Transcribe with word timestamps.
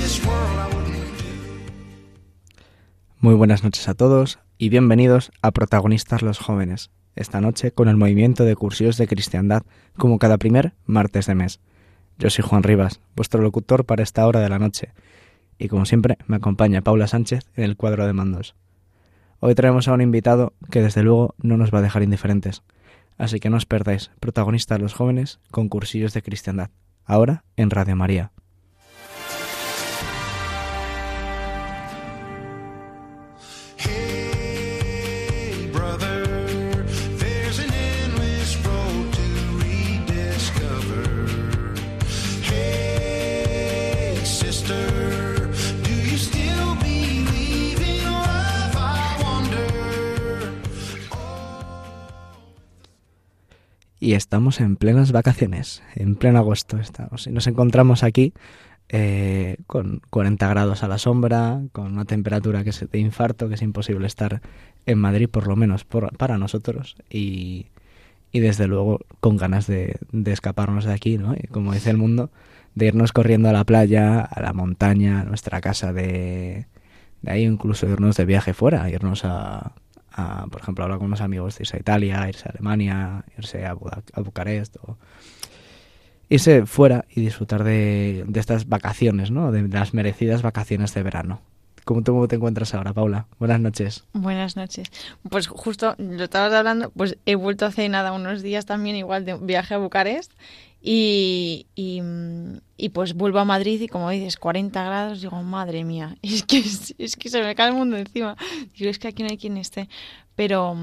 This 0.00 0.24
world 0.24 0.58
I 0.58 0.74
wouldn't 0.74 0.96
do. 1.18 1.26
Muy 3.20 3.34
buenas 3.34 3.64
noches 3.64 3.86
a 3.86 3.92
todos 3.92 4.38
y 4.56 4.70
bienvenidos 4.70 5.30
a 5.42 5.50
Protagonistas 5.50 6.22
los 6.22 6.38
Jóvenes, 6.38 6.90
esta 7.16 7.42
noche 7.42 7.72
con 7.72 7.88
el 7.88 7.98
movimiento 7.98 8.44
de 8.44 8.56
cursillos 8.56 8.96
de 8.96 9.08
cristiandad, 9.08 9.64
como 9.98 10.18
cada 10.18 10.38
primer 10.38 10.72
martes 10.86 11.26
de 11.26 11.34
mes. 11.34 11.60
Yo 12.18 12.30
soy 12.30 12.44
Juan 12.44 12.62
Rivas, 12.62 13.00
vuestro 13.16 13.42
locutor 13.42 13.84
para 13.84 14.02
esta 14.02 14.26
hora 14.26 14.40
de 14.40 14.48
la 14.48 14.58
noche, 14.58 14.92
y 15.58 15.68
como 15.68 15.84
siempre 15.84 16.16
me 16.26 16.36
acompaña 16.36 16.82
Paula 16.82 17.08
Sánchez 17.08 17.44
en 17.56 17.64
el 17.64 17.76
cuadro 17.76 18.06
de 18.06 18.12
mandos. 18.12 18.54
Hoy 19.40 19.54
traemos 19.54 19.88
a 19.88 19.92
un 19.92 20.00
invitado 20.00 20.52
que 20.70 20.80
desde 20.80 21.02
luego 21.02 21.34
no 21.38 21.56
nos 21.56 21.74
va 21.74 21.80
a 21.80 21.82
dejar 21.82 22.02
indiferentes, 22.02 22.62
así 23.18 23.40
que 23.40 23.50
no 23.50 23.56
os 23.56 23.66
perdáis 23.66 24.10
Protagonistas 24.20 24.80
los 24.80 24.94
Jóvenes 24.94 25.40
con 25.50 25.68
cursillos 25.68 26.14
de 26.14 26.22
cristiandad, 26.22 26.70
ahora 27.04 27.44
en 27.56 27.70
Radio 27.70 27.96
María. 27.96 28.30
Y 54.04 54.12
estamos 54.12 54.60
en 54.60 54.76
plenas 54.76 55.12
vacaciones, 55.12 55.82
en 55.94 56.16
pleno 56.16 56.38
agosto 56.38 56.76
estamos. 56.78 57.26
Y 57.26 57.30
nos 57.30 57.46
encontramos 57.46 58.02
aquí 58.02 58.34
eh, 58.90 59.56
con 59.66 60.02
40 60.10 60.46
grados 60.46 60.82
a 60.82 60.88
la 60.88 60.98
sombra, 60.98 61.62
con 61.72 61.92
una 61.94 62.04
temperatura 62.04 62.64
que 62.64 62.68
es 62.70 62.84
de 62.90 62.98
infarto, 62.98 63.48
que 63.48 63.54
es 63.54 63.62
imposible 63.62 64.06
estar 64.06 64.42
en 64.84 64.98
Madrid, 64.98 65.30
por 65.30 65.46
lo 65.46 65.56
menos 65.56 65.84
por- 65.84 66.14
para 66.18 66.36
nosotros. 66.36 66.96
Y, 67.08 67.68
y 68.30 68.40
desde 68.40 68.66
luego 68.66 69.00
con 69.20 69.38
ganas 69.38 69.66
de, 69.66 69.96
de 70.12 70.32
escaparnos 70.32 70.84
de 70.84 70.92
aquí, 70.92 71.16
¿no? 71.16 71.34
Y 71.34 71.46
como 71.46 71.72
dice 71.72 71.88
el 71.88 71.96
mundo, 71.96 72.30
de 72.74 72.88
irnos 72.88 73.12
corriendo 73.12 73.48
a 73.48 73.52
la 73.52 73.64
playa, 73.64 74.20
a 74.20 74.42
la 74.42 74.52
montaña, 74.52 75.22
a 75.22 75.24
nuestra 75.24 75.62
casa 75.62 75.94
de, 75.94 76.66
de 77.22 77.30
ahí, 77.32 77.44
incluso 77.44 77.88
irnos 77.88 78.18
de 78.18 78.26
viaje 78.26 78.52
fuera, 78.52 78.90
irnos 78.90 79.24
a, 79.24 79.72
a, 80.14 80.46
por 80.50 80.60
ejemplo, 80.60 80.84
hablar 80.84 80.98
con 80.98 81.08
unos 81.08 81.20
amigos, 81.20 81.58
de 81.58 81.62
irse 81.64 81.76
a 81.76 81.80
Italia, 81.80 82.28
irse 82.28 82.48
a 82.48 82.52
Alemania, 82.52 83.24
irse 83.36 83.66
a, 83.66 83.74
Buda- 83.74 84.02
Bucarest 84.22 84.76
o 84.82 84.96
irse 86.28 86.66
fuera 86.66 87.04
y 87.10 87.20
disfrutar 87.20 87.64
de, 87.64 88.24
de 88.26 88.40
estas 88.40 88.68
vacaciones, 88.68 89.30
¿no? 89.30 89.52
De 89.52 89.68
las 89.68 89.94
merecidas 89.94 90.42
vacaciones 90.42 90.94
de 90.94 91.02
verano. 91.02 91.40
¿Cómo 91.84 92.02
tú 92.02 92.12
cómo 92.12 92.28
te 92.28 92.36
encuentras 92.36 92.72
ahora, 92.74 92.94
Paula? 92.94 93.26
Buenas 93.38 93.60
noches. 93.60 94.04
Buenas 94.14 94.56
noches. 94.56 94.88
Pues 95.28 95.48
justo 95.48 95.94
lo 95.98 96.24
estabas 96.24 96.52
hablando, 96.54 96.90
pues 96.90 97.18
he 97.26 97.34
vuelto 97.34 97.66
hace 97.66 97.86
nada 97.90 98.12
unos 98.12 98.40
días 98.42 98.64
también 98.64 98.96
igual 98.96 99.26
de 99.26 99.34
viaje 99.36 99.74
a 99.74 99.78
Bucarest 99.78 100.32
y, 100.86 101.66
y, 101.74 102.02
y 102.76 102.90
pues 102.90 103.14
vuelvo 103.14 103.38
a 103.38 103.46
Madrid 103.46 103.80
y 103.80 103.88
como 103.88 104.10
dices, 104.10 104.36
40 104.36 104.84
grados, 104.84 105.22
digo, 105.22 105.42
madre 105.42 105.82
mía, 105.82 106.14
es 106.22 106.42
que, 106.42 106.58
es, 106.58 107.16
que 107.16 107.30
se 107.30 107.42
me 107.42 107.54
cae 107.54 107.68
el 107.68 107.74
mundo 107.74 107.96
encima. 107.96 108.36
Digo, 108.76 108.90
es 108.90 108.98
que 108.98 109.08
aquí 109.08 109.22
no 109.22 109.30
hay 109.30 109.38
quien 109.38 109.56
esté. 109.56 109.88
Pero, 110.36 110.76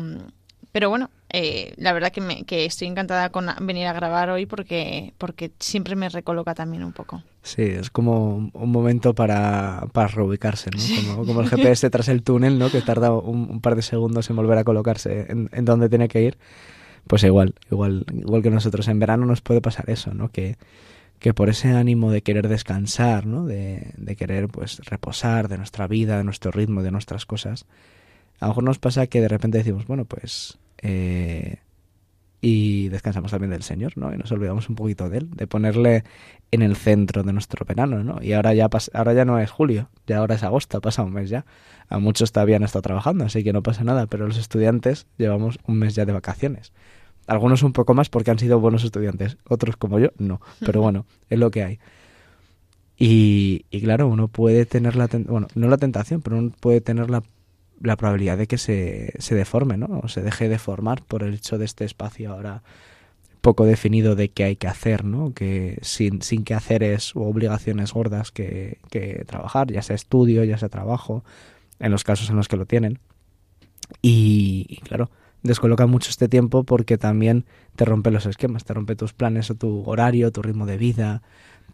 pero 0.72 0.90
bueno, 0.90 1.12
eh, 1.30 1.76
la 1.78 1.94
verdad 1.94 2.12
que, 2.12 2.20
me, 2.20 2.46
que 2.46 2.66
estoy 2.66 2.88
encantada 2.88 3.30
con 3.30 3.46
venir 3.62 3.86
a 3.86 3.94
grabar 3.94 4.32
hoy 4.32 4.48
porque, 4.48 5.14
porque 5.20 5.52
siempre 5.60 5.96
me 5.96 6.10
recoloca 6.10 6.56
también 6.56 6.84
un 6.84 6.94
poco. 6.94 7.22
Sí, 7.44 7.62
es 7.62 7.92
como 7.92 8.50
un 8.54 8.72
momento 8.72 9.14
para, 9.14 9.86
para 9.94 10.08
reubicarse, 10.08 10.72
¿no? 10.72 11.14
Como, 11.14 11.26
como 11.28 11.42
el 11.42 11.48
GPS 11.48 11.88
tras 11.92 12.08
el 12.08 12.24
túnel, 12.24 12.58
¿no? 12.58 12.72
Que 12.72 12.82
tarda 12.82 13.14
un, 13.14 13.48
un 13.52 13.62
par 13.62 13.76
de 13.76 13.84
segundos 13.84 14.28
en 14.32 14.36
volver 14.36 14.58
a 14.58 14.64
colocarse 14.64 15.28
en, 15.30 15.48
en 15.54 15.64
donde 15.64 15.90
tiene 15.90 16.08
que 16.08 16.24
ir. 16.24 16.40
Pues 17.08 17.24
igual, 17.24 17.56
igual, 17.70 18.06
igual 18.14 18.42
que 18.42 18.50
nosotros 18.50 18.88
en 18.88 19.00
verano 19.00 19.26
nos 19.26 19.42
puede 19.42 19.62
pasar 19.62 19.90
eso, 19.90 20.14
¿no? 20.14 20.30
Que, 20.30 20.58
que 21.20 21.34
por 21.34 21.50
ese 21.50 21.70
ánimo 21.70 22.12
de 22.12 22.22
querer 22.22 22.48
descansar, 22.48 23.26
¿no? 23.26 23.46
De, 23.46 23.94
de 23.98 24.16
querer, 24.16 24.48
pues, 24.48 24.80
reposar 24.86 25.48
de 25.48 25.58
nuestra 25.58 25.88
vida, 25.88 26.18
de 26.18 26.24
nuestro 26.24 26.52
ritmo, 26.52 26.84
de 26.84 26.92
nuestras 26.92 27.26
cosas. 27.26 27.66
A 28.40 28.46
lo 28.46 28.52
mejor 28.52 28.64
nos 28.64 28.80
pasa 28.80 29.08
que 29.08 29.22
de 29.22 29.28
repente 29.28 29.58
decimos, 29.58 29.86
bueno, 29.88 30.06
pues... 30.06 30.58
eh, 30.82 31.58
y 32.42 32.90
descansamos 32.90 33.32
también 33.32 33.52
del 33.52 33.62
Señor, 33.64 33.98
¿no? 33.98 34.14
Y 34.14 34.18
nos 34.18 34.32
olvidamos 34.32 34.68
un 34.68 34.76
poquito 34.76 35.10
de 35.10 35.20
Él, 35.20 35.30
de 35.32 35.46
ponerle 35.46 36.04
en 36.50 36.64
el 36.64 36.76
centro 36.76 37.22
de 37.24 37.34
nuestro 37.34 37.66
verano, 37.66 38.04
¿no? 38.04 38.18
Y 38.22 38.34
ahora 38.34 38.54
ya, 38.56 38.68
ahora 38.94 39.14
ya 39.14 39.26
no 39.26 39.38
es 39.40 39.52
julio, 39.52 39.90
ya 40.08 40.18
ahora 40.18 40.36
es 40.36 40.44
agosto, 40.44 40.78
ha 40.78 40.82
pasado 40.82 41.08
un 41.08 41.14
mes 41.14 41.30
ya. 41.30 41.46
A 41.88 42.00
muchos 42.00 42.32
todavía 42.32 42.56
han 42.56 42.64
estado 42.64 42.82
trabajando, 42.82 43.26
así 43.26 43.44
que 43.44 43.54
no 43.54 43.62
pasa 43.62 43.84
nada, 43.84 44.08
pero 44.08 44.26
los 44.28 44.38
estudiantes 44.38 45.06
llevamos 45.18 45.60
un 45.68 45.78
mes 45.78 45.94
ya 45.94 46.06
de 46.06 46.14
vacaciones. 46.14 46.74
Algunos 47.28 47.62
un 47.62 47.74
poco 47.74 47.94
más 47.94 48.10
porque 48.10 48.32
han 48.32 48.40
sido 48.40 48.60
buenos 48.60 48.84
estudiantes, 48.84 49.38
otros 49.48 49.78
como 49.78 50.00
yo, 50.00 50.10
no. 50.18 50.42
Pero 50.66 50.82
bueno, 50.82 51.06
es 51.30 51.38
lo 51.38 51.52
que 51.52 51.64
hay. 51.64 51.80
Y, 52.98 53.66
y 53.72 53.82
claro, 53.82 54.08
uno 54.08 54.28
puede 54.28 54.66
tener 54.66 54.96
la 54.96 55.08
ten- 55.08 55.26
bueno, 55.28 55.48
no 55.56 55.68
la 55.70 55.78
tentación, 55.78 56.22
pero 56.22 56.38
uno 56.38 56.52
puede 56.60 56.82
tener 56.82 57.10
la, 57.10 57.24
la 57.84 57.98
probabilidad 57.98 58.38
de 58.38 58.48
que 58.48 58.58
se, 58.58 59.14
se 59.20 59.36
deforme, 59.36 59.78
¿no? 59.78 60.02
O 60.04 60.08
se 60.08 60.22
deje 60.22 60.50
de 60.50 60.60
formar 60.60 61.04
por 61.04 61.24
el 61.24 61.34
hecho 61.34 61.58
de 61.58 61.66
este 61.66 61.86
espacio 61.86 62.32
ahora 62.32 62.64
poco 63.42 63.66
definido 63.66 64.16
de 64.16 64.30
qué 64.30 64.44
hay 64.44 64.56
que 64.56 64.68
hacer, 64.68 65.04
¿no? 65.04 65.34
Que 65.34 65.80
sin, 65.82 66.22
sin 66.22 66.44
que 66.44 66.54
haceres 66.54 67.16
o 67.16 67.22
obligaciones 67.22 67.92
gordas 67.92 68.32
que, 68.32 68.78
que 68.90 69.26
trabajar, 69.26 69.72
ya 69.72 69.82
sea 69.82 69.96
estudio, 69.96 70.44
ya 70.44 70.58
sea 70.58 70.70
trabajo, 70.70 71.24
en 71.80 71.92
los 71.92 72.04
casos 72.04 72.30
en 72.30 72.36
los 72.36 72.48
que 72.48 72.58
lo 72.58 72.66
tienen. 72.66 73.00
Y, 74.02 74.68
y 74.70 74.78
claro, 74.78 75.10
descoloca 75.42 75.88
mucho 75.88 76.10
este 76.10 76.30
tiempo 76.30 76.64
porque 76.64 76.98
también 76.98 77.46
te 77.76 77.86
rompe 77.86 78.12
los 78.12 78.28
esquemas, 78.28 78.64
te 78.64 78.74
rompe 78.74 78.96
tus 78.96 79.14
planes 79.14 79.50
o 79.50 79.56
tu 79.56 79.84
horario, 79.90 80.32
tu 80.32 80.44
ritmo 80.44 80.68
de 80.68 80.78
vida, 80.78 81.24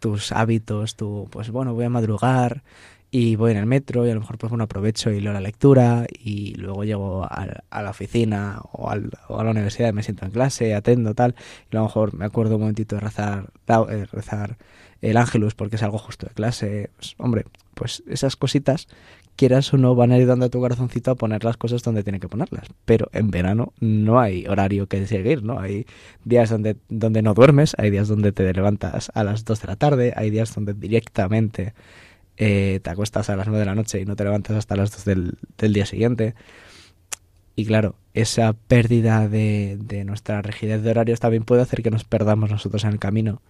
tus 0.00 0.32
hábitos, 0.32 0.96
tu, 0.96 1.28
pues 1.30 1.50
bueno, 1.50 1.74
voy 1.74 1.84
a 1.84 1.90
madrugar 1.90 2.62
y 3.10 3.36
voy 3.36 3.52
en 3.52 3.56
el 3.56 3.66
metro 3.66 4.06
y 4.06 4.10
a 4.10 4.14
lo 4.14 4.20
mejor 4.20 4.36
pues 4.38 4.50
bueno 4.50 4.64
aprovecho 4.64 5.10
y 5.10 5.20
leo 5.20 5.32
la 5.32 5.40
lectura 5.40 6.06
y 6.18 6.54
luego 6.56 6.84
llego 6.84 7.24
a, 7.24 7.46
la 7.82 7.90
oficina 7.90 8.60
o, 8.72 8.90
al- 8.90 9.10
o 9.28 9.40
a 9.40 9.44
la 9.44 9.50
universidad 9.52 9.92
me 9.94 10.02
siento 10.02 10.26
en 10.26 10.30
clase, 10.30 10.74
atendo 10.74 11.14
tal. 11.14 11.34
Y 11.70 11.76
a 11.76 11.80
lo 11.80 11.84
mejor 11.86 12.14
me 12.14 12.26
acuerdo 12.26 12.56
un 12.56 12.62
momentito 12.62 12.96
de 12.96 13.00
rezar, 13.00 13.50
eh, 13.90 14.06
rezar 14.12 14.58
el 15.00 15.16
ángelus 15.16 15.54
porque 15.54 15.76
es 15.76 15.82
algo 15.82 15.98
justo 15.98 16.26
de 16.26 16.34
clase, 16.34 16.90
pues, 16.96 17.14
hombre, 17.18 17.44
pues 17.74 18.02
esas 18.08 18.36
cositas 18.36 18.88
quieras 19.36 19.72
o 19.72 19.76
no 19.78 19.94
van 19.94 20.10
a 20.10 20.18
ir 20.18 20.26
dando 20.26 20.46
a 20.46 20.48
tu 20.48 20.58
corazoncito 20.58 21.12
a 21.12 21.14
poner 21.14 21.44
las 21.44 21.56
cosas 21.56 21.84
donde 21.84 22.02
tiene 22.02 22.18
que 22.18 22.28
ponerlas, 22.28 22.66
pero 22.84 23.08
en 23.12 23.30
verano 23.30 23.72
no 23.78 24.18
hay 24.18 24.44
horario 24.48 24.88
que 24.88 25.06
seguir, 25.06 25.44
¿no? 25.44 25.60
Hay 25.60 25.86
días 26.24 26.50
donde, 26.50 26.76
donde 26.88 27.22
no 27.22 27.34
duermes, 27.34 27.76
hay 27.78 27.90
días 27.90 28.08
donde 28.08 28.32
te 28.32 28.52
levantas 28.52 29.12
a 29.14 29.22
las 29.22 29.44
2 29.44 29.60
de 29.62 29.66
la 29.68 29.76
tarde, 29.76 30.12
hay 30.16 30.30
días 30.30 30.52
donde 30.52 30.74
directamente 30.74 31.72
eh, 32.38 32.80
te 32.82 32.90
acuestas 32.90 33.28
a 33.28 33.36
las 33.36 33.46
9 33.48 33.58
de 33.58 33.66
la 33.66 33.74
noche 33.74 34.00
y 34.00 34.04
no 34.04 34.16
te 34.16 34.24
levantas 34.24 34.56
hasta 34.56 34.76
las 34.76 34.92
2 34.92 35.04
del, 35.04 35.38
del 35.58 35.72
día 35.72 35.84
siguiente. 35.84 36.34
Y 37.56 37.66
claro, 37.66 37.96
esa 38.14 38.52
pérdida 38.52 39.28
de, 39.28 39.76
de 39.80 40.04
nuestra 40.04 40.40
rigidez 40.40 40.82
de 40.82 40.90
horarios 40.92 41.18
también 41.18 41.44
puede 41.44 41.62
hacer 41.62 41.82
que 41.82 41.90
nos 41.90 42.04
perdamos 42.04 42.50
nosotros 42.50 42.84
en 42.84 42.90
el 42.90 42.98
camino. 43.00 43.42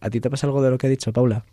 ¿A 0.00 0.10
ti 0.10 0.20
te 0.20 0.30
pasa 0.30 0.46
algo 0.46 0.62
de 0.62 0.70
lo 0.70 0.78
que 0.78 0.86
he 0.86 0.90
dicho, 0.90 1.12
Paula? 1.12 1.44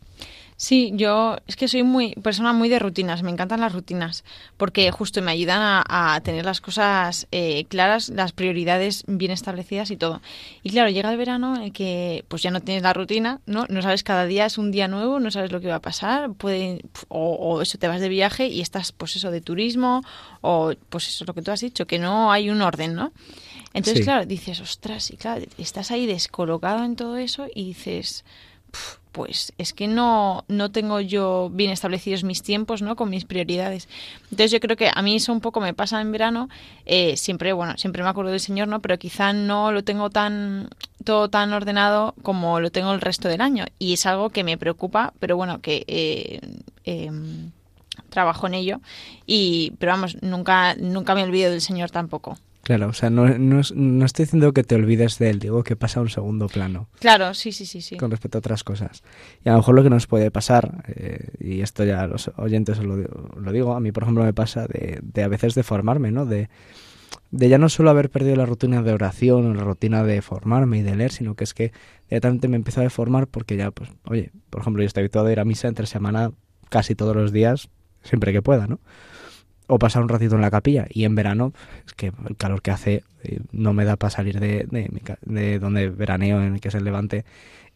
Sí, 0.63 0.94
yo 0.95 1.36
es 1.45 1.57
que 1.57 1.68
soy 1.68 1.83
muy 1.83 2.13
persona 2.15 2.54
muy 2.54 2.69
de 2.69 2.80
rutinas, 2.80 3.21
me 3.21 3.31
encantan 3.31 3.60
las 3.60 3.74
rutinas, 3.74 4.24
porque 4.56 4.89
justo 4.92 5.21
me 5.21 5.30
ayudan 5.31 5.60
a, 5.62 5.83
a 6.15 6.21
tener 6.21 6.45
las 6.45 6.62
cosas 6.62 7.27
eh, 7.33 7.65
claras, 7.65 8.07
las 8.07 8.31
prioridades 8.31 9.04
bien 9.06 9.31
establecidas 9.31 9.92
y 9.92 9.98
todo. 9.98 10.21
Y 10.63 10.69
claro, 10.69 10.89
llega 10.89 11.12
el 11.12 11.18
verano 11.18 11.57
en 11.57 11.63
el 11.63 11.74
que 11.74 12.24
pues 12.30 12.44
ya 12.44 12.50
no 12.50 12.62
tienes 12.62 12.81
la 12.81 12.94
rutina, 12.94 13.42
¿no? 13.45 13.65
No 13.68 13.81
sabes 13.81 14.04
cada 14.04 14.24
día 14.25 14.45
es 14.45 14.57
un 14.57 14.71
día 14.71 14.88
nuevo, 14.88 15.19
no 15.19 15.31
sabes 15.31 15.51
lo 15.51 15.60
que 15.60 15.68
va 15.68 15.75
a 15.75 15.81
pasar, 15.81 16.31
puede, 16.31 16.80
o, 17.10 17.33
o 17.33 17.62
eso 17.62 17.77
te 17.77 17.89
vas 17.89 18.00
de 18.00 18.07
viaje 18.07 18.48
y 18.48 18.62
estás 18.62 18.94
pues 18.94 19.18
eso 19.18 19.31
de 19.31 19.42
turismo, 19.42 20.01
o 20.39 20.71
pues 20.88 21.10
eso 21.10 21.25
lo 21.25 21.33
que 21.33 21.42
tú 21.42 21.51
has 21.51 21.60
dicho, 21.60 21.86
que 21.88 22.00
no 22.00 22.31
hay 22.31 22.50
un 22.50 22.62
orden, 22.62 22.95
¿no? 22.95 23.12
Entonces, 23.74 23.98
Sí. 23.98 24.04
claro, 24.06 24.25
dices, 24.25 24.62
ostras, 24.62 25.12
y 25.12 25.18
claro, 25.18 25.44
estás 25.57 25.92
ahí 25.92 26.06
descolocado 26.06 26.86
en 26.86 26.95
todo 26.95 27.18
eso 27.18 27.48
y 27.54 27.65
dices, 27.65 28.24
"Puf, 28.71 29.02
pues 29.13 29.54
es 29.57 29.74
que 29.74 29.88
no, 29.88 30.44
no 30.50 30.71
tengo 30.71 31.00
yo 31.00 31.50
bien 31.54 31.71
establecidos 31.71 32.24
mis 32.24 32.42
tiempos, 32.42 32.81
¿no? 32.81 32.98
Con 32.98 33.10
mis 33.10 33.24
prioridades. 33.24 33.88
Entonces 34.24 34.51
yo 34.51 34.60
creo 34.60 34.75
que 34.75 34.89
a 34.94 35.01
mí 35.01 35.15
eso 35.15 35.31
un 35.31 35.39
poco 35.39 35.62
me 35.62 35.74
pasa 35.74 36.01
en 36.01 36.12
verano. 36.12 36.50
eh, 36.86 37.15
siempre, 37.15 37.54
bueno, 37.54 37.77
siempre 37.77 38.04
me 38.04 38.10
acuerdo 38.10 38.31
del 38.31 38.39
Señor, 38.39 38.68
¿no? 38.68 38.81
Pero 38.81 38.98
quizá 38.98 39.31
no 39.31 39.71
lo 39.71 39.83
tengo 39.83 40.10
tan 40.10 40.69
todo 41.06 41.30
tan 41.30 41.54
ordenado 41.54 42.15
como 42.24 42.60
lo 42.60 42.71
tengo 42.71 42.92
el 42.94 43.01
resto 43.01 43.27
del 43.30 43.42
año. 43.42 43.65
Y 43.80 43.94
es 43.94 44.06
algo 44.06 44.31
que 44.31 44.44
me 44.44 44.57
preocupa, 44.57 45.13
pero 45.19 45.38
bueno, 45.38 45.62
que 45.62 45.86
eh, 45.88 46.42
em, 46.83 47.51
trabajo 48.10 48.48
en 48.48 48.56
ello. 48.56 48.81
Y, 49.27 49.74
pero 49.80 49.92
vamos, 49.94 50.18
nunca, 50.21 50.75
nunca 50.75 51.15
me 51.15 51.24
olvido 51.24 51.51
del 51.51 51.62
Señor 51.62 51.92
tampoco. 51.92 52.38
Claro, 52.63 52.88
o 52.88 52.94
sea, 52.94 53.10
no, 53.10 53.27
no, 53.38 53.62
no 53.75 54.06
estoy 54.06 54.24
diciendo 54.24 54.54
que 54.54 54.63
te 54.63 54.75
olvides 54.75 55.19
de 55.19 55.30
él, 55.30 55.39
digo 55.39 55.63
que 55.65 55.75
pasa 55.75 56.00
a 56.00 56.04
un 56.04 56.10
segundo 56.10 56.48
plano 56.48 56.88
Claro, 57.00 57.33
sí, 57.33 57.51
sí, 57.51 57.65
sí, 57.65 57.81
sí. 57.81 57.98
con 57.98 58.10
respecto 58.10 58.38
a 58.38 58.39
otras 58.39 58.63
cosas. 58.63 59.04
Y 59.44 59.50
a 59.50 59.51
lo 59.51 59.57
mejor 59.60 59.75
lo 59.75 59.83
que 59.83 59.89
nos 59.89 60.07
puede 60.07 60.31
pasar, 60.31 60.81
eh, 60.88 61.27
y 61.42 61.60
esto 61.60 61.83
ya 61.83 62.01
a 62.04 62.07
los 62.07 62.31
oyentes 62.38 62.80
os 62.80 62.86
lo, 62.86 62.95
digo- 62.95 63.30
lo 63.38 63.51
digo, 63.51 63.75
a 63.75 63.81
mí 63.81 63.92
por 63.92 64.04
ejemplo 64.04 64.24
me 64.24 64.33
pasa 64.33 64.65
de, 64.68 65.00
de 65.04 65.24
a 65.24 65.27
veces 65.27 65.56
de 65.56 65.63
formarme, 65.63 66.12
¿no? 66.12 66.25
De, 66.25 66.48
de 67.31 67.50
ya 67.50 67.57
no 67.57 67.68
solo 67.68 67.89
haber 67.89 68.10
perdido 68.10 68.38
la 68.38 68.45
rutina 68.45 68.81
de 68.81 68.94
oración 68.94 69.45
o 69.45 69.54
la 69.54 69.63
rutina 69.63 70.04
de 70.06 70.21
formarme 70.21 70.77
y 70.77 70.81
de 70.83 70.95
leer, 70.95 71.12
sino 71.12 71.36
que 71.36 71.44
es 71.44 71.54
que 71.54 71.74
directamente 72.10 72.48
me 72.48 72.56
empiezo 72.56 72.80
a 72.80 72.83
deformar 72.83 73.27
porque 73.27 73.57
ya, 73.57 73.71
pues, 73.71 73.89
oye, 74.06 74.31
por 74.50 74.62
ejemplo, 74.62 74.81
yo 74.83 74.88
estoy 74.88 75.01
habituado 75.01 75.27
a 75.27 75.31
ir 75.33 75.39
a 75.42 75.45
misa 75.45 75.68
entre 75.68 75.86
semana 75.86 76.31
casi 76.69 76.95
todos 76.95 77.13
los 77.15 77.33
días, 77.33 77.68
siempre 78.04 78.31
que 78.31 78.42
pueda, 78.42 78.68
¿no? 78.68 78.80
O 79.73 79.79
pasar 79.79 80.03
un 80.03 80.09
ratito 80.09 80.35
en 80.35 80.41
la 80.41 80.51
capilla. 80.51 80.85
Y 80.87 81.03
en 81.03 81.15
verano, 81.15 81.51
es 81.87 81.93
que 81.93 82.11
el 82.29 82.37
calor 82.37 82.61
que 82.61 82.69
hace 82.69 83.03
eh, 83.23 83.39
no 83.51 83.73
me 83.73 83.85
da 83.85 83.95
para 83.95 84.11
salir 84.11 84.39
de, 84.39 84.67
de, 84.69 85.17
de 85.21 85.57
donde 85.57 85.89
veraneo, 85.89 86.41
en 86.43 86.53
el 86.53 86.61
que 86.61 86.67
es 86.67 86.75
el 86.75 86.83
Levante, 86.83 87.25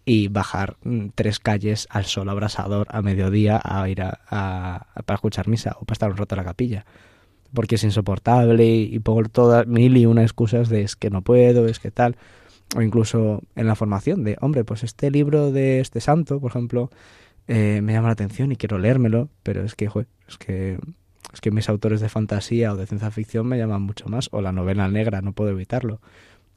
y 0.06 0.28
bajar 0.28 0.78
mm, 0.84 1.08
tres 1.16 1.40
calles 1.40 1.88
al 1.90 2.06
sol 2.06 2.30
abrasador 2.30 2.86
a 2.92 3.02
mediodía 3.02 3.60
a 3.64 3.90
ir 3.90 4.04
a, 4.04 4.88
para 5.06 5.16
escuchar 5.16 5.48
misa 5.48 5.76
o 5.80 5.86
para 5.86 5.96
estar 5.96 6.12
un 6.12 6.18
rato 6.18 6.36
en 6.36 6.38
la 6.38 6.46
capilla. 6.46 6.86
Porque 7.52 7.76
es 7.76 7.84
insoportable 7.84 8.64
y, 8.64 8.94
y 8.94 9.00
pongo 9.00 9.24
todas 9.24 9.66
mil 9.66 9.98
y 9.98 10.06
una 10.06 10.22
excusas 10.22 10.70
de 10.70 10.84
es 10.84 10.96
que 10.96 11.10
no 11.10 11.24
puedo, 11.24 11.68
es 11.68 11.80
que 11.80 11.90
tal. 11.90 12.16
O 12.76 12.82
incluso 12.84 13.42
en 13.56 13.66
la 13.66 13.76
formación 13.76 14.24
de, 14.24 14.38
hombre, 14.40 14.64
pues 14.64 14.84
este 14.84 15.10
libro 15.10 15.52
de 15.52 15.80
este 15.80 16.00
santo, 16.00 16.40
por 16.40 16.52
ejemplo, 16.52 16.92
eh, 17.48 17.80
me 17.82 17.94
llama 17.94 18.10
la 18.10 18.14
atención 18.14 18.52
y 18.52 18.58
quiero 18.58 18.78
leérmelo, 18.78 19.30
pero 19.42 19.64
es 19.64 19.74
que, 19.74 19.88
joder, 19.88 20.08
es 20.28 20.38
que 20.38 20.78
es 21.38 21.42
que 21.42 21.52
mis 21.52 21.70
autores 21.70 22.02
de 22.02 22.10
fantasía 22.10 22.74
o 22.74 22.76
de 22.76 22.88
ciencia 22.88 23.12
ficción 23.12 23.46
me 23.46 23.60
llaman 23.60 23.84
mucho 23.84 24.10
más, 24.10 24.28
o 24.32 24.42
la 24.42 24.52
novela 24.52 24.88
negra, 24.88 25.22
no 25.22 25.34
puedo 25.34 25.52
evitarlo. 25.52 26.02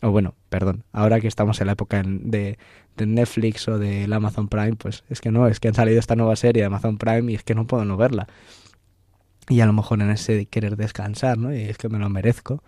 O 0.00 0.10
bueno, 0.10 0.34
perdón, 0.48 0.84
ahora 0.90 1.20
que 1.20 1.28
estamos 1.28 1.60
en 1.60 1.66
la 1.66 1.74
época 1.74 2.02
de, 2.02 2.58
de 2.96 3.06
Netflix 3.06 3.68
o 3.68 3.78
del 3.78 4.10
Amazon 4.10 4.48
Prime, 4.48 4.76
pues 4.76 5.04
es 5.10 5.20
que 5.20 5.30
no, 5.30 5.48
es 5.48 5.60
que 5.60 5.68
han 5.68 5.74
salido 5.74 5.98
esta 5.98 6.16
nueva 6.16 6.34
serie 6.34 6.62
de 6.62 6.66
Amazon 6.66 6.96
Prime 6.96 7.30
y 7.30 7.34
es 7.34 7.42
que 7.42 7.54
no 7.54 7.66
puedo 7.66 7.84
no 7.84 7.98
verla. 7.98 8.26
Y 9.50 9.60
a 9.60 9.66
lo 9.66 9.74
mejor 9.74 10.00
en 10.00 10.08
ese 10.08 10.46
querer 10.46 10.78
descansar, 10.78 11.36
¿no? 11.36 11.54
Y 11.54 11.60
es 11.60 11.76
que 11.76 11.90
me 11.90 11.98
lo 11.98 12.08
merezco, 12.08 12.62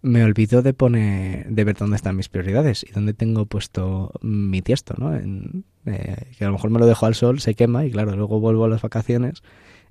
me 0.00 0.22
olvido 0.22 0.62
de 0.62 0.72
poner, 0.72 1.48
de 1.48 1.64
ver 1.64 1.76
dónde 1.76 1.96
están 1.96 2.14
mis 2.14 2.28
prioridades 2.28 2.86
y 2.88 2.92
dónde 2.92 3.12
tengo 3.12 3.46
puesto 3.46 4.12
mi 4.22 4.62
tiesto, 4.62 4.94
¿no? 4.98 5.16
En, 5.16 5.64
eh, 5.84 6.30
que 6.38 6.44
a 6.44 6.46
lo 6.46 6.52
mejor 6.52 6.70
me 6.70 6.78
lo 6.78 6.86
dejo 6.86 7.06
al 7.06 7.16
sol, 7.16 7.40
se 7.40 7.56
quema 7.56 7.86
y 7.86 7.90
claro, 7.90 8.14
luego 8.14 8.38
vuelvo 8.38 8.66
a 8.66 8.68
las 8.68 8.82
vacaciones 8.82 9.42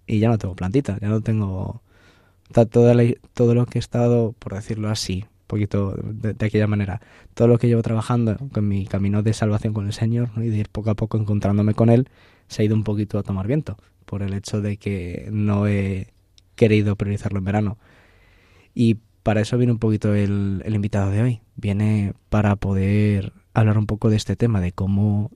y 0.10 0.20
ya 0.20 0.30
no 0.30 0.38
tengo 0.38 0.56
plantita, 0.56 0.98
ya 1.00 1.08
no 1.08 1.22
tengo 1.22 1.82
la- 2.54 2.66
todo 3.34 3.54
lo 3.54 3.66
que 3.66 3.78
he 3.78 3.80
estado, 3.80 4.34
por 4.40 4.54
decirlo 4.56 4.90
así, 4.90 5.24
un 5.24 5.48
poquito 5.48 5.96
de, 5.96 6.36
aquella 6.46 6.68
manera, 6.68 7.02
todo 7.34 7.48
lo 7.48 7.58
que 7.60 7.68
llevo 7.68 7.82
trabajando 7.84 8.38
con 8.52 8.68
mi 8.68 8.86
camino 8.86 9.22
de 9.24 9.34
salvación 9.34 9.74
con 9.74 9.86
el 9.86 9.94
Señor 9.94 10.30
y 10.38 10.50
de 10.50 10.58
ir 10.58 10.70
poco 10.70 10.90
a 10.92 10.96
poco 10.96 11.18
encontrándome 11.18 11.74
con 11.76 11.90
Él, 11.90 12.10
se 12.48 12.62
ha 12.62 12.66
ido 12.66 12.76
un 12.76 12.84
poquito 12.84 13.20
a 13.20 13.24
tomar 13.24 13.48
viento 13.48 13.78
por 14.06 14.24
el 14.24 14.34
hecho 14.34 14.62
de 14.62 14.78
que 14.78 15.30
no 15.32 15.68
he 15.68 16.08
querido 16.56 16.96
priorizarlo 16.96 17.40
en 17.40 17.46
verano. 17.46 17.78
Y 18.74 18.98
para 19.24 19.42
eso 19.42 19.58
viene 19.58 19.74
un 19.74 19.80
poquito 19.80 20.14
el, 20.16 20.62
el 20.66 20.76
invitado 20.76 21.12
de 21.12 21.22
hoy. 21.22 21.42
Viene 21.56 22.14
para 22.30 22.56
poder 22.56 23.34
hablar 23.54 23.78
un 23.78 23.86
poco 23.86 24.10
de 24.10 24.18
este 24.18 24.36
tema, 24.36 24.62
de 24.62 24.72
cómo 24.72 25.32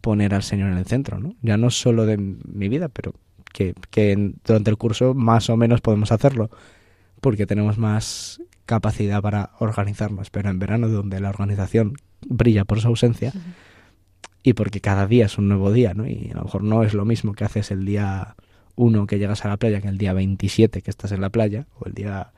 poner 0.00 0.34
al 0.34 0.42
Señor 0.42 0.70
en 0.70 0.78
el 0.78 0.86
centro, 0.86 1.18
¿no? 1.20 1.34
Ya 1.42 1.56
no 1.56 1.70
solo 1.70 2.06
de 2.06 2.18
mi 2.18 2.68
vida, 2.68 2.88
pero 2.88 3.14
que, 3.54 3.72
que 3.90 4.32
durante 4.44 4.68
el 4.68 4.76
curso 4.76 5.14
más 5.14 5.48
o 5.48 5.56
menos 5.56 5.80
podemos 5.80 6.12
hacerlo, 6.12 6.50
porque 7.20 7.46
tenemos 7.46 7.78
más 7.78 8.42
capacidad 8.66 9.22
para 9.22 9.52
organizarnos, 9.60 10.30
pero 10.30 10.50
en 10.50 10.58
verano 10.58 10.88
donde 10.88 11.20
la 11.20 11.30
organización 11.30 11.94
brilla 12.26 12.64
por 12.64 12.80
su 12.80 12.88
ausencia 12.88 13.32
y 14.42 14.54
porque 14.54 14.80
cada 14.80 15.06
día 15.06 15.26
es 15.26 15.38
un 15.38 15.48
nuevo 15.48 15.72
día, 15.72 15.94
¿no? 15.94 16.06
Y 16.06 16.30
a 16.32 16.38
lo 16.38 16.44
mejor 16.44 16.64
no 16.64 16.82
es 16.82 16.94
lo 16.94 17.04
mismo 17.04 17.32
que 17.32 17.44
haces 17.44 17.70
el 17.70 17.84
día 17.86 18.34
1 18.74 19.06
que 19.06 19.18
llegas 19.18 19.44
a 19.44 19.48
la 19.48 19.56
playa 19.56 19.80
que 19.80 19.88
el 19.88 19.98
día 19.98 20.12
27 20.12 20.82
que 20.82 20.90
estás 20.90 21.12
en 21.12 21.20
la 21.20 21.30
playa 21.30 21.66
o 21.78 21.86
el 21.86 21.94
día 21.94 22.32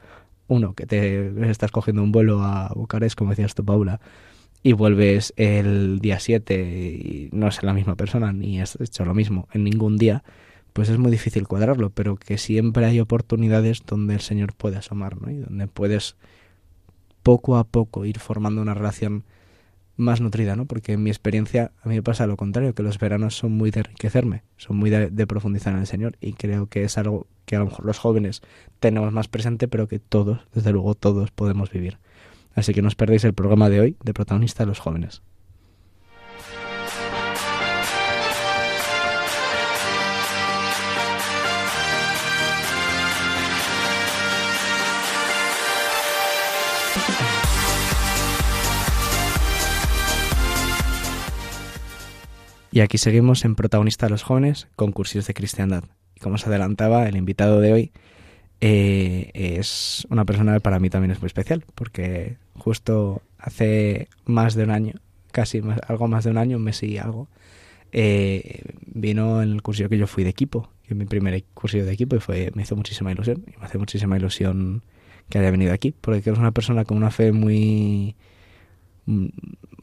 1 0.49 0.75
que 0.75 0.87
te 0.87 1.51
estás 1.51 1.71
cogiendo 1.71 2.03
un 2.03 2.13
vuelo 2.13 2.43
a 2.43 2.73
Bucarest, 2.75 3.17
como 3.17 3.31
decías 3.31 3.55
tú, 3.55 3.65
Paula, 3.65 4.01
y 4.63 4.75
vuelves 4.75 5.33
el 5.37 5.99
día 6.01 6.21
7 6.21 6.55
y 6.55 7.29
no 7.33 7.49
es 7.49 7.63
la 7.63 7.73
misma 7.73 7.97
persona 7.97 8.33
ni 8.33 8.61
has 8.61 8.79
hecho 8.81 9.05
lo 9.05 9.15
mismo 9.15 9.49
en 9.53 9.65
ningún 9.65 9.97
día, 9.97 10.23
pues 10.77 10.91
es 10.91 10.99
muy 10.99 11.11
difícil 11.11 11.49
cuadrarlo, 11.49 11.89
pero 11.89 12.17
que 12.17 12.37
siempre 12.37 12.85
hay 12.85 13.01
oportunidades 13.01 13.83
donde 13.87 14.13
el 14.13 14.21
Señor 14.21 14.53
puede 14.53 14.77
asomar, 14.77 15.19
¿no? 15.19 15.31
Y 15.31 15.39
donde 15.39 15.69
puedes 15.69 16.17
poco 17.23 17.57
a 17.57 17.65
poco 17.65 18.05
ir 18.05 18.19
formando 18.19 18.61
una 18.61 18.75
relación 18.75 19.25
más 19.97 20.21
nutrida, 20.21 20.55
¿no? 20.55 20.67
Porque 20.67 20.93
en 20.93 21.03
mi 21.03 21.09
experiencia 21.09 21.73
a 21.83 21.89
mí 21.89 21.95
me 21.95 22.03
pasa 22.03 22.27
lo 22.27 22.37
contrario, 22.37 22.75
que 22.75 22.83
los 22.83 22.99
veranos 22.99 23.39
son 23.39 23.53
muy 23.53 23.71
de 23.71 23.81
enriquecerme, 23.81 24.43
son 24.59 24.77
muy 24.77 24.91
de, 24.91 25.09
de 25.09 25.27
profundizar 25.27 25.73
en 25.73 25.81
el 25.81 25.87
Señor 25.87 26.19
y 26.21 26.35
creo 26.35 26.67
que 26.67 26.85
es 26.85 26.99
algo 26.99 27.27
que 27.47 27.57
a 27.57 27.61
lo 27.61 27.65
mejor 27.65 27.87
los 27.87 27.99
jóvenes 27.99 28.43
tenemos 28.79 29.11
más 29.15 29.29
presente, 29.29 29.69
pero 29.69 29.89
que 29.89 29.99
todos, 29.99 30.41
desde 30.53 30.73
luego 30.73 30.95
todos 30.95 31.31
podemos 31.31 31.71
vivir. 31.71 31.97
Así 32.55 32.75
que 32.75 32.83
no 32.83 32.89
os 32.89 32.97
perdéis 32.97 33.25
el 33.25 33.33
programa 33.33 33.71
de 33.71 33.81
hoy 33.81 33.97
de 34.05 34.13
protagonista 34.13 34.65
de 34.65 34.69
los 34.69 34.81
jóvenes. 34.81 35.23
Y 52.77 52.81
aquí 52.83 52.99
seguimos 52.99 53.47
en 53.47 53.55
Protagonista 53.55 54.05
de 54.05 54.11
los 54.11 54.23
Jóvenes 54.23 54.69
con 54.77 54.93
Cursillos 54.93 55.27
de 55.27 55.33
Cristiandad. 55.33 55.85
Y 56.15 56.21
como 56.21 56.35
os 56.35 56.47
adelantaba, 56.47 57.09
el 57.09 57.17
invitado 57.17 57.59
de 57.59 57.73
hoy 57.73 57.93
eh, 58.61 59.31
es 59.33 60.07
una 60.11 60.27
persona 60.27 60.53
que 60.53 60.61
para 60.61 60.79
mí 60.79 60.91
también 60.91 61.11
es 61.11 61.23
muy 61.23 61.29
especial, 61.29 61.65
porque 61.75 62.37
justo 62.55 63.23
hace 63.39 64.09
más 64.27 64.55
de 64.57 64.65
un 64.65 64.73
año, 64.73 64.93
casi 65.33 65.63
algo 65.89 66.07
más 66.07 66.25
de 66.25 66.33
un 66.33 66.37
año, 66.37 66.59
un 66.59 66.65
mes 66.65 66.83
y 66.83 66.99
algo, 66.99 67.29
eh, 67.93 68.61
vino 68.85 69.41
en 69.41 69.53
el 69.53 69.63
cursillo 69.63 69.89
que 69.89 69.97
yo 69.97 70.07
fui 70.07 70.25
de 70.25 70.29
equipo, 70.29 70.69
que 70.83 70.93
es 70.93 70.99
mi 70.99 71.07
primer 71.07 71.43
cursillo 71.55 71.87
de 71.87 71.95
equipo, 71.95 72.17
y 72.17 72.21
fue, 72.21 72.53
me 72.55 72.65
hizo 72.65 72.77
muchísima 72.77 73.11
ilusión, 73.11 73.43
y 73.47 73.59
me 73.59 73.65
hace 73.65 73.79
muchísima 73.79 74.19
ilusión 74.19 74.83
que 75.31 75.39
haya 75.39 75.51
venido 75.51 75.73
aquí, 75.73 75.95
porque 75.99 76.29
es 76.29 76.39
una 76.39 76.53
persona 76.53 76.85
con 76.85 76.99
una 76.99 77.11
fe 77.11 77.33
muy 77.33 78.17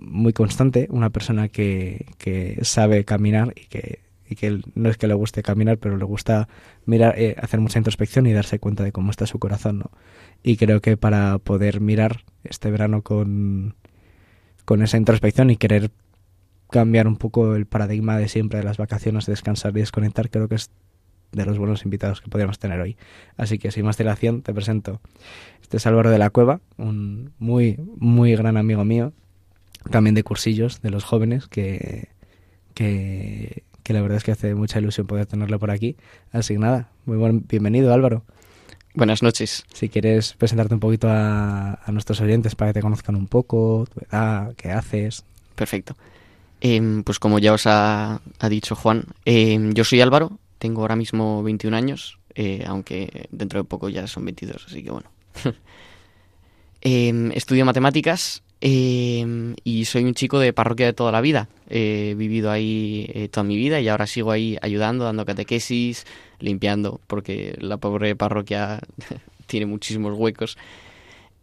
muy 0.03 0.33
constante, 0.33 0.88
una 0.89 1.10
persona 1.10 1.48
que, 1.50 2.05
que 2.17 2.60
sabe 2.63 3.05
caminar 3.05 3.53
y 3.55 3.67
que, 3.67 4.01
y 4.29 4.36
que 4.36 4.62
no 4.75 4.89
es 4.89 4.98
que 4.98 5.07
le 5.07 5.13
guste 5.13 5.43
caminar, 5.43 5.77
pero 5.77 5.98
le 5.98 6.05
gusta 6.05 6.48
mirar, 6.86 7.15
eh, 7.17 7.36
hacer 7.41 7.60
mucha 7.60 7.79
introspección 7.79 8.27
y 8.27 8.33
darse 8.33 8.60
cuenta 8.60 8.83
de 8.83 8.91
cómo 8.91 9.12
está 9.12 9.25
su 9.25 9.39
corazón, 9.39 9.79
¿no? 9.79 9.91
Y 10.43 10.57
creo 10.57 10.81
que 10.81 10.98
para 10.98 11.39
poder 11.39 11.81
mirar 11.81 12.24
este 12.43 12.69
verano 12.69 13.01
con, 13.01 13.75
con 14.65 14.81
esa 14.81 14.98
introspección 14.98 15.50
y 15.50 15.57
querer 15.57 15.91
cambiar 16.69 17.07
un 17.07 17.17
poco 17.17 17.55
el 17.55 17.65
paradigma 17.65 18.17
de 18.17 18.27
siempre 18.27 18.60
de 18.60 18.65
las 18.65 18.77
vacaciones, 18.77 19.25
descansar 19.25 19.72
y 19.77 19.81
desconectar, 19.81 20.29
creo 20.29 20.48
que 20.48 20.55
es 20.55 20.72
de 21.31 21.45
los 21.45 21.57
buenos 21.57 21.83
invitados 21.83 22.22
que 22.22 22.29
podríamos 22.29 22.60
tener 22.60 22.79
hoy. 22.79 22.98
Así 23.38 23.57
que 23.57 23.72
sin 23.72 23.86
más 23.86 23.98
dilación 23.98 24.41
te 24.41 24.53
presento. 24.53 25.01
Este 25.62 25.77
es 25.77 25.83
de 25.83 26.17
la 26.17 26.29
Cueva, 26.29 26.62
un 26.77 27.33
muy, 27.39 27.77
muy 27.98 28.36
gran 28.36 28.57
amigo 28.57 28.86
mío, 28.86 29.13
también 29.90 30.16
de 30.16 30.24
cursillos 30.24 30.82
de 30.82 30.90
los 30.90 31.04
jóvenes, 31.04 31.48
que, 31.48 32.10
que, 32.74 33.63
que 33.84 33.94
la 33.94 34.02
verdad 34.02 34.18
es 34.18 34.24
que 34.24 34.32
hace 34.32 34.56
mucha 34.56 34.80
ilusión 34.80 35.08
poder 35.08 35.25
tenerlo 35.25 35.60
por 35.60 35.72
aquí. 35.72 35.96
Así 36.32 36.54
que 36.54 36.60
nada, 36.60 36.90
muy 37.06 37.18
buen, 37.18 37.46
bienvenido 37.48 37.94
Álvaro. 37.94 38.24
Buenas 38.96 39.24
noches. 39.24 39.66
Si 39.74 39.90
quieres 39.90 40.34
presentarte 40.34 40.75
un 40.75 40.80
poquito 40.80 41.08
a, 41.10 41.80
a 41.84 41.92
nuestros 41.92 42.22
oyentes 42.22 42.56
para 42.56 42.70
que 42.70 42.75
te 42.75 42.82
conozcan 42.82 43.16
un 43.16 43.28
poco, 43.28 43.88
tu 43.92 44.02
edad, 44.02 44.54
qué 44.56 44.72
haces. 44.72 45.24
Perfecto. 45.56 45.96
Em, 46.62 47.04
pues 47.04 47.20
como 47.20 47.40
ya 47.40 47.54
os 47.54 47.68
ha, 47.68 48.22
ha 48.40 48.50
dicho 48.50 48.75
Juan, 48.75 49.04
em, 49.25 49.74
yo 49.74 49.84
soy 49.84 50.00
Álvaro, 50.00 50.40
tengo 50.60 50.82
ahora 50.82 50.96
mismo 50.96 51.44
21 51.44 51.75
años, 51.75 52.20
eh, 52.36 52.63
aunque 52.66 53.28
dentro 53.32 53.60
de 53.60 53.66
poco 53.66 53.90
ya 53.90 54.08
son 54.08 54.24
22, 54.24 54.66
así 54.68 54.84
que 54.84 54.92
bueno. 54.92 55.12
Em, 56.86 57.32
estudio 57.32 57.63
matemáticas 57.63 58.44
em, 58.65 59.55
y 59.65 59.84
soy 59.84 60.05
un 60.05 60.13
chico 60.13 60.39
de 60.39 60.53
parroquia 60.53 60.86
de 60.86 60.93
toda 60.93 61.12
la 61.12 61.20
vida. 61.20 61.50
He 61.70 62.15
vivido 62.17 62.50
ahí 62.50 63.10
eh, 63.13 63.27
toda 63.27 63.43
mi 63.43 63.58
vida 63.58 63.82
y 63.82 63.89
ahora 63.89 64.08
sigo 64.08 64.32
ahí 64.32 64.58
ayudando, 64.62 65.03
dando 65.03 65.25
catequesis, 65.25 66.05
limpiando, 66.39 67.01
porque 67.08 67.58
la 67.60 67.75
pobre 67.75 68.15
parroquia 68.15 68.79
tiene 69.48 69.65
muchísimos 69.65 70.17
huecos. 70.17 70.58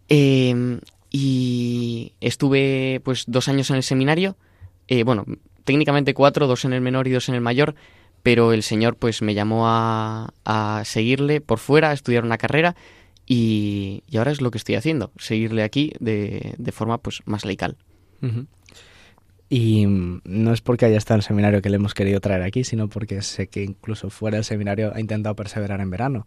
Em, 0.08 0.80
y 1.10 2.12
estuve 2.22 3.02
pues 3.04 3.24
dos 3.26 3.48
años 3.48 3.68
en 3.68 3.76
el 3.76 3.82
seminario, 3.82 4.36
eh, 4.88 5.04
bueno, 5.04 5.26
técnicamente 5.64 6.14
cuatro, 6.14 6.46
dos 6.46 6.64
en 6.64 6.72
el 6.72 6.80
menor 6.80 7.06
y 7.06 7.10
dos 7.10 7.28
en 7.28 7.34
el 7.34 7.42
mayor, 7.42 7.74
pero 8.22 8.54
el 8.54 8.62
Señor 8.62 8.96
pues 8.96 9.20
me 9.20 9.34
llamó 9.34 9.68
a, 9.68 10.32
a 10.46 10.82
seguirle 10.86 11.42
por 11.42 11.58
fuera, 11.58 11.90
a 11.90 11.92
estudiar 11.92 12.24
una 12.24 12.38
carrera 12.38 12.76
y, 13.32 14.02
ahora 14.18 14.32
es 14.32 14.40
lo 14.40 14.50
que 14.50 14.58
estoy 14.58 14.74
haciendo, 14.74 15.12
seguirle 15.16 15.62
aquí 15.62 15.92
de, 16.00 16.72
forma 16.72 16.98
pues 16.98 17.22
más 17.26 17.44
laical. 17.44 17.76
Y 19.48 19.86
mm, 19.86 20.22
no 20.24 20.52
es 20.52 20.60
porque 20.60 20.86
haya 20.86 20.98
estado 20.98 21.14
en 21.14 21.20
el 21.20 21.24
seminario 21.24 21.62
que 21.62 21.70
le 21.70 21.76
hemos 21.76 21.94
querido 21.94 22.18
traer 22.18 22.42
aquí, 22.42 22.64
sino 22.64 22.88
porque 22.88 23.22
sé 23.22 23.46
que 23.46 23.62
incluso 23.62 24.10
fuera 24.10 24.38
del 24.38 24.44
seminario 24.44 24.92
ha 24.92 24.98
intentado 24.98 25.36
perseverar 25.36 25.80
en 25.80 25.90
verano. 25.90 26.26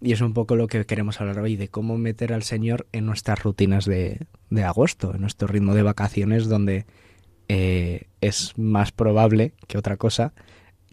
Y 0.00 0.12
es 0.12 0.22
un 0.22 0.32
poco 0.32 0.56
lo 0.56 0.68
que 0.68 0.86
queremos 0.86 1.20
hablar 1.20 1.38
hoy, 1.40 1.56
de 1.56 1.68
cómo 1.68 1.98
meter 1.98 2.32
al 2.32 2.42
Señor 2.42 2.86
en 2.92 3.04
nuestras 3.04 3.42
rutinas 3.42 3.84
de, 3.84 4.26
de 4.48 4.64
agosto, 4.64 5.14
en 5.14 5.20
nuestro 5.20 5.48
ritmo 5.48 5.74
de 5.74 5.82
vacaciones, 5.82 6.48
donde 6.48 6.86
eh, 7.48 8.06
es 8.22 8.56
más 8.56 8.90
probable 8.90 9.52
que 9.66 9.76
otra 9.76 9.98
cosa 9.98 10.32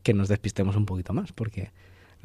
que 0.04 0.14
nos 0.14 0.28
despistemos 0.28 0.76
un 0.76 0.86
poquito 0.86 1.14
más, 1.14 1.32
porque 1.32 1.72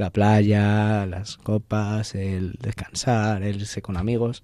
la 0.00 0.10
playa, 0.10 1.06
las 1.06 1.36
copas, 1.36 2.14
el 2.14 2.52
descansar, 2.60 3.42
el 3.42 3.56
irse 3.56 3.82
con 3.82 3.96
amigos, 3.96 4.42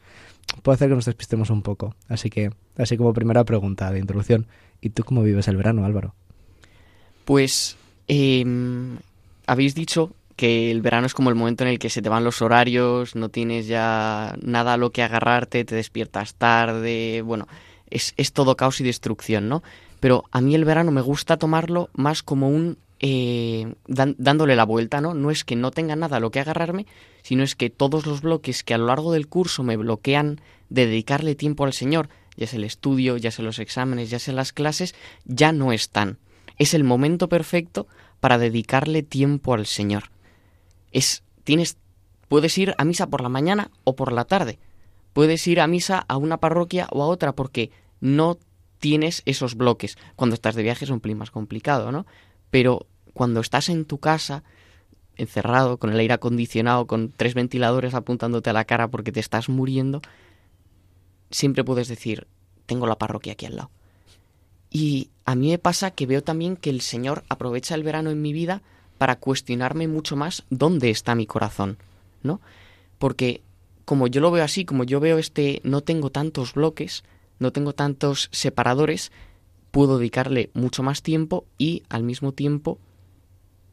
puede 0.62 0.76
hacer 0.76 0.88
que 0.88 0.94
nos 0.94 1.06
despistemos 1.06 1.50
un 1.50 1.62
poco. 1.62 1.94
Así 2.08 2.30
que, 2.30 2.50
así 2.76 2.96
como 2.96 3.12
primera 3.12 3.44
pregunta 3.44 3.90
de 3.90 3.98
introducción, 3.98 4.46
¿y 4.80 4.90
tú 4.90 5.04
cómo 5.04 5.22
vives 5.22 5.48
el 5.48 5.56
verano, 5.56 5.84
Álvaro? 5.84 6.14
Pues 7.24 7.76
em, 8.06 8.98
habéis 9.46 9.74
dicho 9.74 10.12
que 10.36 10.70
el 10.70 10.82
verano 10.82 11.06
es 11.06 11.14
como 11.14 11.30
el 11.30 11.34
momento 11.34 11.64
en 11.64 11.70
el 11.70 11.78
que 11.78 11.90
se 11.90 12.02
te 12.02 12.08
van 12.08 12.24
los 12.24 12.42
horarios, 12.42 13.16
no 13.16 13.30
tienes 13.30 13.66
ya 13.66 14.36
nada 14.42 14.74
a 14.74 14.76
lo 14.76 14.90
que 14.90 15.02
agarrarte, 15.02 15.64
te 15.64 15.74
despiertas 15.74 16.34
tarde, 16.34 17.22
bueno, 17.22 17.48
es, 17.90 18.12
es 18.16 18.32
todo 18.32 18.56
caos 18.56 18.80
y 18.80 18.84
destrucción, 18.84 19.48
¿no? 19.48 19.62
Pero 19.98 20.24
a 20.30 20.40
mí 20.40 20.54
el 20.54 20.64
verano 20.64 20.92
me 20.92 21.00
gusta 21.00 21.38
tomarlo 21.38 21.88
más 21.94 22.22
como 22.22 22.48
un... 22.48 22.78
eh, 23.00 23.74
dan- 23.86 24.16
dándole 24.18 24.56
la 24.56 24.64
vuelta, 24.64 25.00
¿no? 25.00 25.14
No 25.14 25.30
es 25.30 25.44
que 25.44 25.56
no 25.56 25.70
tenga 25.70 25.96
nada 25.96 26.16
a 26.16 26.20
lo 26.20 26.30
que 26.30 26.40
agarrarme, 26.40 26.86
sino 27.22 27.42
es 27.42 27.54
que 27.54 27.70
todos 27.70 28.06
los 28.06 28.22
bloques 28.22 28.62
que 28.64 28.74
a 28.74 28.78
lo 28.78 28.86
largo 28.86 29.12
del 29.12 29.28
curso 29.28 29.62
me 29.62 29.76
bloquean 29.76 30.40
de 30.70 30.86
dedicarle 30.86 31.34
tiempo 31.34 31.64
al 31.64 31.72
Señor, 31.72 32.08
ya 32.36 32.46
sea 32.46 32.58
el 32.58 32.64
estudio, 32.64 33.16
ya 33.16 33.30
sea 33.30 33.44
los 33.44 33.58
exámenes, 33.58 34.10
ya 34.10 34.18
sea 34.18 34.34
las 34.34 34.52
clases, 34.52 34.94
ya 35.24 35.52
no 35.52 35.72
están. 35.72 36.18
Es 36.58 36.74
el 36.74 36.84
momento 36.84 37.28
perfecto 37.28 37.86
para 38.20 38.38
dedicarle 38.38 39.02
tiempo 39.02 39.54
al 39.54 39.66
Señor. 39.66 40.10
Es 40.92 41.22
tienes 41.44 41.76
puedes 42.28 42.56
ir 42.58 42.74
a 42.78 42.84
misa 42.84 43.06
por 43.06 43.20
la 43.20 43.28
mañana 43.28 43.70
o 43.84 43.94
por 43.94 44.12
la 44.12 44.24
tarde. 44.24 44.58
Puedes 45.12 45.46
ir 45.46 45.60
a 45.60 45.66
misa 45.66 46.04
a 46.08 46.16
una 46.16 46.38
parroquia 46.38 46.88
o 46.90 47.02
a 47.02 47.06
otra 47.06 47.32
porque 47.32 47.70
no 48.00 48.38
tienes 48.78 49.22
esos 49.24 49.54
bloques. 49.54 49.96
Cuando 50.16 50.34
estás 50.34 50.54
de 50.54 50.62
viaje 50.62 50.84
es 50.84 50.90
un 50.90 51.00
pelín 51.00 51.18
más 51.18 51.30
complicado, 51.30 51.92
¿no? 51.92 52.06
Pero 52.50 52.86
cuando 53.12 53.40
estás 53.40 53.68
en 53.68 53.84
tu 53.84 53.98
casa, 53.98 54.42
encerrado, 55.16 55.78
con 55.78 55.90
el 55.92 55.98
aire 55.98 56.14
acondicionado, 56.14 56.86
con 56.86 57.10
tres 57.10 57.34
ventiladores 57.34 57.94
apuntándote 57.94 58.50
a 58.50 58.52
la 58.52 58.64
cara 58.64 58.88
porque 58.88 59.12
te 59.12 59.20
estás 59.20 59.48
muriendo, 59.48 60.02
siempre 61.30 61.64
puedes 61.64 61.88
decir, 61.88 62.26
tengo 62.66 62.86
la 62.86 62.98
parroquia 62.98 63.32
aquí 63.32 63.46
al 63.46 63.56
lado. 63.56 63.70
Y 64.70 65.10
a 65.24 65.34
mí 65.34 65.50
me 65.50 65.58
pasa 65.58 65.90
que 65.90 66.06
veo 66.06 66.22
también 66.22 66.56
que 66.56 66.70
el 66.70 66.80
Señor 66.80 67.24
aprovecha 67.28 67.74
el 67.74 67.82
verano 67.82 68.10
en 68.10 68.20
mi 68.20 68.32
vida 68.32 68.62
para 68.98 69.16
cuestionarme 69.16 69.88
mucho 69.88 70.16
más 70.16 70.44
dónde 70.50 70.90
está 70.90 71.14
mi 71.14 71.26
corazón, 71.26 71.78
¿no? 72.22 72.40
Porque 72.98 73.42
como 73.84 74.06
yo 74.06 74.20
lo 74.20 74.30
veo 74.30 74.44
así, 74.44 74.64
como 74.64 74.84
yo 74.84 75.00
veo 75.00 75.18
este 75.18 75.60
no 75.64 75.80
tengo 75.80 76.10
tantos 76.10 76.54
bloques, 76.54 77.04
no 77.38 77.52
tengo 77.52 77.72
tantos 77.72 78.28
separadores, 78.32 79.12
puedo 79.76 79.98
dedicarle 79.98 80.48
mucho 80.54 80.82
más 80.82 81.02
tiempo 81.02 81.44
y 81.58 81.82
al 81.90 82.02
mismo 82.02 82.32
tiempo 82.32 82.78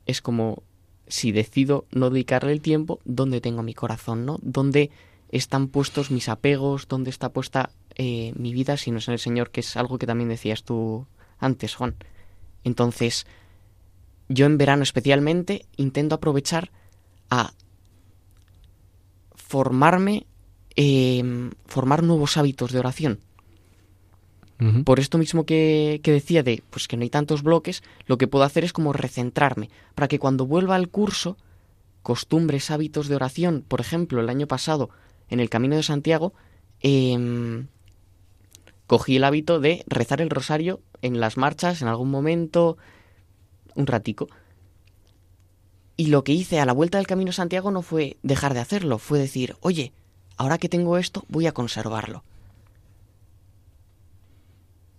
es 0.06 0.22
como 0.22 0.62
si 1.08 1.32
decido 1.32 1.86
no 1.92 2.10
dedicarle 2.10 2.52
el 2.52 2.60
tiempo, 2.60 3.00
¿dónde 3.06 3.40
tengo 3.40 3.64
mi 3.64 3.74
corazón, 3.74 4.26
no? 4.26 4.38
¿Dónde 4.42 4.92
están 5.30 5.70
puestos 5.70 6.12
mis 6.12 6.28
apegos? 6.28 6.90
¿Dónde 6.90 7.10
está 7.10 7.32
puesta 7.32 7.70
eh, 7.96 8.34
mi 8.36 8.52
vida 8.52 8.76
si 8.76 8.92
no 8.92 8.98
es 8.98 9.08
en 9.08 9.14
el 9.14 9.20
Señor? 9.20 9.50
Que 9.50 9.62
es 9.62 9.78
algo 9.78 9.98
que 9.98 10.06
también 10.06 10.28
decías 10.28 10.66
tú 10.66 11.08
antes, 11.40 11.74
Juan. 11.74 11.96
Entonces, 12.66 13.26
yo 14.28 14.46
en 14.46 14.58
verano 14.58 14.84
especialmente 14.84 15.68
intento 15.78 16.16
aprovechar 16.16 16.70
a 17.30 17.54
formarme, 19.36 20.28
eh, 20.76 21.50
formar 21.66 22.04
nuevos 22.04 22.36
hábitos 22.36 22.74
de 22.74 22.80
oración. 22.80 23.20
Por 24.86 25.00
esto 25.00 25.18
mismo 25.18 25.46
que, 25.46 26.00
decía 26.04 26.44
de 26.44 26.64
pues 26.70 26.88
que 26.88 26.96
no 26.96 27.04
hay 27.04 27.10
tantos 27.10 27.44
bloques, 27.44 27.84
lo 28.06 28.18
que 28.18 28.28
puedo 28.28 28.46
hacer 28.46 28.64
es 28.64 28.74
como 28.74 28.94
recentrarme, 28.94 29.70
para 29.96 30.08
que 30.08 30.20
cuando 30.20 30.46
vuelva 30.46 30.76
al 30.76 30.90
curso, 30.90 31.38
costumbres, 32.02 32.72
hábitos 32.72 33.08
de 33.08 33.16
oración, 33.16 33.64
por 33.68 33.82
ejemplo, 33.82 34.22
el 34.22 34.30
año 34.30 34.48
pasado, 34.48 34.90
en 35.30 35.40
el 35.40 35.50
Camino 35.50 35.76
de 35.76 35.84
Santiago, 35.84 36.34
em, 36.82 37.68
cogí 38.88 39.18
el 39.18 39.24
hábito 39.24 39.60
de 39.60 39.84
rezar 39.88 40.22
el 40.22 40.30
rosario 40.30 40.82
en 41.02 41.20
las 41.20 41.38
marchas, 41.38 41.82
en 41.82 41.88
algún 41.88 42.12
momento, 42.12 42.78
un 43.76 43.88
ratico. 43.88 44.28
Y 45.98 46.08
lo 46.08 46.24
que 46.24 46.34
hice 46.34 46.60
a 46.60 46.66
la 46.66 46.74
vuelta 46.74 46.98
del 46.98 47.08
Camino 47.08 47.30
de 47.30 47.36
Santiago 47.36 47.72
no 47.72 47.82
fue 47.82 48.18
dejar 48.24 48.54
de 48.54 48.60
hacerlo, 48.60 48.98
fue 48.98 49.20
decir, 49.20 49.56
oye, 49.62 49.94
ahora 50.38 50.58
que 50.58 50.70
tengo 50.70 50.98
esto, 50.98 51.26
voy 51.28 51.48
a 51.48 51.54
conservarlo. 51.54 52.24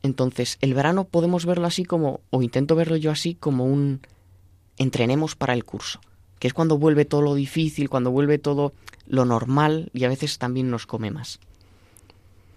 Entonces, 0.05 0.59
el 0.61 0.75
verano 0.75 1.05
podemos 1.05 1.47
verlo 1.47 1.67
así 1.67 1.85
como, 1.85 2.21
o 2.31 2.43
intento 2.43 2.77
verlo 2.77 2.97
yo 2.97 3.11
así, 3.11 3.35
como 3.35 3.65
un 3.65 4.01
entrenemos 4.77 5.35
para 5.35 5.55
el 5.55 5.65
curso, 5.65 5.99
que 6.39 6.47
es 6.47 6.53
cuando 6.55 6.77
vuelve 6.79 7.07
todo 7.07 7.23
lo 7.23 7.35
difícil, 7.35 7.89
cuando 7.89 8.11
vuelve 8.11 8.39
todo 8.39 8.75
lo 9.07 9.25
normal 9.25 9.91
y 9.95 10.05
a 10.05 10.09
veces 10.11 10.37
también 10.39 10.71
nos 10.71 10.87
come 10.87 11.11
más. 11.11 11.41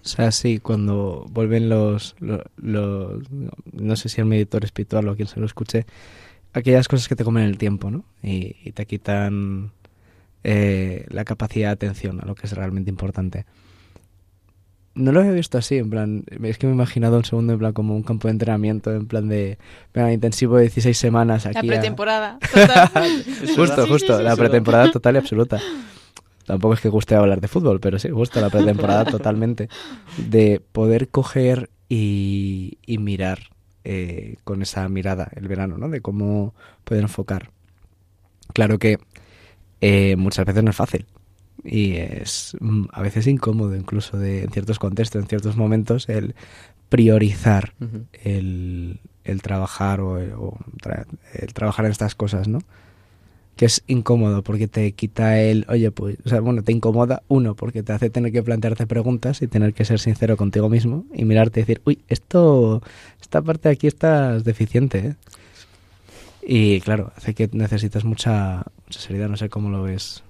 O 0.04 0.10
sea, 0.10 0.32
sí, 0.32 0.60
cuando 0.60 1.25
vuelven 1.30 1.70
los, 1.70 2.16
lo- 2.20 2.44
los, 2.58 3.24
no 3.72 3.96
sé 3.96 4.10
si 4.10 4.20
el 4.22 4.27
meditor 4.27 4.66
espiritual 4.66 5.08
o 5.08 5.16
quien 5.16 5.27
se 5.30 5.39
lo 5.39 5.46
escuche, 5.46 5.86
aquellas 6.54 6.88
cosas 6.89 7.08
que 7.08 7.16
te 7.16 7.24
comen 7.24 7.44
el 7.46 7.58
tiempo, 7.58 7.89
¿no? 7.92 8.04
Y, 8.22 8.58
y 8.63 8.72
te 8.74 8.86
quitan 8.86 9.72
eh, 10.44 11.06
la 11.10 11.24
capacidad 11.24 11.70
de 11.70 11.74
atención 11.74 12.22
a 12.22 12.25
lo 12.25 12.36
que 12.36 12.48
es 12.48 12.54
realmente 12.54 12.89
importante. 12.89 13.46
No 14.98 15.12
lo 15.12 15.20
había 15.20 15.32
visto 15.32 15.58
así, 15.58 15.77
en 15.77 15.89
plan, 15.89 16.24
es 16.44 16.58
que 16.58 16.66
me 16.68 16.72
he 16.74 16.75
imaginado 16.75 17.18
un 17.18 17.24
segundo 17.25 17.54
en 17.54 17.60
plan 17.60 17.74
como 17.74 17.96
un 17.96 18.04
campo 18.04 18.27
de 18.27 18.32
entrenamiento, 18.34 18.92
en 18.94 19.06
plan 19.08 19.27
de, 19.30 19.58
intensivo 20.12 20.56
de 20.58 20.63
16 20.63 20.98
semanas 20.98 21.46
aquí. 21.46 21.54
La 21.54 21.60
a- 21.60 21.77
pretemporada. 21.77 22.39
total. 22.54 23.24
justo, 23.56 23.84
Sí, 23.86 23.89
justo, 23.92 24.13
sí, 24.13 24.18
sí, 24.18 24.24
la 24.24 24.32
sí. 24.36 24.39
pretemporada 24.39 24.92
total 24.92 25.16
y 25.16 25.18
absoluta. 25.20 25.60
Tampoco 26.46 26.74
es 26.75 26.82
que 26.82 26.89
guste 26.89 27.13
hablar 27.16 27.42
de 27.42 27.48
fútbol, 27.48 27.80
pero 27.80 28.00
sí, 28.00 28.10
justo 28.10 28.39
la 28.42 28.50
pretemporada 28.50 29.06
totalmente. 29.06 29.70
De 30.18 30.62
poder 30.72 31.10
coger 31.10 31.70
y, 31.89 32.77
y 32.86 32.98
mirar 32.98 33.39
eh, 33.84 34.38
con 34.44 34.62
esa 34.62 34.88
mirada 34.89 35.30
el 35.36 35.48
verano, 35.48 35.77
¿no? 35.77 35.89
De 35.89 36.01
cómo 36.01 36.54
poder 36.86 37.04
enfocar. 37.04 37.51
Claro 38.54 38.80
que 38.80 38.98
eh, 39.82 40.16
muchas 40.16 40.46
veces 40.46 40.63
no 40.63 40.72
es 40.72 40.75
fácil. 40.75 41.06
Y 41.64 41.96
es 41.96 42.56
mm, 42.60 42.86
a 42.92 43.02
veces 43.02 43.28
incómodo, 43.28 43.76
incluso 43.76 44.18
de, 44.18 44.44
en 44.44 44.52
ciertos 44.52 44.80
contextos, 44.80 45.22
en 45.22 45.28
ciertos 45.28 45.58
momentos, 45.58 46.08
el 46.10 46.36
priorizar 46.90 47.74
el, 48.24 49.00
el 49.26 49.42
trabajar 49.42 50.00
o, 50.00 50.20
el, 50.20 50.32
o 50.34 50.58
tra- 50.82 51.06
el 51.34 51.54
trabajar 51.54 51.86
en 51.86 51.92
estas 51.92 52.16
cosas, 52.16 52.48
¿no? 52.48 52.60
Que 53.58 53.66
es 53.66 53.84
incómodo 53.88 54.44
porque 54.44 54.68
te 54.68 54.92
quita 54.92 55.42
el, 55.42 55.66
oye, 55.68 55.90
pues, 55.92 56.18
o 56.24 56.30
sea, 56.30 56.40
bueno, 56.42 56.62
te 56.62 56.72
incomoda 56.72 57.24
uno 57.28 57.56
porque 57.56 57.82
te 57.84 57.92
hace 57.92 58.10
tener 58.10 58.32
que 58.32 58.44
plantearte 58.44 58.86
preguntas 58.86 59.42
y 59.42 59.48
tener 59.48 59.74
que 59.74 59.84
ser 59.84 60.00
sincero 60.00 60.38
contigo 60.38 60.70
mismo 60.70 61.06
y 61.14 61.26
mirarte 61.26 61.60
y 61.60 61.64
decir, 61.64 61.82
uy, 61.84 62.00
esto, 62.08 62.82
esta 63.20 63.42
parte 63.42 63.68
de 63.70 63.74
aquí 63.74 63.88
estás 63.88 64.44
deficiente, 64.44 65.00
¿eh? 65.00 65.16
Y 66.50 66.80
claro, 66.82 67.12
hace 67.18 67.34
que 67.34 67.50
necesitas 67.52 68.06
mucha, 68.06 68.64
mucha 68.86 69.00
seriedad. 69.00 69.28
No 69.28 69.36
sé 69.36 69.50
cómo 69.50 69.70
lo 69.70 69.84
ves 69.84 70.24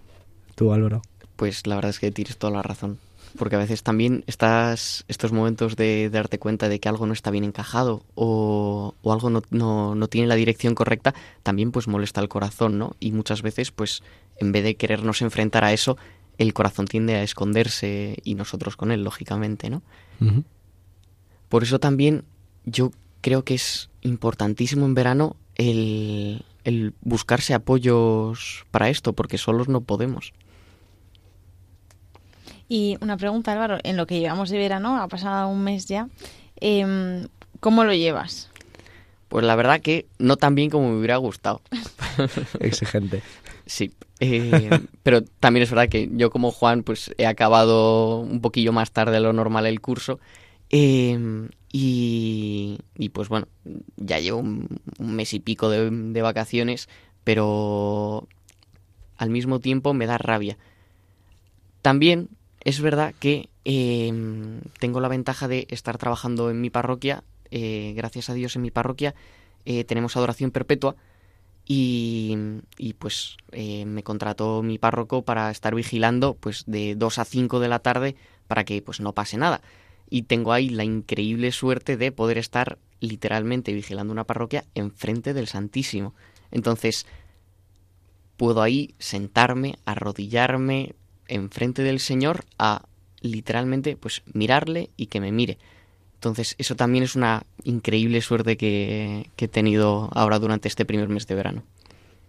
tú, 0.56 0.74
Álvaro. 0.74 1.02
Pues 1.38 1.66
la 1.66 1.76
verdad 1.76 1.92
es 1.92 2.00
que 2.00 2.12
tienes 2.12 2.38
toda 2.38 2.52
la 2.52 2.62
razón. 2.62 3.00
Porque 3.38 3.56
a 3.56 3.60
veces 3.60 3.84
también 3.84 4.24
estás 4.28 5.06
estos 5.08 5.32
momentos 5.32 5.76
de, 5.76 6.10
darte 6.10 6.40
cuenta 6.40 6.68
de 6.68 6.80
que 6.80 6.90
algo 6.90 7.06
no 7.06 7.14
está 7.14 7.32
bien 7.32 7.44
encajado 7.44 8.04
o, 8.16 8.96
o 9.02 9.14
algo 9.14 9.30
no, 9.30 9.44
no, 9.52 9.96
no, 9.96 10.08
tiene 10.08 10.28
la 10.28 10.36
dirección 10.36 10.76
correcta, 10.76 11.14
también 11.44 11.72
pues 11.72 11.88
molesta 11.88 12.20
el 12.20 12.30
corazón, 12.30 12.78
¿no? 12.78 12.96
Y 13.00 13.12
muchas 13.12 13.42
veces 13.42 13.72
pues 13.72 14.02
en 14.40 14.52
vez 14.52 14.64
de 14.64 14.76
querernos 14.76 15.22
enfrentar 15.22 15.64
a 15.64 15.74
eso, 15.74 15.98
el 16.38 16.54
corazón 16.54 16.88
tiende 16.88 17.16
a 17.16 17.24
esconderse 17.24 18.18
y 18.24 18.36
nosotros 18.36 18.76
con 18.76 18.92
él, 18.92 19.04
lógicamente, 19.04 19.70
¿no? 19.70 19.82
Uh 20.20 20.26
-huh. 20.26 20.44
Por 21.50 21.64
eso 21.64 21.80
también 21.80 22.24
yo 22.66 22.92
creo 23.22 23.44
que 23.44 23.56
es 23.56 23.90
importantísimo 24.02 24.86
en 24.86 24.94
verano 24.94 25.36
el, 25.56 26.44
el 26.64 26.94
buscarse 27.02 27.54
apoyos 27.54 28.66
para 28.72 28.90
esto, 28.90 29.14
porque 29.14 29.38
solos 29.38 29.68
no 29.68 29.82
podemos. 29.82 30.34
Y 32.70 32.98
una 33.02 33.18
pregunta, 33.18 33.54
Álvaro, 33.54 33.78
en 33.84 33.98
lo 33.98 34.06
que 34.08 34.20
llevamos 34.20 34.50
de 34.50 34.58
verano, 34.58 35.02
ha 35.02 35.08
pasado 35.08 35.48
un 35.48 35.64
mes 35.64 35.86
ya, 35.86 36.10
eh, 36.60 37.28
¿cómo 37.60 37.84
lo 37.84 37.94
llevas? 37.94 38.50
Pues 39.30 39.46
la 39.46 39.56
verdad 39.56 39.82
que 39.82 40.06
no 40.20 40.38
tan 40.38 40.56
bien 40.56 40.70
como 40.70 40.90
me 40.90 40.98
hubiera 40.98 41.18
gustado. 41.18 41.62
Exigente. 42.60 43.22
Sí, 43.66 43.92
eh, 44.20 44.70
pero 45.04 45.22
también 45.22 45.64
es 45.64 45.70
verdad 45.70 45.90
que 45.90 46.10
yo 46.14 46.30
como 46.30 46.52
Juan 46.52 46.84
pues 46.84 47.12
he 47.18 47.26
acabado 47.26 48.20
un 48.20 48.40
poquillo 48.40 48.72
más 48.72 48.92
tarde 48.92 49.14
de 49.14 49.20
lo 49.20 49.34
normal 49.34 49.66
el 49.66 49.82
curso 49.82 50.20
eh, 50.70 51.50
y, 51.72 52.80
y, 52.98 53.10
pues 53.10 53.30
bueno, 53.30 53.48
ya 53.98 54.20
llevo 54.20 54.40
un, 54.40 54.68
un 55.00 55.16
mes 55.16 55.34
y 55.34 55.40
pico 55.40 55.70
de, 55.70 55.90
de, 55.92 56.22
vacaciones, 56.22 56.90
pero 57.24 58.28
al 59.18 59.30
mismo 59.30 59.60
tiempo 59.60 59.94
me 59.94 60.08
da 60.08 60.18
rabia. 60.18 60.58
También 61.82 62.30
es 62.68 62.82
verdad 62.82 63.16
que 63.18 63.50
eh, 63.64 64.12
tengo 64.78 65.00
la 65.00 65.08
ventaja 65.08 65.48
de 65.48 65.68
estar 65.70 65.98
trabajando 65.98 66.50
en 66.50 66.60
mi 66.60 66.70
parroquia, 66.70 67.24
eh, 67.50 67.94
gracias 67.96 68.30
a 68.30 68.34
Dios 68.34 68.58
en 68.58 68.62
mi 68.62 68.72
parroquia 68.72 69.16
eh, 69.64 69.86
tenemos 69.86 70.18
adoración 70.18 70.52
perpetua 70.52 70.98
y, 71.66 72.36
y 72.78 72.94
pues 72.96 73.38
me 73.56 74.04
contrató 74.04 74.64
mi 74.64 74.78
párroco 74.78 75.22
para 75.22 75.50
estar 75.50 75.76
vigilando 75.76 76.34
pues 76.34 76.66
de 76.68 76.96
2 76.96 77.20
a 77.20 77.26
5 77.26 77.62
de 77.62 77.70
la 77.70 77.80
tarde 77.80 78.18
para 78.48 78.66
que 78.66 78.82
pues 78.82 79.00
no 79.00 79.14
pase 79.14 79.38
nada 79.38 79.62
y 80.10 80.24
tengo 80.24 80.52
ahí 80.52 80.68
la 80.68 80.84
increíble 80.84 81.54
suerte 81.54 81.96
de 81.96 82.12
poder 82.12 82.38
estar 82.38 82.80
literalmente 83.00 83.72
vigilando 83.72 84.12
una 84.12 84.26
parroquia 84.26 84.66
enfrente 84.76 85.34
del 85.34 85.48
Santísimo. 85.48 86.16
Entonces, 86.52 87.06
puedo 88.38 88.62
ahí 88.62 88.96
sentarme, 89.00 89.76
arrodillarme 89.86 90.96
enfrente 91.28 91.84
del 91.84 92.00
Señor 92.00 92.46
a 92.58 92.84
literalmente 93.22 93.96
pues 93.98 94.24
mirarle 94.34 94.90
y 94.98 95.08
que 95.08 95.20
me 95.20 95.32
mire. 95.32 95.58
Entonces, 96.16 96.56
eso 96.58 96.76
también 96.76 97.04
es 97.04 97.16
una 97.16 97.46
increíble 97.64 98.22
suerte 98.22 98.58
que, 98.58 99.30
que 99.36 99.46
he 99.46 99.48
tenido 99.48 100.10
ahora 100.14 100.40
durante 100.40 100.68
este 100.68 100.86
primer 100.86 101.10
mes 101.10 101.28
de 101.28 101.36
verano. 101.36 101.64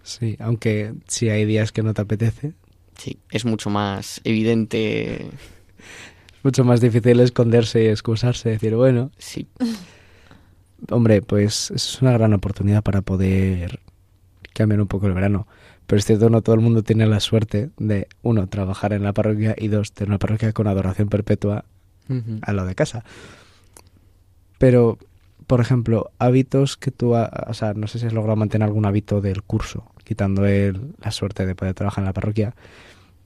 Sí, 0.03 0.37
aunque 0.41 0.95
si 1.07 1.31
hay 1.31 1.45
días 1.45 1.73
que 1.73 1.83
no 1.83 1.95
te 1.95 2.03
apetece. 2.03 2.53
Sí, 2.97 3.19
es 3.31 3.45
mucho 3.45 3.71
más 3.71 4.21
evidente 4.25 5.31
mucho 6.43 6.65
más 6.65 6.81
difícil 6.81 7.21
esconderse 7.21 7.85
y 7.85 7.87
excusarse, 7.87 8.51
decir, 8.51 8.75
bueno, 8.75 9.11
sí. 9.19 9.49
Hombre, 10.91 11.23
pues 11.23 11.71
es 11.71 12.01
una 12.01 12.13
gran 12.13 12.33
oportunidad 12.33 12.83
para 12.83 13.03
poder 13.03 13.81
cambiar 14.55 14.81
un 14.81 14.89
poco 14.89 15.07
el 15.07 15.15
verano. 15.15 15.47
Pero 15.89 15.99
es 15.99 16.05
cierto, 16.05 16.29
no 16.29 16.43
todo 16.43 16.55
el 16.55 16.61
mundo 16.61 16.83
tiene 16.83 17.07
la 17.07 17.19
suerte 17.19 17.71
de, 17.79 18.09
uno, 18.21 18.47
trabajar 18.47 18.93
en 18.93 19.03
la 19.03 19.15
parroquia 19.15 19.55
y 19.57 19.69
dos, 19.69 19.93
tener 19.93 20.11
una 20.11 20.19
parroquia 20.19 20.53
con 20.53 20.67
adoración 20.67 21.09
perpetua 21.09 21.65
uh 22.11 22.13
-huh. 22.13 22.39
a 22.43 22.53
lo 22.53 22.67
de 22.67 22.75
casa. 22.75 23.05
Pero, 24.59 24.99
por 25.47 25.63
ejemplo, 25.63 26.11
hábitos 26.19 26.77
que 26.77 26.91
tú, 26.91 27.15
o 27.15 27.55
sea, 27.55 27.73
no 27.73 27.87
sé 27.87 27.99
si 27.99 28.05
has 28.07 28.13
logrado 28.13 28.37
mantener 28.37 28.67
algún 28.67 28.85
hábito 28.85 29.23
del 29.23 29.43
curso, 29.43 29.91
quitando 30.05 30.45
el, 30.45 30.93
la 31.03 31.11
suerte 31.11 31.47
de 31.47 31.55
poder 31.55 31.73
trabajar 31.73 32.03
en 32.03 32.07
la 32.07 32.13
parroquia, 32.13 32.55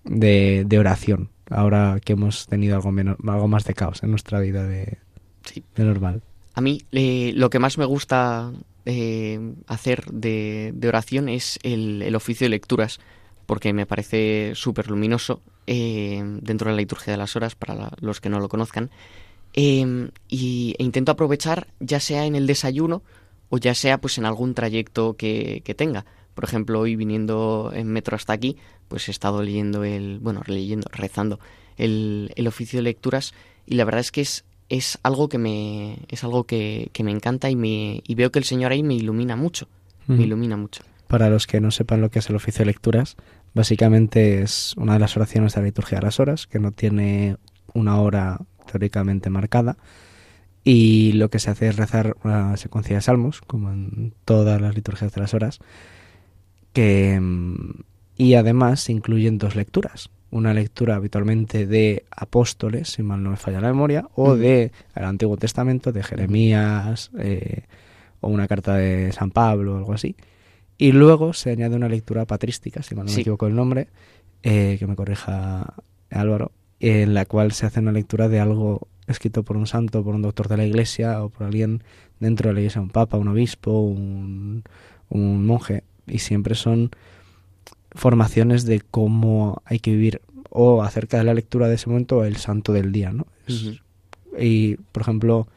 de, 0.04 0.64
de 0.64 0.78
oración 0.78 1.30
ahora 1.50 1.98
que 2.04 2.12
hemos 2.12 2.46
tenido 2.46 2.76
algo, 2.76 2.92
menos, 2.92 3.16
algo 3.26 3.48
más 3.48 3.64
de 3.64 3.74
caos 3.74 4.04
en 4.04 4.10
nuestra 4.10 4.38
vida 4.38 4.62
de, 4.62 4.98
sí. 5.44 5.64
de 5.74 5.84
normal. 5.84 6.22
A 6.54 6.60
mí 6.60 6.82
eh, 6.92 7.32
lo 7.34 7.50
que 7.50 7.58
más 7.58 7.78
me 7.78 7.84
gusta 7.84 8.52
eh, 8.84 9.54
hacer 9.66 10.04
de, 10.06 10.74
oración 10.86 11.28
es 11.28 11.58
el, 11.62 12.14
oficio 12.14 12.44
de 12.44 12.50
lecturas, 12.50 13.00
porque 13.46 13.72
me 13.72 13.86
parece 13.86 14.52
súper 14.54 14.88
luminoso 14.88 15.40
eh, 15.66 16.22
dentro 16.42 16.68
de 16.68 16.76
la 16.76 16.82
liturgia 16.82 17.12
de 17.12 17.16
las 17.16 17.36
horas, 17.36 17.54
para 17.54 17.90
los 18.00 18.20
que 18.20 18.28
no 18.28 18.40
lo 18.40 18.48
conozcan. 18.48 18.90
y, 19.54 19.84
e 20.78 20.82
intento 20.82 21.12
aprovechar 21.12 21.68
ya 21.80 22.00
sea 22.00 22.24
en 22.26 22.34
el 22.34 22.46
desayuno 22.46 23.02
o 23.50 23.58
ya 23.58 23.74
sea 23.74 23.98
pues 24.00 24.16
en 24.18 24.24
algún 24.24 24.54
trayecto 24.54 25.16
que, 25.16 25.62
que 25.64 25.74
tenga. 25.74 26.04
Por 26.34 26.44
ejemplo, 26.44 26.80
hoy 26.80 26.96
viniendo 26.96 27.70
en 27.74 27.88
metro 27.88 28.16
hasta 28.16 28.32
aquí, 28.32 28.56
pues 28.88 29.08
he 29.08 29.10
estado 29.10 29.42
leyendo 29.42 29.84
el, 29.84 30.18
bueno, 30.20 30.42
leyendo, 30.46 30.88
rezando 30.90 31.38
el, 31.76 32.32
el 32.36 32.46
oficio 32.46 32.78
de 32.78 32.84
lecturas 32.84 33.34
y 33.66 33.74
la 33.74 33.84
verdad 33.84 34.00
es 34.00 34.10
que 34.10 34.22
es, 34.22 34.44
es 34.72 34.98
algo 35.02 35.28
que 35.28 35.36
me, 35.36 35.98
es 36.08 36.24
algo 36.24 36.44
que, 36.44 36.88
que 36.94 37.04
me 37.04 37.10
encanta 37.10 37.50
y, 37.50 37.56
me, 37.56 38.02
y 38.06 38.14
veo 38.14 38.32
que 38.32 38.38
el 38.38 38.46
Señor 38.46 38.72
ahí 38.72 38.82
me 38.82 38.94
ilumina 38.94 39.36
mucho, 39.36 39.68
mm. 40.06 40.14
me 40.14 40.22
ilumina 40.22 40.56
mucho. 40.56 40.82
Para 41.08 41.28
los 41.28 41.46
que 41.46 41.60
no 41.60 41.70
sepan 41.70 42.00
lo 42.00 42.10
que 42.10 42.20
es 42.20 42.30
el 42.30 42.36
oficio 42.36 42.60
de 42.60 42.66
lecturas, 42.66 43.16
básicamente 43.52 44.40
es 44.40 44.72
una 44.78 44.94
de 44.94 44.98
las 44.98 45.14
oraciones 45.14 45.52
de 45.52 45.60
la 45.60 45.66
liturgia 45.66 45.98
de 45.98 46.06
las 46.06 46.18
horas, 46.20 46.46
que 46.46 46.58
no 46.58 46.72
tiene 46.72 47.36
una 47.74 48.00
hora 48.00 48.40
teóricamente 48.64 49.28
marcada, 49.28 49.76
y 50.64 51.12
lo 51.12 51.28
que 51.28 51.38
se 51.38 51.50
hace 51.50 51.68
es 51.68 51.76
rezar 51.76 52.16
una 52.24 52.56
secuencia 52.56 52.96
de 52.96 53.02
salmos, 53.02 53.42
como 53.42 53.70
en 53.70 54.14
todas 54.24 54.58
las 54.58 54.74
liturgias 54.74 55.12
de 55.12 55.20
las 55.20 55.34
horas, 55.34 55.58
que 56.72 57.20
y 58.16 58.34
además 58.34 58.80
se 58.80 58.92
incluyen 58.92 59.36
dos 59.36 59.54
lecturas 59.54 60.08
una 60.32 60.54
lectura 60.54 60.96
habitualmente 60.96 61.66
de 61.66 62.04
apóstoles 62.10 62.88
si 62.88 63.02
mal 63.02 63.22
no 63.22 63.30
me 63.30 63.36
falla 63.36 63.60
la 63.60 63.68
memoria 63.68 64.08
o 64.14 64.34
de 64.34 64.72
el 64.96 65.04
Antiguo 65.04 65.36
Testamento 65.36 65.92
de 65.92 66.02
Jeremías 66.02 67.10
eh, 67.18 67.64
o 68.20 68.28
una 68.28 68.48
carta 68.48 68.74
de 68.74 69.12
San 69.12 69.30
Pablo 69.30 69.74
o 69.74 69.76
algo 69.76 69.92
así 69.92 70.16
y 70.78 70.92
luego 70.92 71.34
se 71.34 71.50
añade 71.50 71.76
una 71.76 71.88
lectura 71.88 72.24
patrística 72.24 72.82
si 72.82 72.94
mal 72.94 73.04
no 73.04 73.10
sí. 73.10 73.16
me 73.16 73.20
equivoco 73.20 73.46
el 73.46 73.54
nombre 73.54 73.88
eh, 74.42 74.76
que 74.78 74.86
me 74.86 74.96
corrija 74.96 75.74
Álvaro 76.10 76.52
en 76.80 77.12
la 77.12 77.26
cual 77.26 77.52
se 77.52 77.66
hace 77.66 77.80
una 77.80 77.92
lectura 77.92 78.28
de 78.28 78.40
algo 78.40 78.88
escrito 79.06 79.42
por 79.42 79.56
un 79.56 79.66
santo, 79.66 80.02
por 80.02 80.14
un 80.14 80.22
doctor 80.22 80.48
de 80.48 80.56
la 80.56 80.64
iglesia 80.64 81.22
o 81.22 81.28
por 81.28 81.46
alguien 81.46 81.82
dentro 82.20 82.48
de 82.48 82.54
la 82.54 82.60
iglesia, 82.60 82.80
un 82.80 82.90
papa, 82.90 83.18
un 83.18 83.28
obispo, 83.28 83.80
un, 83.80 84.64
un 85.10 85.46
monje 85.46 85.84
y 86.06 86.18
siempre 86.18 86.54
son 86.54 86.90
formaciones 87.94 88.64
de 88.64 88.80
cómo 88.80 89.62
hay 89.64 89.78
que 89.78 89.90
vivir 89.92 90.20
o 90.50 90.82
acerca 90.82 91.18
de 91.18 91.24
la 91.24 91.34
lectura 91.34 91.68
de 91.68 91.76
ese 91.76 91.88
momento 91.88 92.24
el 92.24 92.36
santo 92.36 92.72
del 92.72 92.92
día, 92.92 93.12
¿no? 93.12 93.26
Y, 94.38 94.76
por 94.76 95.02
ejemplo, 95.02 95.48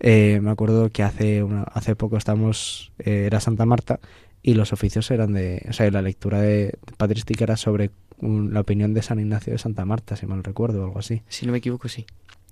eh, 0.00 0.40
me 0.42 0.50
acuerdo 0.50 0.90
que 0.90 1.02
hace, 1.02 1.42
una, 1.42 1.62
hace 1.62 1.96
poco 1.96 2.16
estamos, 2.16 2.92
eh, 2.98 3.24
era 3.26 3.40
Santa 3.40 3.66
Marta 3.66 4.00
y 4.42 4.54
los 4.54 4.72
oficios 4.72 5.10
eran 5.10 5.32
de, 5.32 5.66
o 5.68 5.72
sea, 5.72 5.90
la 5.90 6.02
lectura 6.02 6.40
de, 6.40 6.78
patrística 6.96 7.44
era 7.44 7.56
sobre 7.56 7.90
un, 8.18 8.52
la 8.52 8.60
opinión 8.60 8.94
de 8.94 9.02
San 9.02 9.18
Ignacio 9.18 9.52
de 9.52 9.58
Santa 9.58 9.84
Marta, 9.84 10.16
si 10.16 10.26
mal 10.26 10.44
recuerdo, 10.44 10.82
o 10.82 10.84
algo 10.84 10.98
así. 10.98 11.22
Si 11.28 11.46
no 11.46 11.52
me 11.52 11.58
equivoco, 11.58 11.88
sí. 11.88 12.06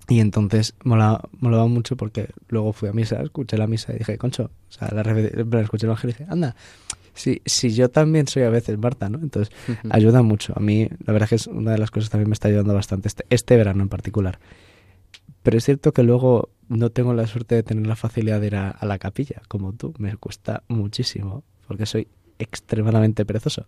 Y 0.08 0.20
entonces 0.20 0.74
molaba, 0.84 1.28
molaba 1.38 1.66
mucho 1.66 1.96
porque 1.96 2.30
luego 2.48 2.72
fui 2.72 2.88
a 2.88 2.92
misa, 2.92 3.20
escuché 3.22 3.58
la 3.58 3.66
misa 3.66 3.92
y 3.94 3.98
dije, 3.98 4.16
concho, 4.16 4.44
o 4.44 4.72
sea, 4.72 4.88
la, 4.90 5.02
escuché 5.60 5.84
el 5.84 5.90
evangelio 5.90 6.16
y 6.16 6.18
dije, 6.18 6.26
anda, 6.30 6.56
si, 7.18 7.42
si 7.44 7.70
yo 7.70 7.90
también 7.90 8.28
soy 8.28 8.44
a 8.44 8.50
veces 8.50 8.78
Marta, 8.78 9.08
¿no? 9.08 9.18
Entonces 9.18 9.54
uh 9.68 9.72
-huh. 9.72 9.88
ayuda 9.90 10.22
mucho. 10.22 10.52
A 10.56 10.60
mí, 10.60 10.88
la 11.04 11.12
verdad 11.12 11.24
es 11.24 11.28
que 11.30 11.34
es 11.36 11.46
una 11.46 11.72
de 11.72 11.78
las 11.78 11.90
cosas 11.90 12.08
que 12.08 12.12
también 12.12 12.30
me 12.30 12.34
está 12.34 12.48
ayudando 12.48 12.74
bastante 12.74 13.08
este, 13.08 13.24
este 13.30 13.56
verano 13.56 13.82
en 13.82 13.88
particular. 13.88 14.38
Pero 15.42 15.58
es 15.58 15.64
cierto 15.64 15.92
que 15.92 16.02
luego 16.02 16.50
no 16.68 16.90
tengo 16.90 17.14
la 17.14 17.26
suerte 17.26 17.54
de 17.54 17.62
tener 17.62 17.86
la 17.86 17.96
facilidad 17.96 18.40
de 18.40 18.46
ir 18.48 18.56
a, 18.56 18.70
a 18.70 18.86
la 18.86 18.98
capilla, 18.98 19.42
como 19.48 19.72
tú. 19.72 19.94
Me 19.98 20.16
cuesta 20.16 20.62
muchísimo, 20.68 21.42
porque 21.66 21.86
soy 21.86 22.08
extremadamente 22.38 23.24
perezoso. 23.24 23.66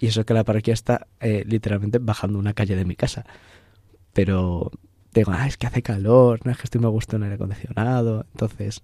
Y 0.00 0.06
eso 0.06 0.24
que 0.24 0.34
la 0.34 0.44
parroquia 0.44 0.74
está 0.74 1.06
eh, 1.20 1.44
literalmente 1.46 1.98
bajando 1.98 2.38
una 2.38 2.54
calle 2.54 2.74
de 2.74 2.84
mi 2.84 2.96
casa. 2.96 3.24
Pero 4.12 4.70
digo, 5.14 5.32
ah, 5.34 5.46
es 5.46 5.56
que 5.56 5.66
hace 5.66 5.82
calor, 5.82 6.40
no 6.44 6.52
es 6.52 6.58
que 6.58 6.64
estoy 6.64 6.80
me 6.80 6.88
gusta 6.88 7.16
un 7.16 7.22
aire 7.22 7.36
acondicionado. 7.36 8.26
Entonces, 8.32 8.82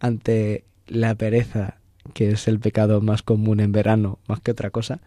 ante 0.00 0.64
la 0.86 1.14
pereza 1.14 1.78
que 2.12 2.30
es 2.30 2.48
el 2.48 2.60
pecado 2.60 3.00
más 3.00 3.22
común 3.22 3.60
en 3.60 3.72
verano, 3.72 4.18
más 4.26 4.40
que 4.40 4.50
otra 4.50 4.70
cosa. 4.70 5.00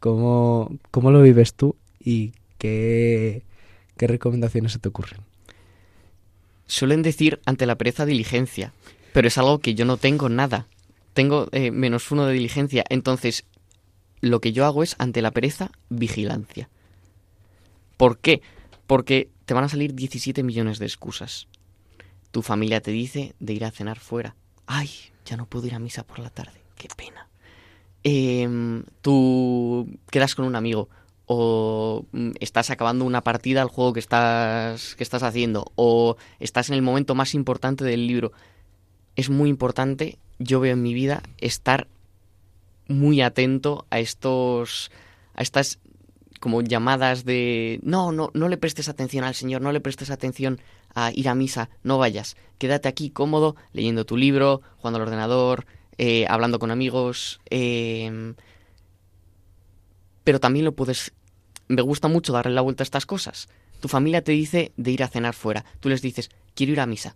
¿Cómo, 0.00 0.78
cómo 0.90 1.10
lo 1.10 1.22
vives 1.22 1.54
tú 1.54 1.76
y 2.00 2.32
qué, 2.58 3.42
qué 3.96 4.06
recomendaciones 4.06 4.72
se 4.72 4.78
te 4.78 4.88
ocurren? 4.88 5.20
Suelen 6.66 7.02
decir 7.02 7.40
ante 7.44 7.66
la 7.66 7.76
pereza 7.76 8.06
diligencia, 8.06 8.72
pero 9.12 9.28
es 9.28 9.38
algo 9.38 9.60
que 9.60 9.74
yo 9.74 9.84
no 9.84 9.96
tengo 9.96 10.28
nada. 10.28 10.66
tengo 11.12 11.48
eh, 11.52 11.70
menos 11.70 12.10
uno 12.10 12.26
de 12.26 12.34
diligencia. 12.34 12.84
Entonces, 12.88 13.44
lo 14.20 14.40
que 14.40 14.52
yo 14.52 14.64
hago 14.64 14.82
es, 14.82 14.96
ante 14.98 15.22
la 15.22 15.30
pereza, 15.30 15.70
vigilancia. 15.88 16.68
¿Por 17.96 18.18
qué? 18.18 18.42
Porque 18.86 19.30
te 19.44 19.54
van 19.54 19.64
a 19.64 19.68
salir 19.68 19.94
17 19.94 20.42
millones 20.42 20.78
de 20.78 20.86
excusas. 20.86 21.48
Tu 22.30 22.42
familia 22.42 22.80
te 22.80 22.90
dice 22.90 23.34
de 23.38 23.54
ir 23.54 23.64
a 23.64 23.70
cenar 23.70 23.98
fuera. 23.98 24.34
Ay, 24.66 24.90
ya 25.26 25.36
no 25.36 25.46
puedo 25.46 25.66
ir 25.66 25.74
a 25.74 25.78
misa 25.78 26.04
por 26.04 26.20
la 26.20 26.30
tarde. 26.30 26.60
Qué 26.76 26.88
pena. 26.96 27.28
Em, 28.02 28.84
tú 29.02 29.98
quedas 30.10 30.34
con 30.34 30.44
un 30.44 30.56
amigo 30.56 30.88
o 31.26 32.06
mm, 32.12 32.30
estás 32.38 32.70
acabando 32.70 33.04
una 33.04 33.22
partida 33.22 33.60
al 33.60 33.68
juego 33.68 33.92
que 33.92 34.00
estás, 34.00 34.94
que 34.94 35.02
estás 35.02 35.24
haciendo 35.24 35.72
o 35.74 36.16
estás 36.38 36.70
en 36.70 36.76
el 36.76 36.82
momento 36.82 37.14
más 37.14 37.34
importante 37.34 37.84
del 37.84 38.06
libro. 38.06 38.32
Es 39.16 39.28
muy 39.28 39.50
importante, 39.50 40.18
yo 40.38 40.60
veo 40.60 40.74
en 40.74 40.82
mi 40.82 40.94
vida, 40.94 41.22
estar 41.38 41.88
muy 42.88 43.20
atento 43.20 43.86
a 43.90 43.98
estos 43.98 44.92
a 45.34 45.42
estas 45.42 45.80
como 46.38 46.62
llamadas 46.62 47.24
de 47.24 47.80
no, 47.82 48.12
no, 48.12 48.30
no 48.34 48.48
le 48.48 48.56
prestes 48.56 48.88
atención 48.88 49.24
al 49.24 49.34
Señor, 49.34 49.62
no 49.62 49.72
le 49.72 49.80
prestes 49.80 50.10
atención 50.10 50.60
a 50.96 51.12
ir 51.14 51.28
a 51.28 51.36
misa, 51.36 51.70
no 51.84 51.98
vayas, 51.98 52.36
quédate 52.58 52.88
aquí 52.88 53.10
cómodo, 53.10 53.54
leyendo 53.72 54.04
tu 54.04 54.16
libro, 54.16 54.62
jugando 54.78 54.96
al 54.96 55.02
ordenador, 55.02 55.66
eh, 55.98 56.26
hablando 56.28 56.58
con 56.58 56.72
amigos, 56.72 57.40
eh, 57.50 58.34
pero 60.24 60.40
también 60.40 60.64
lo 60.64 60.72
puedes... 60.72 61.12
Me 61.68 61.82
gusta 61.82 62.08
mucho 62.08 62.32
darle 62.32 62.52
la 62.52 62.62
vuelta 62.62 62.82
a 62.82 62.84
estas 62.84 63.06
cosas. 63.06 63.48
Tu 63.80 63.88
familia 63.88 64.22
te 64.22 64.32
dice 64.32 64.72
de 64.76 64.90
ir 64.90 65.02
a 65.04 65.08
cenar 65.08 65.34
fuera. 65.34 65.64
Tú 65.78 65.88
les 65.88 66.02
dices, 66.02 66.30
quiero 66.54 66.72
ir 66.72 66.80
a 66.80 66.86
misa. 66.86 67.14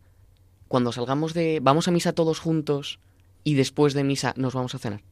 Cuando 0.68 0.92
salgamos 0.92 1.34
de... 1.34 1.58
Vamos 1.60 1.88
a 1.88 1.90
misa 1.90 2.12
todos 2.12 2.38
juntos 2.38 3.00
y 3.42 3.54
después 3.54 3.94
de 3.94 4.04
misa 4.04 4.32
nos 4.36 4.54
vamos 4.54 4.74
a 4.74 4.78
cenar. 4.78 5.02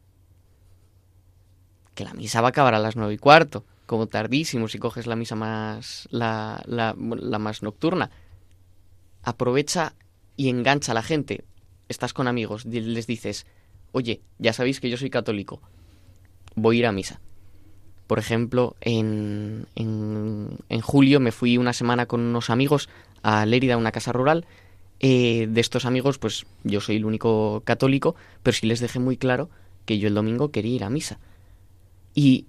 Que 1.95 2.05
la 2.05 2.15
misa 2.15 2.41
va 2.41 2.49
a 2.49 2.51
acabar 2.51 2.75
a 2.75 2.79
las 2.79 2.95
nueve 2.95 3.15
y 3.15 3.19
cuarto, 3.19 3.65
como 3.87 4.07
tardísimo 4.07 4.69
si 4.69 4.79
coges 4.79 5.07
la 5.07 5.17
misa 5.17 5.35
más... 5.35 6.07
la, 6.11 6.63
la, 6.67 6.95
la 6.97 7.39
más 7.39 7.63
nocturna. 7.63 8.11
Aprovecha 9.23 9.95
y 10.37 10.49
engancha 10.49 10.93
a 10.93 10.95
la 10.95 11.03
gente. 11.03 11.45
Estás 11.89 12.13
con 12.13 12.29
amigos, 12.29 12.65
les 12.65 13.07
dices, 13.07 13.47
oye, 13.93 14.21
ya 14.39 14.53
sabéis 14.53 14.81
que 14.81 14.91
yo 14.91 14.97
soy 14.97 15.11
católico, 15.11 15.61
voy 16.55 16.77
a 16.77 16.79
ir 16.81 16.87
a 16.87 16.93
misa 16.93 17.21
por 18.09 18.19
ejemplo, 18.19 18.75
en, 18.81 19.67
en, 19.77 20.59
en, 20.71 20.81
julio 20.81 21.21
me 21.21 21.31
fui 21.31 21.59
una 21.59 21.75
semana 21.75 22.07
con 22.07 22.23
unos 22.23 22.49
amigos 22.49 22.89
a 23.23 23.45
Lérida, 23.45 23.77
una 23.77 23.93
casa 23.93 24.13
rural. 24.13 24.47
Eh, 24.99 25.47
de 25.49 25.61
estos 25.61 25.85
amigos, 25.85 26.19
pues 26.19 26.47
yo 26.65 26.81
soy 26.81 26.97
el 26.97 27.05
único 27.05 27.61
católico, 27.67 28.17
pero 28.43 28.57
sí 28.57 28.67
les 28.67 28.81
dejé 28.81 28.99
muy 28.99 29.19
claro 29.19 29.51
que 29.85 29.99
yo 29.99 30.09
el 30.09 30.15
domingo 30.15 30.51
quería 30.51 30.75
ir 30.75 30.85
a 30.85 30.91
misa. 30.91 31.21
Y 32.15 32.47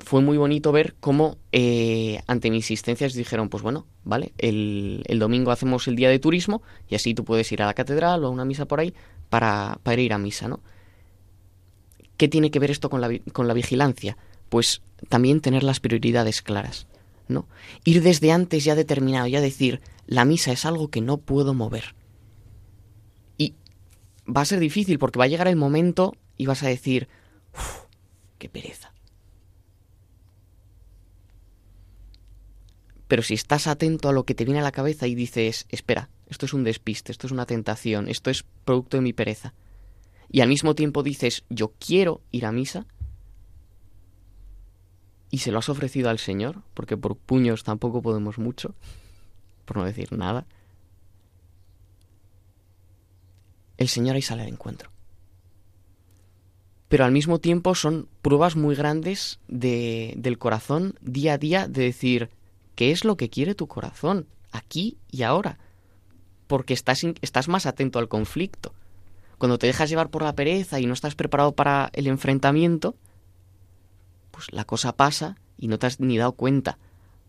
fue 0.00 0.22
muy 0.22 0.36
bonito 0.36 0.72
ver 0.72 0.94
cómo 1.00 1.38
eh, 1.52 2.20
ante 2.26 2.50
mi 2.50 2.56
insistencia 2.56 3.08
dijeron, 3.08 3.48
pues 3.48 3.62
bueno, 3.62 3.86
vale, 4.04 4.32
el, 4.38 5.02
domingo 5.18 5.50
hacemos 5.50 5.86
el 5.88 5.96
día 5.96 6.08
de 6.08 6.18
turismo 6.18 6.62
y 6.88 6.94
así 6.94 7.14
tú 7.14 7.24
puedes 7.24 7.50
ir 7.52 7.62
a 7.62 7.66
la 7.66 7.74
catedral 7.74 8.24
o 8.24 8.28
a 8.28 8.30
una 8.30 8.44
misa 8.44 8.66
por 8.66 8.80
ahí 8.80 8.94
para, 9.28 9.78
para 9.82 10.00
ir 10.00 10.12
a 10.12 10.18
misa, 10.18 10.48
¿no? 10.48 10.60
¿Qué 12.16 12.28
tiene 12.28 12.50
que 12.50 12.58
ver 12.58 12.70
esto 12.70 12.90
con 12.90 13.00
la, 13.00 13.10
con 13.32 13.48
la 13.48 13.54
vigilancia? 13.54 14.16
pues 14.50 14.82
también 15.08 15.40
tener 15.40 15.62
las 15.62 15.80
prioridades 15.80 16.42
claras, 16.42 16.86
¿no? 17.28 17.48
Ir 17.84 18.02
desde 18.02 18.32
antes 18.32 18.64
ya 18.64 18.74
determinado, 18.74 19.26
ya 19.28 19.40
decir, 19.40 19.80
la 20.06 20.26
misa 20.26 20.52
es 20.52 20.66
algo 20.66 20.88
que 20.88 21.00
no 21.00 21.16
puedo 21.18 21.54
mover. 21.54 21.94
Y 23.38 23.54
va 24.28 24.42
a 24.42 24.44
ser 24.44 24.58
difícil 24.58 24.98
porque 24.98 25.18
va 25.18 25.24
a 25.24 25.28
llegar 25.28 25.48
el 25.48 25.56
momento 25.56 26.14
y 26.36 26.46
vas 26.46 26.62
a 26.64 26.68
decir, 26.68 27.08
uff, 27.54 27.84
qué 28.38 28.48
pereza. 28.48 28.89
Pero 33.10 33.24
si 33.24 33.34
estás 33.34 33.66
atento 33.66 34.08
a 34.08 34.12
lo 34.12 34.22
que 34.22 34.36
te 34.36 34.44
viene 34.44 34.60
a 34.60 34.62
la 34.62 34.70
cabeza 34.70 35.08
y 35.08 35.16
dices, 35.16 35.66
espera, 35.68 36.10
esto 36.28 36.46
es 36.46 36.54
un 36.54 36.62
despiste, 36.62 37.10
esto 37.10 37.26
es 37.26 37.32
una 37.32 37.44
tentación, 37.44 38.06
esto 38.06 38.30
es 38.30 38.44
producto 38.64 38.98
de 38.98 39.00
mi 39.00 39.12
pereza, 39.12 39.52
y 40.30 40.42
al 40.42 40.48
mismo 40.48 40.76
tiempo 40.76 41.02
dices, 41.02 41.42
yo 41.50 41.72
quiero 41.84 42.20
ir 42.30 42.46
a 42.46 42.52
misa, 42.52 42.86
y 45.28 45.38
se 45.38 45.50
lo 45.50 45.58
has 45.58 45.68
ofrecido 45.68 46.08
al 46.08 46.20
Señor, 46.20 46.62
porque 46.72 46.96
por 46.96 47.16
puños 47.16 47.64
tampoco 47.64 48.00
podemos 48.00 48.38
mucho, 48.38 48.76
por 49.64 49.78
no 49.78 49.84
decir 49.84 50.12
nada, 50.12 50.46
el 53.76 53.88
Señor 53.88 54.14
ahí 54.14 54.22
sale 54.22 54.42
al 54.42 54.48
encuentro. 54.50 54.92
Pero 56.88 57.04
al 57.04 57.10
mismo 57.10 57.40
tiempo 57.40 57.74
son 57.74 58.08
pruebas 58.22 58.54
muy 58.54 58.76
grandes 58.76 59.40
de, 59.48 60.14
del 60.16 60.38
corazón 60.38 60.94
día 61.00 61.32
a 61.32 61.38
día 61.38 61.66
de 61.66 61.82
decir, 61.82 62.30
¿qué 62.74 62.90
es 62.90 63.04
lo 63.04 63.16
que 63.16 63.30
quiere 63.30 63.54
tu 63.54 63.66
corazón 63.66 64.26
aquí 64.52 64.98
y 65.10 65.22
ahora? 65.22 65.58
Porque 66.46 66.74
estás, 66.74 67.04
estás 67.20 67.48
más 67.48 67.66
atento 67.66 67.98
al 67.98 68.08
conflicto. 68.08 68.74
Cuando 69.38 69.58
te 69.58 69.66
dejas 69.66 69.88
llevar 69.88 70.10
por 70.10 70.22
la 70.22 70.34
pereza 70.34 70.80
y 70.80 70.86
no 70.86 70.92
estás 70.92 71.14
preparado 71.14 71.52
para 71.52 71.90
el 71.94 72.06
enfrentamiento, 72.06 72.96
pues 74.30 74.52
la 74.52 74.64
cosa 74.64 74.96
pasa 74.96 75.36
y 75.56 75.68
no 75.68 75.78
te 75.78 75.86
has 75.86 76.00
ni 76.00 76.18
dado 76.18 76.32
cuenta. 76.32 76.78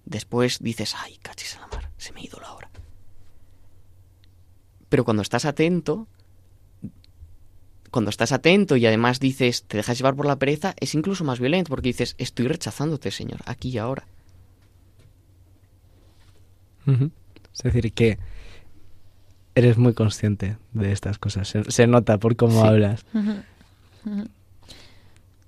Después 0.05 0.59
dices, 0.59 0.95
ay, 0.97 1.17
cachis 1.21 1.55
a 1.55 1.61
la 1.61 1.67
mar, 1.67 1.91
se 1.97 2.11
me 2.13 2.21
ha 2.21 2.25
ido 2.25 2.39
la 2.39 2.53
hora. 2.53 2.69
Pero 4.89 5.05
cuando 5.05 5.21
estás 5.21 5.45
atento, 5.45 6.07
cuando 7.91 8.09
estás 8.09 8.31
atento 8.31 8.77
y 8.77 8.85
además 8.85 9.19
dices, 9.19 9.63
te 9.63 9.77
dejas 9.77 9.97
llevar 9.97 10.15
por 10.15 10.25
la 10.25 10.37
pereza, 10.37 10.73
es 10.79 10.95
incluso 10.95 11.23
más 11.23 11.39
violento 11.39 11.69
porque 11.69 11.89
dices, 11.89 12.15
estoy 12.17 12.47
rechazándote, 12.47 13.11
Señor, 13.11 13.41
aquí 13.45 13.69
y 13.69 13.77
ahora. 13.77 14.07
Uh 16.85 16.91
-huh. 16.91 17.11
Es 17.53 17.63
decir, 17.63 17.91
que 17.93 18.17
eres 19.55 19.77
muy 19.77 19.93
consciente 19.93 20.57
de 20.73 20.91
estas 20.91 21.17
cosas. 21.19 21.47
Se, 21.47 21.69
se 21.69 21.87
nota 21.87 22.17
por 22.17 22.35
cómo 22.35 22.61
sí. 22.61 22.67
hablas. 22.67 23.05
Uh 23.13 23.19
-huh. 23.19 23.43
Uh 24.05 24.09
-huh. 24.09 24.29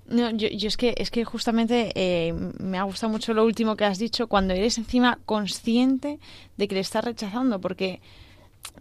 No, 0.06 0.30
yo, 0.32 0.50
yo, 0.50 0.68
es 0.68 0.78
que 0.78 0.94
es 0.98 1.10
que 1.10 1.24
justamente 1.24 1.92
eh, 1.96 2.34
me 2.60 2.78
ha 2.78 2.84
gustado 2.84 3.12
mucho 3.12 3.34
lo 3.34 3.46
último 3.46 3.76
que 3.76 3.86
has 3.86 3.98
dicho 3.98 4.28
cuando 4.28 4.54
eres 4.54 4.78
encima 4.78 5.18
consciente 5.26 6.20
de 6.58 6.68
que 6.68 6.76
le 6.76 6.82
estás 6.82 7.06
rechazando 7.06 7.60
porque 7.62 8.02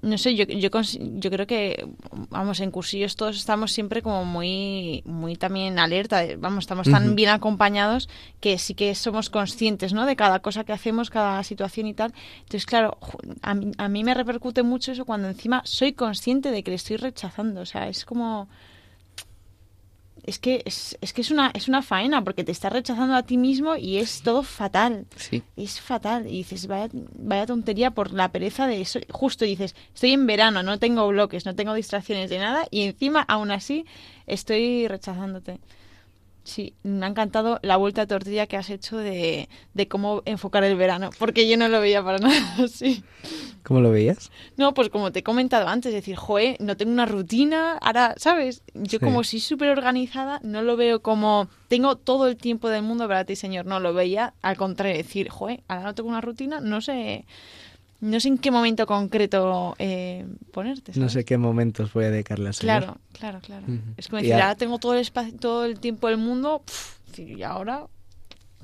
no 0.02 0.18
sé 0.18 0.34
yo, 0.34 0.44
yo 0.44 0.68
yo 0.70 1.30
creo 1.30 1.46
que 1.46 1.86
vamos 2.30 2.58
en 2.60 2.70
cursillos 2.72 3.14
todos 3.14 3.36
estamos 3.36 3.72
siempre 3.72 4.02
como 4.02 4.24
muy 4.24 5.02
muy 5.06 5.36
también 5.36 5.78
alerta 5.78 6.24
vamos 6.38 6.64
estamos 6.64 6.88
tan 6.88 7.04
uh 7.04 7.12
-huh. 7.12 7.14
bien 7.14 7.30
acompañados 7.30 8.08
que 8.40 8.58
sí 8.58 8.74
que 8.74 8.94
somos 8.94 9.30
conscientes 9.30 9.92
no 9.92 10.04
de 10.04 10.16
cada 10.16 10.40
cosa 10.40 10.64
que 10.64 10.72
hacemos 10.72 11.08
cada 11.10 11.42
situación 11.44 11.86
y 11.86 11.94
tal. 11.94 12.12
Entonces 12.40 12.66
claro 12.66 12.98
a, 13.42 13.54
a 13.78 13.88
mí 13.88 14.04
me 14.04 14.14
repercute 14.14 14.62
mucho 14.62 14.92
eso 14.92 15.04
cuando 15.04 15.28
encima 15.28 15.62
soy 15.64 15.92
consciente 15.92 16.50
de 16.50 16.62
que 16.62 16.72
le 16.72 16.76
estoy 16.76 16.96
rechazando. 16.96 17.60
O 17.60 17.66
sea 17.66 17.88
es 17.88 18.04
como 18.04 18.48
es 20.24 20.38
que 20.38 20.62
es, 20.64 20.96
es, 21.00 21.12
que 21.12 21.20
es 21.20 21.30
una 21.30 21.50
es 21.54 21.68
una 21.68 21.82
faena 21.82 22.22
porque 22.22 22.44
te 22.44 22.52
estás 22.52 22.72
rechazando 22.72 23.14
a 23.14 23.22
ti 23.22 23.36
mismo 23.36 23.76
y 23.76 23.98
es 23.98 24.22
todo 24.22 24.42
fatal. 24.42 25.06
Sí. 25.16 25.42
Es 25.56 25.80
fatal. 25.80 26.26
Y 26.26 26.38
dices, 26.38 26.66
vaya, 26.66 26.88
vaya 26.92 27.46
tontería 27.46 27.90
por 27.90 28.12
la 28.12 28.30
pereza 28.30 28.66
de 28.66 28.80
eso. 28.80 29.00
Justo 29.10 29.44
dices, 29.44 29.74
estoy 29.94 30.12
en 30.12 30.26
verano, 30.26 30.62
no 30.62 30.78
tengo 30.78 31.06
bloques, 31.08 31.44
no 31.44 31.54
tengo 31.54 31.74
distracciones 31.74 32.30
de 32.30 32.38
nada 32.38 32.66
y 32.70 32.82
encima 32.82 33.22
aún 33.22 33.50
así 33.50 33.84
estoy 34.26 34.86
rechazándote. 34.88 35.58
Sí, 36.44 36.74
me 36.82 37.06
ha 37.06 37.08
encantado 37.08 37.60
la 37.62 37.76
vuelta 37.76 38.02
a 38.02 38.06
tortilla 38.06 38.48
que 38.48 38.56
has 38.56 38.68
hecho 38.68 38.96
de, 38.96 39.48
de, 39.74 39.88
cómo 39.88 40.22
enfocar 40.24 40.64
el 40.64 40.76
verano, 40.76 41.10
porque 41.18 41.48
yo 41.48 41.56
no 41.56 41.68
lo 41.68 41.80
veía 41.80 42.02
para 42.02 42.18
nada 42.18 42.56
así. 42.64 43.04
¿Cómo 43.62 43.80
lo 43.80 43.92
veías? 43.92 44.32
No, 44.56 44.74
pues 44.74 44.88
como 44.88 45.12
te 45.12 45.20
he 45.20 45.22
comentado 45.22 45.68
antes, 45.68 45.92
decir, 45.92 46.16
joe, 46.16 46.56
no 46.58 46.76
tengo 46.76 46.90
una 46.90 47.06
rutina, 47.06 47.78
ahora, 47.78 48.14
¿sabes? 48.16 48.64
Yo 48.74 48.98
sí. 48.98 49.04
como 49.04 49.22
soy 49.22 49.38
súper 49.38 49.68
organizada, 49.68 50.40
no 50.42 50.62
lo 50.62 50.76
veo 50.76 51.00
como, 51.00 51.48
tengo 51.68 51.96
todo 51.96 52.26
el 52.26 52.36
tiempo 52.36 52.68
del 52.68 52.82
mundo 52.82 53.06
para 53.06 53.24
ti, 53.24 53.36
señor, 53.36 53.66
no 53.66 53.78
lo 53.78 53.94
veía, 53.94 54.34
al 54.42 54.56
contrario, 54.56 54.96
decir, 54.96 55.28
joe, 55.28 55.62
ahora 55.68 55.84
no 55.84 55.94
tengo 55.94 56.08
una 56.08 56.20
rutina, 56.20 56.60
no 56.60 56.80
sé, 56.80 57.24
no 58.02 58.18
sé 58.18 58.28
en 58.28 58.38
qué 58.38 58.50
momento 58.50 58.84
concreto 58.84 59.76
eh, 59.78 60.26
ponerte. 60.52 60.92
¿sabes? 60.92 60.98
No 60.98 61.08
sé 61.08 61.24
qué 61.24 61.38
momentos 61.38 61.92
voy 61.92 62.06
a 62.06 62.10
dedicarle 62.10 62.48
al 62.48 62.54
Señor. 62.54 62.82
Claro, 62.82 62.98
claro, 63.12 63.40
claro. 63.40 63.64
Uh 63.68 63.74
-huh. 63.74 63.94
Es 63.96 64.08
como 64.08 64.20
decir, 64.20 64.34
ahora 64.34 64.56
tengo 64.56 64.78
todo 64.78 64.94
el 64.94 65.00
espacio, 65.00 65.32
todo 65.38 65.64
el 65.64 65.78
tiempo 65.78 66.08
del 66.08 66.18
mundo, 66.18 66.62
pff, 66.66 67.18
y 67.20 67.44
ahora, 67.44 67.86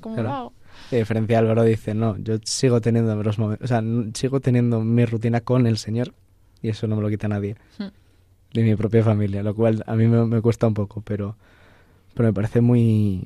¿cómo 0.01 0.15
claro. 0.15 0.29
lo 0.29 0.35
hago? 0.35 0.53
De 0.91 0.97
diferencia, 0.97 1.39
Álvaro 1.39 1.63
dice, 1.63 1.93
no, 1.93 2.17
yo 2.17 2.37
sigo 2.43 2.81
teniendo 2.81 3.15
los 3.23 3.39
momentos, 3.39 3.63
o 3.63 3.67
sea, 3.67 3.81
sigo 4.13 4.41
teniendo 4.41 4.81
mi 4.81 5.05
rutina 5.05 5.39
con 5.39 5.67
el 5.67 5.77
Señor 5.77 6.13
y 6.61 6.67
eso 6.67 6.87
no 6.87 6.97
me 6.97 7.01
lo 7.01 7.09
quita 7.09 7.29
nadie. 7.29 7.55
Uh 7.79 7.83
-huh. 7.83 7.91
Ni 8.55 8.63
mi 8.63 8.75
propia 8.75 9.03
familia, 9.03 9.41
lo 9.41 9.55
cual 9.55 9.83
a 9.87 9.95
mí 9.95 10.05
me, 10.07 10.25
me 10.25 10.41
cuesta 10.41 10.67
un 10.67 10.73
poco, 10.73 11.01
pero, 11.01 11.37
pero 12.13 12.27
me 12.27 12.33
parece 12.33 12.59
muy... 12.59 13.25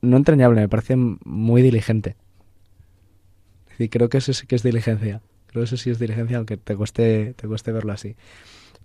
No 0.00 0.16
entrañable, 0.16 0.60
me 0.60 0.68
parece 0.68 0.96
muy 0.96 1.60
diligente. 1.60 2.16
Y 3.78 3.88
creo 3.88 4.08
que 4.08 4.18
eso 4.18 4.32
sí 4.32 4.46
que 4.46 4.56
es 4.56 4.62
diligencia. 4.62 5.22
Creo 5.46 5.62
que 5.62 5.66
eso 5.66 5.76
sí 5.76 5.90
es 5.90 5.98
diligencia, 5.98 6.36
aunque 6.36 6.56
te 6.56 6.76
cueste, 6.76 7.34
te 7.34 7.46
cueste 7.46 7.72
verlo 7.72 7.92
así. 7.92 8.16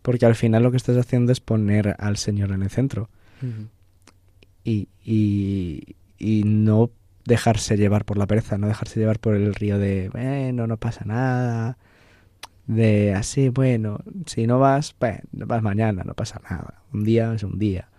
Porque 0.02 0.26
al 0.26 0.36
final 0.36 0.64
lo 0.64 0.72
que 0.72 0.78
estás 0.78 0.98
haciendo 0.98 1.32
es 1.32 1.40
poner 1.40 1.96
al 2.00 2.18
Señor 2.18 2.52
en 2.52 2.64
el 2.64 2.70
centro 2.70 3.10
y, 4.64 4.88
y, 5.04 5.96
y 6.18 6.44
no 6.44 6.92
dejarse 7.26 7.78
llevar 7.78 8.06
por 8.06 8.18
la 8.18 8.28
pereza, 8.28 8.58
no 8.58 8.68
dejarse 8.68 9.00
llevar 9.00 9.20
por 9.20 9.36
el 9.36 9.54
río 9.56 9.78
de, 9.78 10.10
bueno, 10.10 10.68
no 10.68 10.78
pasa 10.78 11.06
nada, 11.06 11.78
de 12.68 13.14
así, 13.14 13.50
bueno, 13.50 14.00
si 14.26 14.48
no 14.48 14.60
vas, 14.60 14.96
bueno, 15.00 15.22
vas 15.32 15.62
mañana, 15.62 16.04
no 16.04 16.14
pasa 16.14 16.42
nada, 16.50 16.82
un 16.94 17.04
día 17.04 17.34
es 17.34 17.44
un 17.44 17.60
día, 17.60 17.90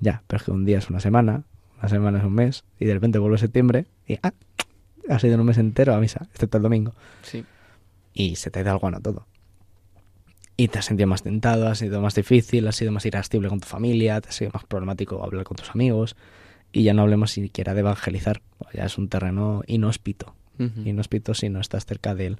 ya, 0.00 0.22
pero 0.26 0.38
es 0.38 0.44
que 0.44 0.50
un 0.52 0.64
día 0.64 0.78
es 0.78 0.90
una 0.90 1.00
semana, 1.00 1.44
una 1.78 1.88
semana 1.88 2.18
es 2.18 2.24
un 2.24 2.34
mes, 2.34 2.64
y 2.78 2.84
de 2.84 2.94
repente 2.94 3.18
vuelve 3.18 3.38
septiembre 3.38 3.86
y, 4.06 4.18
ah, 4.22 4.32
ha 5.08 5.18
sido 5.18 5.38
un 5.38 5.46
mes 5.46 5.58
entero 5.58 5.94
a 5.94 6.00
misa, 6.00 6.26
excepto 6.32 6.56
el 6.58 6.62
domingo, 6.62 6.92
Sí. 7.22 7.44
y 8.14 8.36
se 8.36 8.50
te 8.50 8.62
da 8.62 8.72
el 8.72 8.78
guano 8.78 9.00
todo. 9.00 9.26
Y 10.56 10.68
te 10.68 10.78
has 10.78 10.84
sentido 10.84 11.06
más 11.06 11.22
tentado, 11.22 11.68
ha 11.68 11.74
sido 11.74 12.02
más 12.02 12.14
difícil, 12.14 12.68
ha 12.68 12.72
sido 12.72 12.92
más 12.92 13.06
irascible 13.06 13.48
con 13.48 13.60
tu 13.60 13.66
familia, 13.66 14.20
te 14.20 14.28
ha 14.28 14.32
sido 14.32 14.50
más 14.52 14.64
problemático 14.64 15.24
hablar 15.24 15.44
con 15.44 15.56
tus 15.56 15.70
amigos. 15.70 16.16
Y 16.72 16.82
ya 16.82 16.92
no 16.92 17.02
hablemos 17.02 17.30
siquiera 17.30 17.72
de 17.74 17.80
evangelizar, 17.80 18.42
ya 18.74 18.84
es 18.84 18.98
un 18.98 19.08
terreno 19.08 19.62
inhóspito. 19.66 20.34
Inhóspito 20.58 21.32
si 21.32 21.48
no 21.48 21.58
estás 21.60 21.86
cerca 21.86 22.14
de 22.14 22.26
él. 22.26 22.38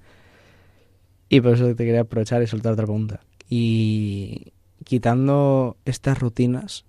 Y 1.30 1.40
por 1.40 1.54
eso 1.54 1.66
te 1.74 1.84
quería 1.86 2.02
aprovechar 2.02 2.42
y 2.42 2.46
soltar 2.46 2.74
otra 2.74 2.84
pregunta. 2.84 3.20
Y 3.48 4.52
quitando 4.84 5.78
estas 5.86 6.18
rutinas, 6.18 6.84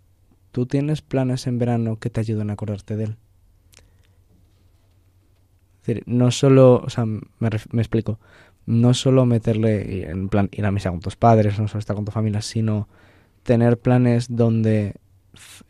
¿tú 0.52 0.66
tienes 0.66 1.02
planes 1.02 1.48
en 1.48 1.58
verano 1.60 1.98
que 1.98 2.10
te 2.10 2.20
ayuden 2.20 2.50
a 2.50 2.54
acordarte 2.54 2.98
de 2.98 3.06
él? 3.06 3.16
Es 5.82 5.88
decir, 5.88 6.04
no 6.06 6.32
solo, 6.32 6.82
o 6.86 6.90
sea, 6.90 7.06
me, 7.06 7.22
me 7.40 7.82
explico, 7.82 8.20
no 8.66 8.94
solo 8.94 9.26
meterle 9.26 10.10
en 10.10 10.30
plan 10.30 10.50
ir 10.52 10.66
a 10.66 10.72
misa 10.72 10.92
con 10.92 11.00
tus 11.00 11.16
padres, 11.16 11.60
no 11.60 11.68
solo 11.68 11.80
estar 11.80 11.96
con 11.96 12.06
tu 12.06 12.12
familia, 12.12 12.42
sino 12.42 12.88
tener 13.44 13.80
planes 13.80 14.28
donde 14.30 14.96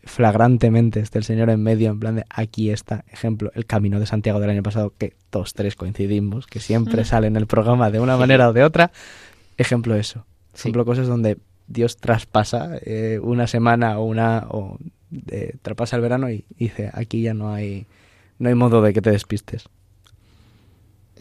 flagrantemente 0.03 0.99
esté 0.99 1.19
el 1.19 1.23
Señor 1.23 1.49
en 1.49 1.61
medio, 1.61 1.91
en 1.91 1.99
plan 1.99 2.15
de 2.15 2.25
aquí 2.29 2.69
está, 2.69 3.05
ejemplo, 3.11 3.51
el 3.55 3.65
camino 3.65 3.99
de 3.99 4.05
Santiago 4.05 4.39
del 4.39 4.49
año 4.49 4.63
pasado, 4.63 4.93
que 4.97 5.13
todos 5.29 5.53
tres 5.53 5.75
coincidimos, 5.75 6.47
que 6.47 6.59
siempre 6.59 7.05
sale 7.05 7.27
en 7.27 7.35
el 7.37 7.47
programa 7.47 7.91
de 7.91 7.99
una 7.99 8.17
manera 8.17 8.49
o 8.49 8.53
de 8.53 8.63
otra, 8.63 8.91
ejemplo 9.57 9.95
eso, 9.95 10.25
Sí. 10.53 10.63
ejemplo 10.63 10.83
cosas 10.83 11.07
donde 11.07 11.37
Dios 11.67 11.95
traspasa 11.97 12.71
eh, 12.81 13.19
una 13.23 13.47
semana 13.47 13.99
o 13.99 14.03
una 14.03 14.47
o 14.49 14.77
eh, 15.29 15.55
traspasa 15.61 15.95
el 15.95 16.01
verano 16.01 16.29
y 16.29 16.43
dice 16.57 16.89
aquí 16.93 17.21
ya 17.21 17.33
no 17.33 17.53
hay 17.53 17.85
no 18.37 18.49
hay 18.49 18.55
modo 18.55 18.81
de 18.81 18.91
que 18.91 19.01
te 19.01 19.11
despistes. 19.11 19.69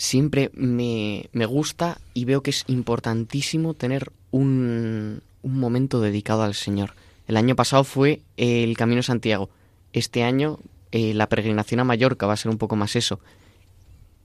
Siempre 0.00 0.50
me, 0.54 1.28
me 1.32 1.44
gusta 1.44 2.00
y 2.14 2.24
veo 2.24 2.42
que 2.42 2.50
es 2.50 2.64
importantísimo 2.68 3.74
tener 3.74 4.10
un, 4.30 5.20
un 5.42 5.60
momento 5.60 6.00
dedicado 6.00 6.42
al 6.42 6.54
Señor. 6.54 6.94
El 7.26 7.36
año 7.36 7.54
pasado 7.54 7.84
fue 7.84 8.22
el 8.38 8.74
Camino 8.78 9.02
Santiago. 9.02 9.50
Este 9.92 10.22
año 10.22 10.58
eh, 10.90 11.12
la 11.12 11.28
peregrinación 11.28 11.80
a 11.80 11.84
Mallorca 11.84 12.26
va 12.26 12.32
a 12.32 12.38
ser 12.38 12.50
un 12.50 12.56
poco 12.56 12.76
más 12.76 12.96
eso. 12.96 13.20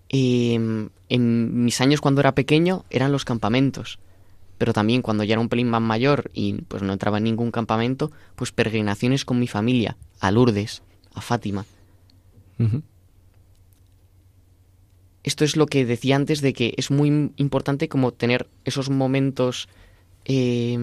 Em, 0.08 0.92
en 1.10 1.66
mis 1.66 1.82
años 1.82 2.00
cuando 2.00 2.22
era 2.22 2.36
pequeño 2.36 2.86
eran 2.90 3.12
los 3.12 3.26
campamentos. 3.26 4.00
Pero 4.58 4.72
también 4.72 5.02
cuando 5.02 5.26
ya 5.26 5.34
era 5.34 5.42
un 5.42 5.50
pelín 5.50 5.70
más 5.70 5.82
mayor 5.82 6.32
y 6.34 6.54
pues 6.54 6.84
no 6.84 6.94
entraba 6.94 7.18
en 7.18 7.26
ningún 7.26 7.52
campamento, 7.52 8.14
pues 8.38 8.54
peregrinaciones 8.54 9.26
con 9.26 9.40
mi 9.40 9.48
familia, 9.48 9.98
a 10.22 10.32
Lourdes, 10.32 10.84
a 11.14 11.20
Fátima. 11.20 11.66
Esto 15.26 15.44
es 15.44 15.58
lo 15.58 15.66
que 15.66 15.86
decía 15.86 16.16
antes 16.16 16.40
de 16.42 16.54
que 16.54 16.74
es 16.78 16.92
muy 16.92 17.10
im- 17.10 17.32
importante 17.38 17.90
como 17.90 18.12
tener 18.12 18.48
esos 18.64 18.90
momentos 18.90 19.68
eh, 20.24 20.78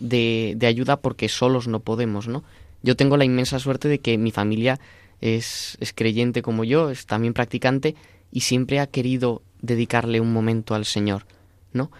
de, 0.00 0.54
de 0.56 0.66
ayuda 0.66 0.96
porque 1.00 1.28
solos 1.28 1.68
no 1.68 1.80
podemos, 1.80 2.26
¿no? 2.28 2.42
Yo 2.82 2.96
tengo 2.96 3.16
la 3.16 3.24
inmensa 3.24 3.58
suerte 3.58 3.88
de 3.88 4.00
que 4.00 4.18
mi 4.18 4.32
familia 4.32 4.78
es, 5.20 5.78
es 5.80 5.92
creyente 5.92 6.42
como 6.42 6.64
yo, 6.64 6.90
es 6.90 7.06
también 7.06 7.32
practicante 7.32 7.94
y 8.32 8.40
siempre 8.40 8.80
ha 8.80 8.86
querido 8.88 9.42
dedicarle 9.62 10.20
un 10.20 10.32
momento 10.32 10.74
al 10.74 10.84
Señor, 10.84 11.24
¿no? 11.72 11.90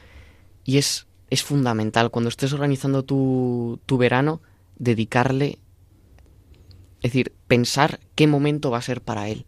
Y 0.65 0.79
es, 0.79 1.07
es 1.31 1.43
fundamental 1.45 2.11
cuando 2.11 2.29
estés 2.29 2.53
organizando 2.53 3.05
tu, 3.05 3.79
tu 3.87 3.97
verano, 3.97 4.43
dedicarle, 4.79 5.59
es 7.03 7.13
decir, 7.13 7.33
pensar 7.47 8.01
qué 8.17 8.27
momento 8.27 8.71
va 8.71 8.79
a 8.79 8.83
ser 8.83 9.01
para 9.01 9.29
Él. 9.29 9.47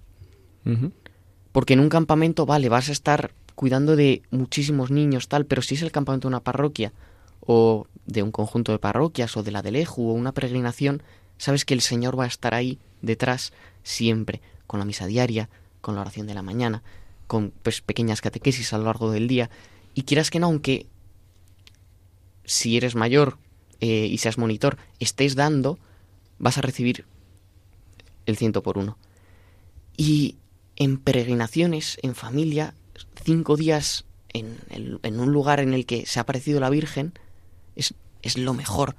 Porque 1.58 1.74
en 1.74 1.80
un 1.80 1.88
campamento, 1.88 2.46
vale, 2.46 2.68
vas 2.68 2.88
a 2.88 2.92
estar 2.92 3.32
cuidando 3.56 3.96
de 3.96 4.22
muchísimos 4.30 4.92
niños, 4.92 5.26
tal, 5.26 5.44
pero 5.44 5.60
si 5.60 5.74
es 5.74 5.82
el 5.82 5.90
campamento 5.90 6.28
de 6.28 6.34
una 6.34 6.44
parroquia, 6.44 6.92
o 7.40 7.88
de 8.06 8.22
un 8.22 8.30
conjunto 8.30 8.70
de 8.70 8.78
parroquias, 8.78 9.36
o 9.36 9.42
de 9.42 9.50
la 9.50 9.60
del 9.60 9.74
Eju, 9.74 10.08
o 10.08 10.12
una 10.12 10.30
peregrinación, 10.30 11.02
sabes 11.36 11.64
que 11.64 11.74
el 11.74 11.80
Señor 11.80 12.16
va 12.16 12.22
a 12.22 12.28
estar 12.28 12.54
ahí 12.54 12.78
detrás 13.02 13.52
siempre, 13.82 14.40
con 14.68 14.78
la 14.78 14.86
misa 14.86 15.06
diaria, 15.06 15.48
con 15.80 15.96
la 15.96 16.02
oración 16.02 16.28
de 16.28 16.34
la 16.34 16.44
mañana, 16.44 16.84
con 17.26 17.52
pues, 17.64 17.80
pequeñas 17.80 18.20
catequesis 18.20 18.72
a 18.72 18.78
lo 18.78 18.84
largo 18.84 19.10
del 19.10 19.26
día. 19.26 19.50
Y 19.94 20.02
quieras 20.02 20.30
que 20.30 20.38
no, 20.38 20.46
aunque 20.46 20.86
si 22.44 22.76
eres 22.76 22.94
mayor 22.94 23.36
eh, 23.80 24.06
y 24.06 24.18
seas 24.18 24.38
monitor, 24.38 24.78
estés 25.00 25.34
dando, 25.34 25.76
vas 26.38 26.56
a 26.56 26.62
recibir 26.62 27.04
el 28.26 28.36
ciento 28.36 28.62
por 28.62 28.78
uno. 28.78 28.96
Y 29.96 30.36
en 30.80 30.96
peregrinaciones, 30.98 31.98
en 32.02 32.14
familia, 32.14 32.72
cinco 33.24 33.56
días 33.56 34.04
en, 34.32 34.56
el- 34.70 35.00
en 35.02 35.20
un 35.20 35.32
lugar 35.32 35.60
en 35.60 35.74
el 35.74 35.84
que 35.86 36.06
se 36.06 36.18
ha 36.18 36.22
aparecido 36.22 36.60
la 36.60 36.70
Virgen, 36.70 37.12
es, 37.76 37.94
es 38.22 38.38
lo 38.38 38.54
mejor. 38.54 38.94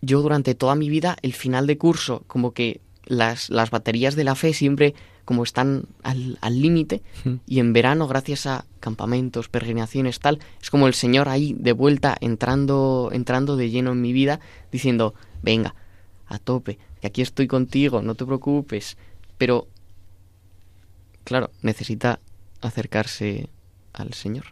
Yo 0.00 0.22
durante 0.22 0.54
toda 0.54 0.74
mi 0.74 0.88
vida, 0.88 1.16
el 1.22 1.32
final 1.32 1.66
de 1.66 1.76
curso, 1.78 2.22
como 2.26 2.52
que 2.52 2.80
las, 3.06 3.50
las 3.50 3.70
baterías 3.70 4.14
de 4.16 4.24
la 4.24 4.34
fe 4.34 4.52
siempre 4.52 4.94
como 5.24 5.42
están 5.42 5.84
al 6.02 6.38
límite, 6.62 7.02
Ujú. 7.20 7.40
y 7.46 7.58
en 7.58 7.74
verano, 7.74 8.08
gracias 8.08 8.46
a 8.46 8.64
campamentos, 8.80 9.50
peregrinaciones, 9.50 10.20
tal, 10.20 10.38
es 10.62 10.70
como 10.70 10.86
el 10.86 10.94
Señor 10.94 11.28
ahí 11.28 11.54
de 11.58 11.72
vuelta 11.72 12.16
entrando, 12.22 13.10
entrando 13.12 13.56
de 13.56 13.68
lleno 13.68 13.92
en 13.92 14.00
mi 14.00 14.14
vida, 14.14 14.40
diciendo, 14.72 15.12
venga, 15.42 15.74
a 16.28 16.38
tope, 16.38 16.78
que 17.02 17.08
aquí 17.08 17.20
estoy 17.20 17.46
contigo, 17.46 18.00
no 18.00 18.14
te 18.14 18.24
preocupes. 18.24 18.96
Pero, 19.38 19.66
claro, 21.24 21.50
necesita 21.62 22.18
acercarse 22.60 23.48
al 23.92 24.12
Señor. 24.12 24.46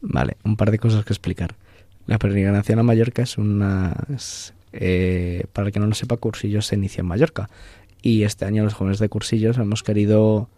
Vale, 0.00 0.36
un 0.44 0.56
par 0.56 0.70
de 0.70 0.78
cosas 0.78 1.04
que 1.04 1.12
explicar. 1.12 1.56
La 2.06 2.18
peregrinación 2.18 2.78
a 2.78 2.82
Mallorca 2.82 3.22
es 3.22 3.36
una... 3.38 3.96
eh, 4.72 5.44
para 5.52 5.66
el 5.66 5.72
que 5.72 5.80
no 5.80 5.86
lo 5.86 5.94
sepa, 5.94 6.16
Cursillos 6.16 6.66
se 6.66 6.76
inicia 6.76 7.00
en 7.00 7.06
Mallorca. 7.06 7.50
Y 8.00 8.22
este 8.22 8.44
año 8.44 8.62
los 8.62 8.74
jóvenes 8.74 8.98
de 8.98 9.08
Cursillos 9.08 9.58
hemos 9.58 9.82
querido 9.82 10.48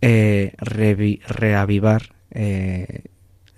eh, 0.00 0.54
revi- 0.58 1.20
reavivar 1.26 2.14
eh, 2.32 3.04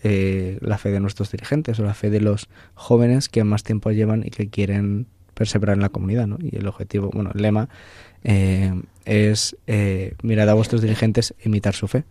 eh, 0.03 0.59
la 0.61 0.79
fe 0.79 0.90
de 0.90 1.01
nuestros 1.01 1.31
dirigentes 1.33 1.81
o 1.81 1.85
la 1.85 1.95
fe 1.95 2.11
de 2.11 2.21
los 2.21 2.49
jóvenes 2.75 3.29
que 3.29 3.42
más 3.42 3.62
tiempo 3.62 3.90
llevan 3.90 4.23
y 4.25 4.31
que 4.31 4.49
quieren 4.51 5.07
perseverar 5.37 5.77
en 5.77 5.83
la 5.83 5.90
comunidad. 5.90 6.27
¿no? 6.27 6.38
Y 6.40 6.57
el 6.57 6.66
objetivo, 6.66 7.11
bueno, 7.12 7.31
el 7.35 7.42
lema 7.42 7.68
eh, 8.25 8.72
es 9.05 9.57
eh, 9.68 10.14
mirad 10.22 10.49
a 10.49 10.55
vuestros 10.55 10.81
dirigentes, 10.83 11.35
imitar 11.44 11.75
su 11.75 11.87
fe. 11.87 12.05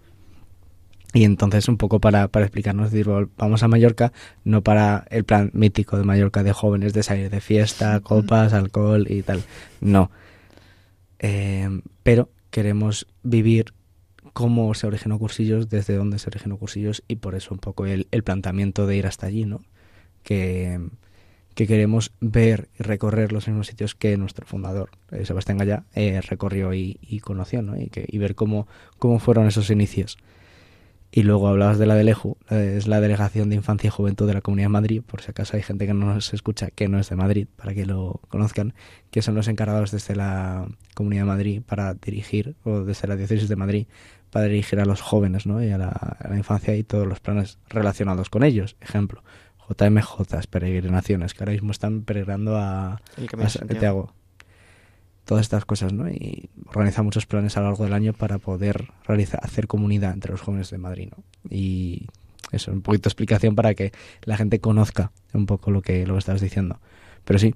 Y 1.14 1.24
entonces 1.24 1.70
un 1.70 1.78
poco 1.78 2.00
para, 2.02 2.28
para 2.28 2.46
explicarnos, 2.46 2.92
decir, 2.92 3.08
"Vol- 3.08 3.30
vamos 3.38 3.64
a 3.64 3.70
Mallorca, 3.70 4.12
no 4.44 4.62
para 4.64 5.06
el 5.10 5.24
plan 5.24 5.50
mítico 5.54 5.98
de 5.98 6.04
Mallorca 6.04 6.44
de 6.44 6.52
jóvenes, 6.52 6.94
de 6.94 7.04
salir 7.04 7.30
de 7.30 7.40
fiesta, 7.40 8.00
copas, 8.02 8.52
alcohol 8.54 9.08
y 9.10 9.22
tal. 9.22 9.42
No. 9.80 10.12
Eh, 11.20 11.70
pero 12.04 12.30
queremos 12.50 13.08
vivir 13.24 13.74
cómo 14.34 14.74
se 14.74 14.88
originó 14.88 15.18
Cursillos, 15.18 15.70
desde 15.70 15.96
dónde 15.96 16.20
se 16.20 16.30
originó 16.30 16.58
Cursillos 16.58 17.02
y 17.08 17.16
por 17.16 17.36
eso 17.36 17.54
un 17.54 17.60
poco 17.60 17.86
el, 17.86 18.08
el 18.12 18.24
planteamiento 18.24 18.86
de 18.86 18.98
ir 18.98 19.08
hasta 19.08 19.28
allí, 19.28 19.46
¿no? 19.46 19.62
Que, 20.24 20.82
que 21.56 21.68
queremos 21.68 22.12
ver 22.20 22.68
y 22.78 22.84
recorrer 22.84 23.32
los 23.32 23.48
mismos 23.48 23.68
sitios 23.68 23.96
que 23.96 24.18
nuestro 24.18 24.46
fundador, 24.46 24.92
eh, 25.12 25.26
Sebastián 25.26 25.58
Gallá, 25.58 25.86
eh, 25.96 26.22
recorrió 26.22 26.74
y, 26.74 26.98
conoció, 27.24 27.62
¿no? 27.62 27.80
Y, 27.80 27.88
que, 27.88 28.06
ver 28.20 28.36
cómo, 28.36 28.68
cómo 29.00 29.20
fueron 29.20 29.48
esos 29.48 29.70
inicios. 29.70 30.18
Y 31.12 31.24
luego 31.24 31.48
hablabas 31.48 31.80
de 31.80 31.86
la 31.86 31.96
del 31.96 32.10
EJU, 32.10 32.36
eh, 32.50 32.76
es 32.78 32.88
la 32.88 33.00
Delegación 33.00 33.50
de 33.50 33.56
Infancia 33.56 33.88
y 33.88 33.92
Juventud 33.92 34.28
de 34.28 34.34
la 34.34 34.42
Comunidad 34.42 34.66
de 34.66 34.74
Madrid, 34.74 35.02
por 35.02 35.22
si 35.22 35.32
acaso 35.32 35.56
hay 35.56 35.64
gente 35.64 35.88
que 35.88 35.94
no 35.94 36.14
nos 36.14 36.34
escucha 36.34 36.72
que 36.72 36.90
no 36.90 37.00
es 37.00 37.10
de 37.10 37.16
Madrid, 37.16 37.48
para 37.56 37.74
que 37.74 37.86
lo 37.86 38.20
conozcan, 38.28 38.74
que 39.12 39.22
son 39.22 39.34
los 39.34 39.48
encargados 39.48 39.92
desde 39.92 40.14
la 40.14 40.68
Comunidad 40.94 41.22
de 41.22 41.28
Madrid 41.28 41.62
para 41.66 41.94
dirigir, 41.94 42.58
o 42.66 42.82
desde 42.82 43.08
la 43.08 43.16
Diócesis 43.16 43.48
de 43.48 43.56
Madrid, 43.56 43.88
para 44.30 44.48
dirigir 44.48 44.82
a 44.82 44.86
los 44.86 45.00
jóvenes 45.00 45.46
¿no? 45.46 45.64
y 45.64 45.70
a 45.70 45.78
la 45.78 46.36
infancia 46.36 46.76
y 46.76 46.84
todos 46.84 47.08
los 47.08 47.22
planes 47.22 47.60
relacionados 47.70 48.30
con 48.30 48.44
ellos. 48.44 48.76
Ejemplo, 48.82 49.24
JMJ, 49.70 50.48
peregrinaciones, 50.50 51.34
que 51.34 51.44
ahora 51.44 51.54
mismo 51.54 51.72
están 51.72 52.04
peregrinando 52.04 52.58
a, 52.58 52.94
a. 52.94 53.50
Santiago. 53.50 54.14
Todas 55.26 55.42
estas 55.42 55.66
cosas, 55.66 55.92
¿no? 55.92 56.08
Y 56.08 56.50
organiza 56.68 57.02
muchos 57.02 57.26
planes 57.26 57.58
a 57.58 57.62
lo 57.62 57.68
largo 57.68 57.84
del 57.84 57.94
año 57.94 58.14
para 58.14 58.38
poder 58.38 58.92
realizar, 59.08 59.40
hacer 59.44 59.66
comunidad 59.66 60.14
entre 60.14 60.32
los 60.32 60.42
jóvenes 60.42 60.70
de 60.70 60.78
Madrid, 60.78 61.10
¿no? 61.18 61.24
Y 61.50 62.08
eso, 62.52 62.72
un 62.72 62.82
poquito 62.82 63.04
de 63.04 63.10
explicación 63.10 63.56
para 63.56 63.74
que 63.74 63.92
la 64.24 64.38
gente 64.38 64.60
conozca 64.60 65.12
un 65.34 65.48
poco 65.48 65.72
lo 65.72 65.82
que, 65.82 66.06
lo 66.06 66.14
que 66.14 66.20
estabas 66.20 66.42
diciendo. 66.42 66.80
Pero 67.24 67.40
sí, 67.40 67.56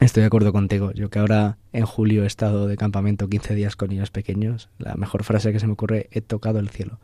estoy 0.00 0.22
de 0.22 0.26
acuerdo 0.26 0.52
contigo. 0.52 0.92
Yo 0.92 1.08
que 1.08 1.20
ahora 1.20 1.58
en 1.72 1.86
julio 1.86 2.24
he 2.24 2.26
estado 2.26 2.66
de 2.66 2.76
campamento 2.76 3.28
15 3.28 3.54
días 3.54 3.76
con 3.76 3.90
niños 3.90 4.10
pequeños, 4.10 4.68
la 4.78 4.94
mejor 4.96 5.22
frase 5.22 5.52
que 5.52 5.60
se 5.60 5.66
me 5.66 5.74
ocurre, 5.74 6.08
he 6.10 6.20
tocado 6.20 6.58
el 6.58 6.68
cielo. 6.68 6.98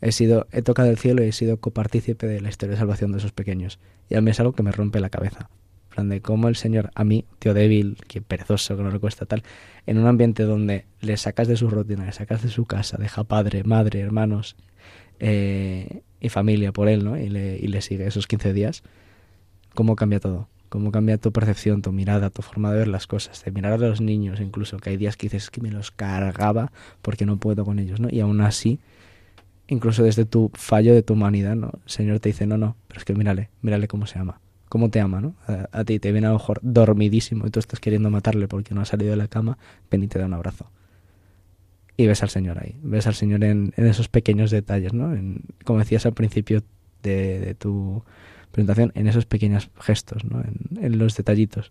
He 0.00 0.12
sido, 0.12 0.46
he 0.52 0.62
tocado 0.62 0.88
el 0.88 0.98
cielo 0.98 1.22
y 1.22 1.28
he 1.28 1.32
sido 1.32 1.58
copartícipe 1.58 2.26
de 2.26 2.40
la 2.40 2.48
historia 2.48 2.74
de 2.74 2.78
salvación 2.78 3.12
de 3.12 3.18
esos 3.18 3.32
pequeños. 3.32 3.78
Y 4.08 4.14
a 4.14 4.20
mí 4.20 4.30
es 4.30 4.40
algo 4.40 4.52
que 4.52 4.62
me 4.62 4.72
rompe 4.72 5.00
la 5.00 5.10
cabeza. 5.10 5.50
Plan 5.90 6.08
de 6.08 6.22
cómo 6.22 6.48
el 6.48 6.56
Señor, 6.56 6.90
a 6.94 7.04
mí, 7.04 7.26
tío 7.38 7.52
débil, 7.52 7.98
que 8.08 8.22
perezoso, 8.22 8.76
que 8.76 8.82
no 8.82 8.90
le 8.90 8.98
cuesta 8.98 9.26
tal, 9.26 9.42
en 9.86 9.98
un 9.98 10.06
ambiente 10.06 10.44
donde 10.44 10.86
le 11.00 11.16
sacas 11.16 11.48
de 11.48 11.56
su 11.56 11.68
rutina, 11.68 12.06
le 12.06 12.12
sacas 12.12 12.42
de 12.42 12.48
su 12.48 12.64
casa, 12.64 12.96
deja 12.96 13.24
padre, 13.24 13.64
madre, 13.64 14.00
hermanos 14.00 14.56
eh, 15.18 16.02
y 16.20 16.28
familia 16.28 16.72
por 16.72 16.88
él, 16.88 17.04
¿no? 17.04 17.18
Y 17.18 17.28
le, 17.28 17.58
y 17.58 17.66
le 17.66 17.82
sigue 17.82 18.06
esos 18.06 18.26
15 18.26 18.52
días, 18.52 18.82
cómo 19.74 19.96
cambia 19.96 20.20
todo. 20.20 20.48
Cómo 20.70 20.92
cambia 20.92 21.18
tu 21.18 21.32
percepción, 21.32 21.82
tu 21.82 21.90
mirada, 21.90 22.30
tu 22.30 22.42
forma 22.42 22.70
de 22.70 22.78
ver 22.78 22.88
las 22.88 23.08
cosas, 23.08 23.44
de 23.44 23.50
mirar 23.50 23.72
a 23.72 23.76
los 23.76 24.00
niños, 24.00 24.40
incluso, 24.40 24.76
que 24.76 24.90
hay 24.90 24.96
días 24.96 25.16
que 25.16 25.26
dices 25.26 25.50
que 25.50 25.60
me 25.60 25.72
los 25.72 25.90
cargaba 25.90 26.70
porque 27.02 27.26
no 27.26 27.38
puedo 27.38 27.64
con 27.64 27.80
ellos, 27.80 27.98
¿no? 27.98 28.08
Y 28.08 28.20
aún 28.20 28.40
así, 28.40 28.78
incluso 29.70 30.02
desde 30.02 30.26
tu 30.26 30.50
fallo 30.54 30.92
de 30.92 31.02
tu 31.02 31.14
humanidad, 31.14 31.56
¿no? 31.56 31.70
El 31.84 31.90
Señor 31.90 32.20
te 32.20 32.28
dice, 32.28 32.46
no, 32.46 32.58
no, 32.58 32.76
pero 32.88 32.98
es 32.98 33.04
que 33.04 33.14
mírale, 33.14 33.48
mírale 33.62 33.88
cómo 33.88 34.06
se 34.06 34.18
ama, 34.18 34.40
cómo 34.68 34.90
te 34.90 35.00
ama, 35.00 35.20
¿no? 35.20 35.34
A, 35.46 35.68
a 35.72 35.84
ti 35.84 35.98
te 35.98 36.12
viene 36.12 36.26
a 36.26 36.30
lo 36.30 36.38
mejor 36.38 36.58
dormidísimo 36.62 37.46
y 37.46 37.50
tú 37.50 37.60
estás 37.60 37.80
queriendo 37.80 38.10
matarle 38.10 38.48
porque 38.48 38.74
no 38.74 38.82
ha 38.82 38.84
salido 38.84 39.12
de 39.12 39.16
la 39.16 39.28
cama, 39.28 39.56
ven 39.90 40.02
y 40.02 40.08
te 40.08 40.18
da 40.18 40.26
un 40.26 40.34
abrazo. 40.34 40.70
Y 41.96 42.06
ves 42.06 42.22
al 42.22 42.30
Señor 42.30 42.58
ahí, 42.58 42.76
ves 42.82 43.06
al 43.06 43.14
Señor 43.14 43.44
en, 43.44 43.72
en 43.76 43.86
esos 43.86 44.08
pequeños 44.08 44.50
detalles, 44.50 44.92
¿no? 44.92 45.14
En, 45.14 45.42
como 45.64 45.78
decías 45.78 46.04
al 46.04 46.14
principio 46.14 46.62
de, 47.02 47.40
de 47.40 47.54
tu 47.54 48.02
presentación, 48.50 48.90
en 48.96 49.06
esos 49.06 49.24
pequeños 49.24 49.70
gestos, 49.78 50.24
¿no? 50.24 50.40
En, 50.40 50.84
en 50.84 50.98
los 50.98 51.16
detallitos. 51.16 51.70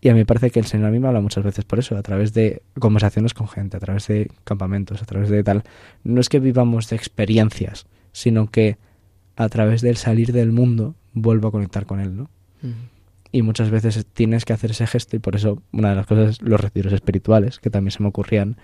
Y 0.00 0.08
a 0.08 0.12
mí 0.12 0.20
me 0.20 0.26
parece 0.26 0.50
que 0.50 0.60
el 0.60 0.66
Señor 0.66 0.88
a 0.88 0.90
mí 0.90 0.98
me 0.98 1.08
habla 1.08 1.20
muchas 1.20 1.42
veces 1.42 1.64
por 1.64 1.78
eso, 1.78 1.96
a 1.96 2.02
través 2.02 2.32
de 2.34 2.62
conversaciones 2.78 3.34
con 3.34 3.48
gente, 3.48 3.76
a 3.76 3.80
través 3.80 4.06
de 4.06 4.30
campamentos, 4.44 5.02
a 5.02 5.06
través 5.06 5.30
de 5.30 5.42
tal. 5.42 5.64
No 6.04 6.20
es 6.20 6.28
que 6.28 6.38
vivamos 6.38 6.88
de 6.90 6.96
experiencias, 6.96 7.86
sino 8.12 8.50
que 8.50 8.76
a 9.36 9.48
través 9.48 9.82
del 9.82 9.96
salir 9.96 10.32
del 10.32 10.52
mundo 10.52 10.94
vuelvo 11.12 11.48
a 11.48 11.52
conectar 11.52 11.86
con 11.86 12.00
Él, 12.00 12.16
¿no? 12.16 12.30
Y 13.32 13.42
muchas 13.42 13.70
veces 13.70 14.06
tienes 14.06 14.44
que 14.44 14.52
hacer 14.52 14.70
ese 14.70 14.86
gesto 14.86 15.16
y 15.16 15.18
por 15.18 15.36
eso 15.36 15.62
una 15.72 15.90
de 15.90 15.96
las 15.96 16.06
cosas 16.06 16.30
es 16.30 16.42
los 16.42 16.60
retiros 16.60 16.92
espirituales, 16.92 17.58
que 17.58 17.70
también 17.70 17.92
se 17.92 18.02
me 18.02 18.08
ocurrían, 18.08 18.56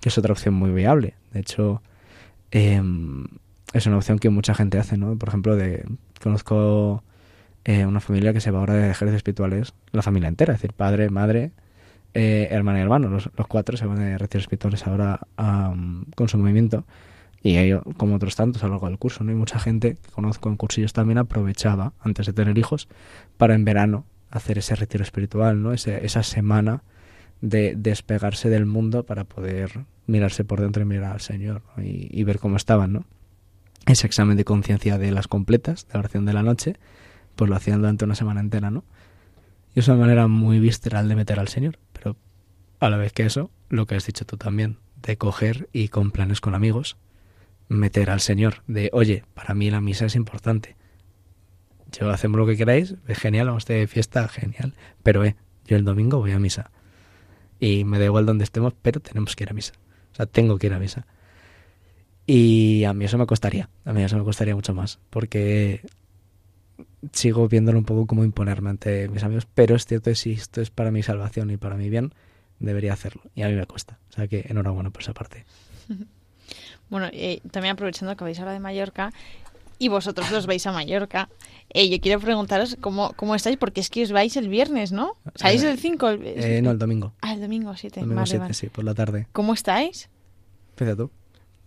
que 0.00 0.08
es 0.08 0.18
otra 0.18 0.32
opción 0.32 0.54
muy 0.54 0.70
viable. 0.70 1.14
De 1.32 1.40
hecho, 1.40 1.82
em, 2.50 3.26
es 3.72 3.86
una 3.86 3.96
opción 3.96 4.18
que 4.18 4.30
mucha 4.30 4.54
gente 4.54 4.78
hace, 4.78 4.96
¿no? 4.96 5.16
Por 5.16 5.28
ejemplo, 5.28 5.56
de 5.56 5.84
conozco 6.20 7.02
eh, 7.64 7.86
una 7.86 8.00
familia 8.00 8.32
que 8.32 8.40
se 8.40 8.50
va 8.50 8.60
ahora 8.60 8.74
de 8.74 8.90
ejercicios 8.90 9.16
espirituales, 9.16 9.74
la 9.92 10.02
familia 10.02 10.28
entera, 10.28 10.54
es 10.54 10.60
decir, 10.60 10.72
padre, 10.72 11.10
madre, 11.10 11.52
eh, 12.14 12.48
hermana 12.50 12.78
y 12.78 12.82
hermano, 12.82 13.08
los, 13.08 13.30
los 13.36 13.46
cuatro 13.46 13.76
se 13.76 13.86
van 13.86 13.98
de 13.98 14.18
retiros 14.18 14.44
espirituales 14.44 14.86
ahora 14.86 15.20
con 15.36 16.28
su 16.28 16.38
movimiento 16.38 16.84
y 17.42 17.56
ello, 17.56 17.82
como 17.96 18.16
otros 18.16 18.36
tantos 18.36 18.62
a 18.62 18.66
lo 18.66 18.74
largo 18.74 18.88
del 18.88 18.98
curso, 18.98 19.24
¿no? 19.24 19.32
Y 19.32 19.34
mucha 19.34 19.58
gente 19.58 19.96
que 19.96 20.10
conozco 20.10 20.48
en 20.48 20.56
cursillos 20.56 20.92
también 20.92 21.18
aprovechaba, 21.18 21.94
antes 22.00 22.26
de 22.26 22.32
tener 22.32 22.58
hijos, 22.58 22.88
para 23.38 23.54
en 23.54 23.64
verano 23.64 24.04
hacer 24.30 24.58
ese 24.58 24.76
retiro 24.76 25.02
espiritual, 25.02 25.62
¿no? 25.62 25.72
Ese, 25.72 26.04
esa 26.04 26.22
semana 26.22 26.82
de 27.40 27.74
despegarse 27.76 28.50
del 28.50 28.66
mundo 28.66 29.04
para 29.04 29.24
poder 29.24 29.86
mirarse 30.06 30.44
por 30.44 30.60
dentro 30.60 30.82
y 30.82 30.86
mirar 30.86 31.12
al 31.12 31.20
Señor 31.20 31.62
¿no? 31.76 31.82
y, 31.82 32.08
y 32.10 32.24
ver 32.24 32.38
cómo 32.38 32.56
estaban, 32.56 32.92
¿no? 32.92 33.04
Ese 33.86 34.06
examen 34.06 34.36
de 34.36 34.44
conciencia 34.44 34.98
de 34.98 35.10
las 35.10 35.26
completas, 35.26 35.86
de 35.86 35.94
la 35.94 36.00
oración 36.00 36.26
de 36.26 36.34
la 36.34 36.42
noche, 36.42 36.76
pues 37.40 37.48
lo 37.48 37.56
hacían 37.56 37.80
durante 37.80 38.04
una 38.04 38.14
semana 38.14 38.40
entera, 38.40 38.70
¿no? 38.70 38.84
Y 39.74 39.80
es 39.80 39.88
una 39.88 39.96
manera 39.96 40.26
muy 40.26 40.60
visceral 40.60 41.08
de 41.08 41.16
meter 41.16 41.40
al 41.40 41.48
Señor, 41.48 41.78
pero 41.94 42.14
a 42.80 42.90
la 42.90 42.98
vez 42.98 43.14
que 43.14 43.24
eso, 43.24 43.50
lo 43.70 43.86
que 43.86 43.94
has 43.94 44.04
dicho 44.04 44.26
tú 44.26 44.36
también, 44.36 44.76
de 45.00 45.16
coger 45.16 45.70
y 45.72 45.88
con 45.88 46.10
planes 46.10 46.42
con 46.42 46.54
amigos, 46.54 46.98
meter 47.68 48.10
al 48.10 48.20
Señor, 48.20 48.62
de 48.66 48.90
oye, 48.92 49.24
para 49.32 49.54
mí 49.54 49.70
la 49.70 49.80
misa 49.80 50.04
es 50.04 50.16
importante. 50.16 50.76
Yo 51.92 52.10
hacemos 52.10 52.38
lo 52.38 52.46
que 52.46 52.58
queráis, 52.58 52.96
es 53.08 53.18
genial, 53.18 53.46
vamos 53.46 53.64
de 53.64 53.86
fiesta, 53.86 54.28
genial, 54.28 54.74
pero 55.02 55.24
eh, 55.24 55.34
yo 55.64 55.78
el 55.78 55.84
domingo 55.86 56.18
voy 56.18 56.32
a 56.32 56.38
misa. 56.38 56.70
Y 57.58 57.84
me 57.84 57.98
da 57.98 58.04
igual 58.04 58.26
donde 58.26 58.44
estemos, 58.44 58.74
pero 58.82 59.00
tenemos 59.00 59.34
que 59.34 59.44
ir 59.44 59.50
a 59.50 59.54
misa. 59.54 59.72
O 60.12 60.14
sea, 60.14 60.26
tengo 60.26 60.58
que 60.58 60.66
ir 60.66 60.74
a 60.74 60.78
misa. 60.78 61.06
Y 62.26 62.84
a 62.84 62.92
mí 62.92 63.06
eso 63.06 63.16
me 63.16 63.24
costaría, 63.24 63.70
a 63.86 63.94
mí 63.94 64.02
eso 64.02 64.18
me 64.18 64.24
costaría 64.24 64.54
mucho 64.54 64.74
más, 64.74 64.98
porque 65.08 65.80
sigo 67.12 67.48
viéndolo 67.48 67.78
un 67.78 67.84
poco 67.84 68.06
como 68.06 68.24
imponerme 68.24 68.70
ante 68.70 69.08
mis 69.08 69.22
amigos, 69.22 69.46
pero 69.54 69.74
es 69.76 69.86
cierto 69.86 70.10
que 70.10 70.14
si 70.16 70.32
esto 70.32 70.60
es 70.60 70.70
para 70.70 70.90
mi 70.90 71.02
salvación 71.02 71.50
y 71.50 71.56
para 71.56 71.76
mi 71.76 71.88
bien, 71.90 72.12
debería 72.58 72.92
hacerlo. 72.92 73.22
Y 73.34 73.42
a 73.42 73.48
mí 73.48 73.54
me 73.54 73.66
cuesta. 73.66 73.98
O 74.10 74.12
sea 74.12 74.28
que 74.28 74.44
enhorabuena 74.48 74.90
por 74.90 75.02
esa 75.02 75.12
parte. 75.14 75.44
Bueno, 76.88 77.06
eh, 77.12 77.40
también 77.52 77.74
aprovechando 77.74 78.16
que 78.16 78.24
vais 78.24 78.36
ahora 78.40 78.52
de 78.52 78.58
Mallorca 78.58 79.12
y 79.78 79.86
vosotros 79.86 80.32
los 80.32 80.46
vais 80.48 80.66
a 80.66 80.72
Mallorca, 80.72 81.28
eh, 81.72 81.88
yo 81.88 82.00
quiero 82.00 82.18
preguntaros 82.18 82.76
cómo, 82.80 83.12
cómo 83.14 83.36
estáis, 83.36 83.56
porque 83.58 83.80
es 83.80 83.88
que 83.90 84.02
os 84.02 84.10
vais 84.10 84.36
el 84.36 84.48
viernes, 84.48 84.90
¿no? 84.90 85.16
¿Salís 85.36 85.62
Eh, 85.62 85.70
el 85.70 85.78
5? 85.78 86.10
Eh, 86.10 86.60
no, 86.62 86.72
el 86.72 86.78
domingo. 86.80 87.12
Ah, 87.20 87.32
el 87.34 87.40
domingo 87.40 87.76
7. 87.76 88.00
Domingo 88.00 88.16
vale, 88.16 88.26
7, 88.26 88.40
vale. 88.40 88.54
sí, 88.54 88.66
por 88.70 88.82
la 88.84 88.94
tarde. 88.94 89.28
¿Cómo 89.30 89.54
estáis? 89.54 90.10
Empieza 90.70 90.96
tú. 90.96 91.12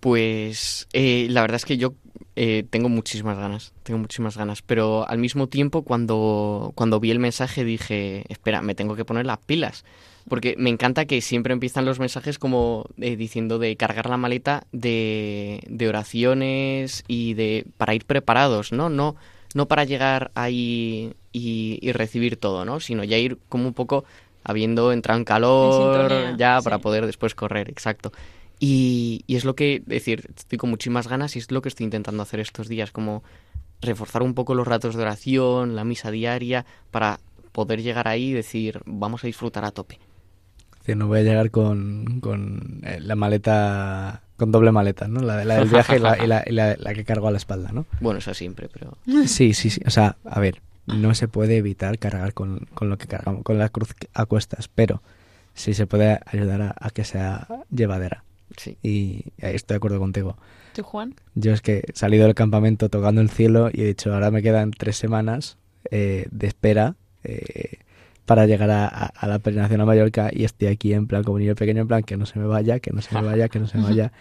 Pues 0.01 0.89
eh, 0.91 1.27
la 1.29 1.39
verdad 1.39 1.55
es 1.55 1.63
que 1.65 1.77
yo 1.77 1.93
eh, 2.35 2.65
tengo 2.69 2.89
muchísimas 2.89 3.37
ganas, 3.37 3.73
tengo 3.83 3.99
muchísimas 3.99 4.37
ganas, 4.37 4.61
pero 4.61 5.07
al 5.07 5.19
mismo 5.19 5.47
tiempo 5.47 5.83
cuando, 5.83 6.71
cuando 6.75 6.99
vi 6.99 7.11
el 7.11 7.19
mensaje 7.19 7.63
dije, 7.63 8.25
espera, 8.29 8.61
me 8.61 8.73
tengo 8.73 8.95
que 8.95 9.05
poner 9.05 9.25
las 9.25 9.37
pilas, 9.37 9.85
porque 10.27 10.55
me 10.57 10.69
encanta 10.69 11.05
que 11.05 11.21
siempre 11.21 11.53
empiezan 11.53 11.85
los 11.85 11.99
mensajes 11.99 12.39
como 12.39 12.85
eh, 12.97 13.15
diciendo 13.15 13.59
de 13.59 13.75
cargar 13.75 14.09
la 14.09 14.17
maleta 14.17 14.63
de, 14.71 15.61
de 15.67 15.87
oraciones 15.87 17.03
y 17.07 17.35
de 17.35 17.65
para 17.77 17.93
ir 17.93 18.05
preparados, 18.05 18.71
¿no? 18.71 18.89
No, 18.89 19.15
no 19.53 19.67
para 19.67 19.83
llegar 19.83 20.31
ahí 20.33 21.13
y, 21.31 21.77
y 21.81 21.91
recibir 21.91 22.37
todo, 22.37 22.65
¿no? 22.65 22.79
Sino 22.79 23.03
ya 23.03 23.17
ir 23.17 23.37
como 23.47 23.67
un 23.67 23.73
poco 23.73 24.05
habiendo 24.43 24.91
entrado 24.91 25.19
en 25.19 25.25
calor, 25.25 26.07
sintonía, 26.07 26.35
ya 26.37 26.59
sí. 26.59 26.63
para 26.63 26.79
poder 26.79 27.05
después 27.05 27.35
correr, 27.35 27.69
exacto. 27.69 28.11
Y, 28.65 29.25
y 29.27 29.35
es 29.35 29.43
lo 29.43 29.55
que, 29.55 29.75
es 29.75 29.85
decir, 29.85 30.31
estoy 30.37 30.57
con 30.57 30.69
muchísimas 30.69 31.09
ganas 31.09 31.35
y 31.35 31.39
es 31.39 31.51
lo 31.51 31.61
que 31.61 31.67
estoy 31.67 31.83
intentando 31.83 32.23
hacer 32.23 32.39
estos 32.39 32.69
días, 32.69 32.91
como 32.93 33.21
reforzar 33.81 34.23
un 34.23 34.33
poco 34.35 34.55
los 34.55 34.65
ratos 34.65 34.95
de 34.95 35.01
oración, 35.01 35.75
la 35.75 35.83
misa 35.83 36.11
diaria, 36.11 36.65
para 36.89 37.19
poder 37.51 37.81
llegar 37.83 38.07
ahí 38.07 38.29
y 38.29 38.31
decir, 38.33 38.79
vamos 38.85 39.21
a 39.25 39.27
disfrutar 39.27 39.65
a 39.65 39.71
tope. 39.71 39.99
Decir, 40.79 40.95
no 40.95 41.07
voy 41.07 41.19
a 41.19 41.23
llegar 41.23 41.51
con, 41.51 42.21
con 42.21 42.79
eh, 42.85 42.99
la 43.01 43.15
maleta, 43.15 44.21
con 44.37 44.53
doble 44.53 44.71
maleta, 44.71 45.09
¿no? 45.09 45.19
La, 45.19 45.35
de- 45.35 45.43
la 45.45 45.55
del 45.55 45.67
viaje 45.67 45.97
y, 45.97 45.99
la, 45.99 46.23
y 46.23 46.27
la- 46.27 46.43
y 46.47 46.51
la- 46.53 46.75
la 46.77 46.93
que 46.93 47.03
cargo 47.03 47.27
a 47.27 47.31
la 47.31 47.37
espalda, 47.37 47.73
¿no? 47.73 47.85
Bueno, 47.99 48.19
eso 48.19 48.33
siempre, 48.33 48.69
pero... 48.71 48.97
Sí, 49.27 49.53
sí, 49.53 49.71
sí. 49.71 49.81
O 49.85 49.89
sea, 49.89 50.15
a 50.23 50.39
ver, 50.39 50.61
no 50.85 51.13
se 51.15 51.27
puede 51.27 51.57
evitar 51.57 51.99
cargar 51.99 52.33
con, 52.33 52.59
con 52.73 52.89
lo 52.89 52.97
que 52.97 53.07
cargamos, 53.07 53.43
con 53.43 53.57
la 53.59 53.67
cruz 53.67 53.93
a 54.13 54.25
cuestas, 54.25 54.69
pero 54.73 55.03
sí 55.53 55.73
se 55.73 55.85
puede 55.85 56.21
ayudar 56.25 56.61
a, 56.61 56.75
a 56.79 56.89
que 56.91 57.03
sea 57.03 57.45
llevadera. 57.69 58.23
Sí. 58.57 58.77
Y 58.83 59.25
ahí 59.41 59.55
estoy 59.55 59.75
de 59.75 59.77
acuerdo 59.77 59.99
contigo. 59.99 60.37
¿Tú, 60.73 60.83
Juan? 60.83 61.13
Yo 61.35 61.53
es 61.53 61.61
que 61.61 61.83
he 61.87 61.93
salido 61.97 62.25
del 62.25 62.35
campamento 62.35 62.89
tocando 62.89 63.21
el 63.21 63.29
cielo 63.29 63.69
y 63.71 63.81
he 63.81 63.85
dicho, 63.85 64.13
ahora 64.13 64.31
me 64.31 64.41
quedan 64.41 64.71
tres 64.71 64.97
semanas 64.97 65.57
eh, 65.91 66.27
de 66.31 66.47
espera 66.47 66.95
eh, 67.23 67.77
para 68.25 68.45
llegar 68.45 68.69
a, 68.71 68.87
a- 68.87 69.05
a 69.07 69.27
la 69.27 69.39
peregrinación 69.39 69.81
a 69.81 69.85
Mallorca 69.85 70.29
y 70.31 70.45
estoy 70.45 70.69
aquí 70.69 70.93
en 70.93 71.07
plan 71.07 71.23
como 71.23 71.39
niño 71.39 71.55
pequeño, 71.55 71.81
en 71.81 71.87
plan 71.87 72.03
que 72.03 72.17
no 72.17 72.25
se 72.25 72.39
me 72.39 72.47
vaya, 72.47 72.79
que 72.79 72.91
no 72.91 73.01
se 73.01 73.13
me 73.15 73.21
vaya, 73.27 73.49
que 73.49 73.59
no 73.59 73.67
se 73.67 73.77
me 73.77 73.83
vaya 73.83 74.11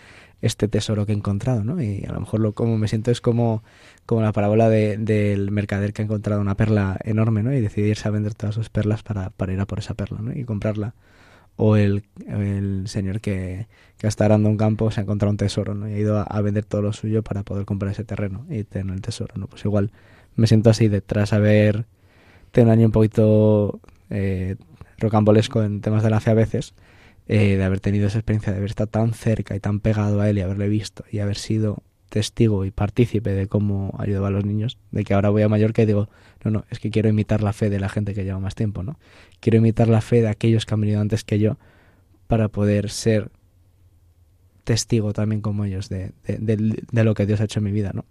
este 0.42 0.66
tesoro 0.66 1.06
que 1.06 1.12
he 1.12 1.14
encontrado, 1.14 1.62
¿no? 1.62 1.80
Y 1.80 2.04
a 2.04 2.12
lo 2.12 2.18
mejor 2.18 2.40
lo 2.40 2.52
como 2.52 2.76
me 2.76 2.88
siento 2.88 3.12
es 3.12 3.20
como, 3.20 3.62
como 4.06 4.22
la 4.22 4.32
parábola 4.32 4.68
de- 4.68 4.96
del 4.98 5.52
mercader 5.52 5.92
que 5.92 6.02
ha 6.02 6.04
encontrado 6.04 6.40
una 6.40 6.56
perla 6.56 6.98
enorme, 7.04 7.44
¿no? 7.44 7.54
Y 7.54 7.60
decide 7.60 7.88
irse 7.88 8.08
a 8.08 8.10
vender 8.10 8.34
todas 8.34 8.56
sus 8.56 8.68
perlas 8.68 9.04
para, 9.04 9.30
para 9.30 9.52
ir 9.52 9.60
a 9.60 9.66
por 9.66 9.78
esa 9.78 9.94
perla, 9.94 10.18
¿no? 10.20 10.32
Y 10.32 10.42
comprarla. 10.44 10.94
O 11.56 11.76
el, 11.76 12.04
el 12.26 12.84
señor 12.88 13.20
que, 13.20 13.66
que 13.98 14.06
está 14.06 14.24
arando 14.24 14.48
un 14.48 14.56
campo 14.56 14.90
se 14.90 15.00
ha 15.00 15.04
encontrado 15.04 15.30
un 15.30 15.36
tesoro, 15.36 15.74
¿no? 15.74 15.88
Y 15.88 15.92
ha 15.94 15.98
ido 15.98 16.18
a, 16.18 16.40
vender 16.40 16.64
todo 16.64 16.82
lo 16.82 16.92
suyo 16.92 17.22
para 17.22 17.42
poder 17.44 17.64
comprar 17.64 17.92
ese 17.92 18.04
terreno 18.04 18.44
y 18.50 18.64
tener 18.64 18.94
el 18.94 19.02
tesoro, 19.02 19.34
¿no? 19.36 19.46
Pues 19.46 19.64
igual 19.64 19.92
me 20.34 20.46
siento 20.46 20.70
así 20.70 20.88
detrás 20.88 21.32
haber 21.32 21.86
tenido 22.50 22.72
un 22.72 22.78
año 22.78 22.86
un 22.86 22.92
poquito 22.92 23.80
eh, 24.10 24.56
rocambolesco 24.98 25.62
en 25.62 25.80
temas 25.80 26.02
de 26.02 26.10
la 26.10 26.20
fe 26.20 26.30
a 26.30 26.34
veces, 26.34 26.74
eh, 27.28 27.56
de 27.56 27.64
haber 27.64 27.80
tenido 27.80 28.08
esa 28.08 28.18
experiencia 28.18 28.52
de 28.52 28.58
haber 28.58 28.70
estado 28.70 28.88
tan 28.88 29.12
cerca 29.14 29.54
y 29.54 29.60
tan 29.60 29.80
pegado 29.80 30.20
a 30.20 30.28
él 30.28 30.38
y 30.38 30.40
haberle 30.40 30.68
visto 30.68 31.04
y 31.10 31.20
haber 31.20 31.36
sido 31.36 31.82
testigo 32.12 32.66
y 32.66 32.70
partícipe 32.70 33.30
de 33.30 33.48
cómo 33.48 33.94
ayudaba 33.98 34.28
a 34.28 34.30
los 34.30 34.44
niños, 34.44 34.76
de 34.90 35.02
que 35.02 35.14
ahora 35.14 35.30
voy 35.30 35.40
a 35.40 35.48
Mallorca 35.48 35.82
y 35.82 35.86
digo, 35.86 36.10
no, 36.44 36.50
no, 36.50 36.64
es 36.68 36.78
que 36.78 36.90
quiero 36.90 37.08
imitar 37.08 37.42
la 37.42 37.54
fe 37.54 37.70
de 37.70 37.80
la 37.80 37.88
gente 37.88 38.12
que 38.12 38.22
lleva 38.22 38.38
más 38.38 38.54
tiempo, 38.54 38.82
¿no? 38.82 38.98
Quiero 39.40 39.56
imitar 39.56 39.88
la 39.88 40.02
fe 40.02 40.20
de 40.20 40.28
aquellos 40.28 40.66
que 40.66 40.74
han 40.74 40.82
venido 40.82 41.00
antes 41.00 41.24
que 41.24 41.38
yo 41.38 41.56
para 42.26 42.48
poder 42.48 42.90
ser 42.90 43.30
testigo 44.64 45.14
también 45.14 45.40
como 45.40 45.64
ellos 45.64 45.88
de, 45.88 46.12
lo 46.92 47.14
que 47.14 47.24
Dios 47.24 47.40
ha 47.40 47.44
hecho 47.44 47.60
en 47.60 47.64
mi 47.64 47.72
vida, 47.72 47.92
¿no? 47.94 48.04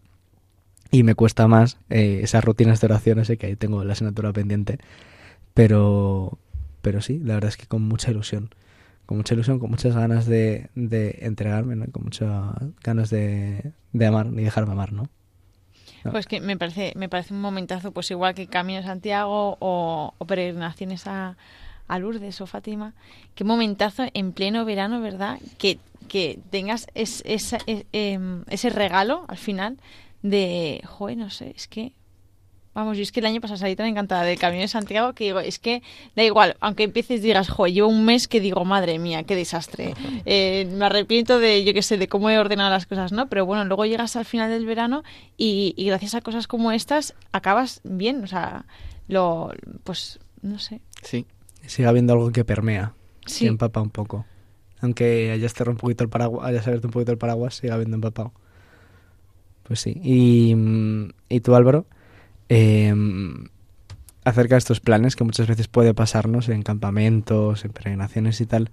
y 0.93 1.03
me 1.03 1.15
cuesta 1.15 1.47
más 1.47 1.77
eh, 1.89 2.19
esas 2.23 2.43
rutinas 2.43 2.81
de 2.81 2.87
oración, 2.87 3.23
sé 3.23 3.37
que 3.37 3.45
ahí 3.47 3.55
tengo 3.55 3.83
la 3.85 3.93
asignatura 3.93 4.33
pendiente, 4.33 4.79
pero, 5.53 6.37
pero 6.81 6.99
sí, 7.01 7.19
la 7.19 7.35
verdad 7.35 7.49
es 7.49 7.55
que 7.55 7.65
con 7.65 7.83
mucha 7.83 8.11
ilusión, 8.11 8.49
con 9.05 9.17
mucha 9.17 9.33
ilusión, 9.33 9.59
con 9.59 9.69
muchas 9.69 9.95
ganas 9.95 10.25
de, 10.25 10.69
de 10.75 11.19
entregarme, 11.21 11.75
¿no? 11.75 11.85
con 11.91 12.03
muchas 12.03 12.29
ganas 12.83 13.09
de, 13.09 13.73
de 13.93 14.05
amar 14.05 14.27
y 14.27 14.43
dejarme 14.43 14.71
amar, 14.73 14.93
¿no? 14.93 15.09
Pues 16.11 16.25
que 16.25 16.39
me 16.41 16.57
parece, 16.57 16.93
me 16.95 17.09
parece 17.09 17.33
un 17.33 17.41
momentazo, 17.41 17.91
pues 17.91 18.09
igual 18.11 18.33
que 18.33 18.47
Camino 18.47 18.79
de 18.79 18.85
Santiago 18.87 19.57
o, 19.59 20.13
o 20.17 20.25
peregrinaciones 20.25 21.05
a, 21.05 21.37
a 21.87 21.99
Lourdes 21.99 22.41
o 22.41 22.47
Fátima, 22.47 22.93
qué 23.35 23.43
momentazo 23.43 24.05
en 24.13 24.31
pleno 24.31 24.65
verano, 24.65 24.99
¿verdad? 25.01 25.39
Que, 25.59 25.77
que 26.07 26.39
tengas 26.49 26.87
es, 26.95 27.21
esa- 27.25 27.59
es- 27.67 27.85
em, 27.91 28.43
ese 28.47 28.69
regalo 28.69 29.25
al 29.27 29.37
final 29.37 29.77
de, 30.23 30.81
joder, 30.85 31.17
no 31.17 31.29
sé, 31.29 31.53
es 31.55 31.67
que, 31.67 31.93
vamos, 32.73 32.97
yo 32.97 33.03
es 33.03 33.11
que 33.11 33.19
el 33.19 33.25
año 33.25 33.41
pasado 33.41 33.57
salí 33.57 33.75
tan 33.75 33.87
encantada 33.87 34.23
del 34.23 34.39
Camino 34.39 34.61
de 34.61 34.67
Santiago 34.67 35.13
que 35.13 35.25
digo, 35.25 35.39
es 35.39 35.59
que 35.59 35.81
da 36.15 36.23
igual, 36.23 36.57
aunque 36.59 36.83
empieces 36.83 37.19
y 37.19 37.23
digas, 37.23 37.49
joder, 37.49 37.73
llevo 37.73 37.89
un 37.89 38.05
mes 38.05 38.27
que 38.27 38.39
digo, 38.39 38.65
madre 38.65 38.99
mía, 38.99 39.23
qué 39.23 39.35
desastre, 39.35 39.93
Eh, 40.25 40.69
me 40.71 40.85
arrepiento 40.85 41.39
de, 41.39 41.63
yo 41.63 41.73
qué 41.73 41.81
sé, 41.81 41.97
de 41.97 42.07
cómo 42.07 42.29
he 42.29 42.37
ordenado 42.37 42.69
las 42.69 42.85
cosas, 42.85 43.11
¿no? 43.11 43.27
Pero 43.27 43.45
bueno, 43.45 43.65
luego 43.65 43.85
llegas 43.85 44.15
al 44.15 44.25
final 44.25 44.49
del 44.49 44.65
verano 44.65 45.03
y, 45.37 45.73
y 45.75 45.85
gracias 45.85 46.15
a 46.15 46.21
cosas 46.21 46.47
como 46.47 46.71
estas 46.71 47.15
acabas 47.31 47.81
bien, 47.83 48.23
o 48.23 48.27
sea, 48.27 48.65
lo, 49.07 49.51
pues, 49.83 50.19
no 50.41 50.59
sé, 50.59 50.81
Sí. 51.01 51.25
Sigue 51.65 51.87
habiendo 51.87 52.13
algo 52.13 52.31
que 52.31 52.43
permea, 52.43 52.93
sí. 53.25 53.45
que 53.45 53.49
empapa 53.49 53.81
un 53.81 53.89
poco. 53.89 54.25
Aunque 54.81 55.31
haya 55.31 55.47
cerrado 55.49 55.71
un 55.71 55.77
poquito 55.77 56.03
el 56.03 56.09
paraguas, 56.09 56.47
haya 56.47 56.59
abierto 56.61 56.87
un 56.87 56.91
poquito 56.91 57.11
el 57.11 57.17
paraguas, 57.17 57.55
sigue 57.55 57.71
habiendo 57.71 57.95
empapado. 57.95 58.33
Pues 59.63 59.79
sí. 59.79 59.99
Y, 60.03 60.55
mm, 60.55 61.09
y 61.29 61.39
tú, 61.41 61.55
Álvaro, 61.55 61.85
eh, 62.51 62.93
acerca 64.23 64.55
de 64.55 64.59
estos 64.59 64.79
planes 64.79 65.15
que 65.15 65.23
muchas 65.23 65.47
veces 65.47 65.67
puede 65.67 65.93
pasarnos 65.93 66.49
en 66.49 66.63
campamentos, 66.63 67.65
en 67.65 67.71
peregrinaciones 67.71 68.41
y 68.41 68.45
tal, 68.45 68.71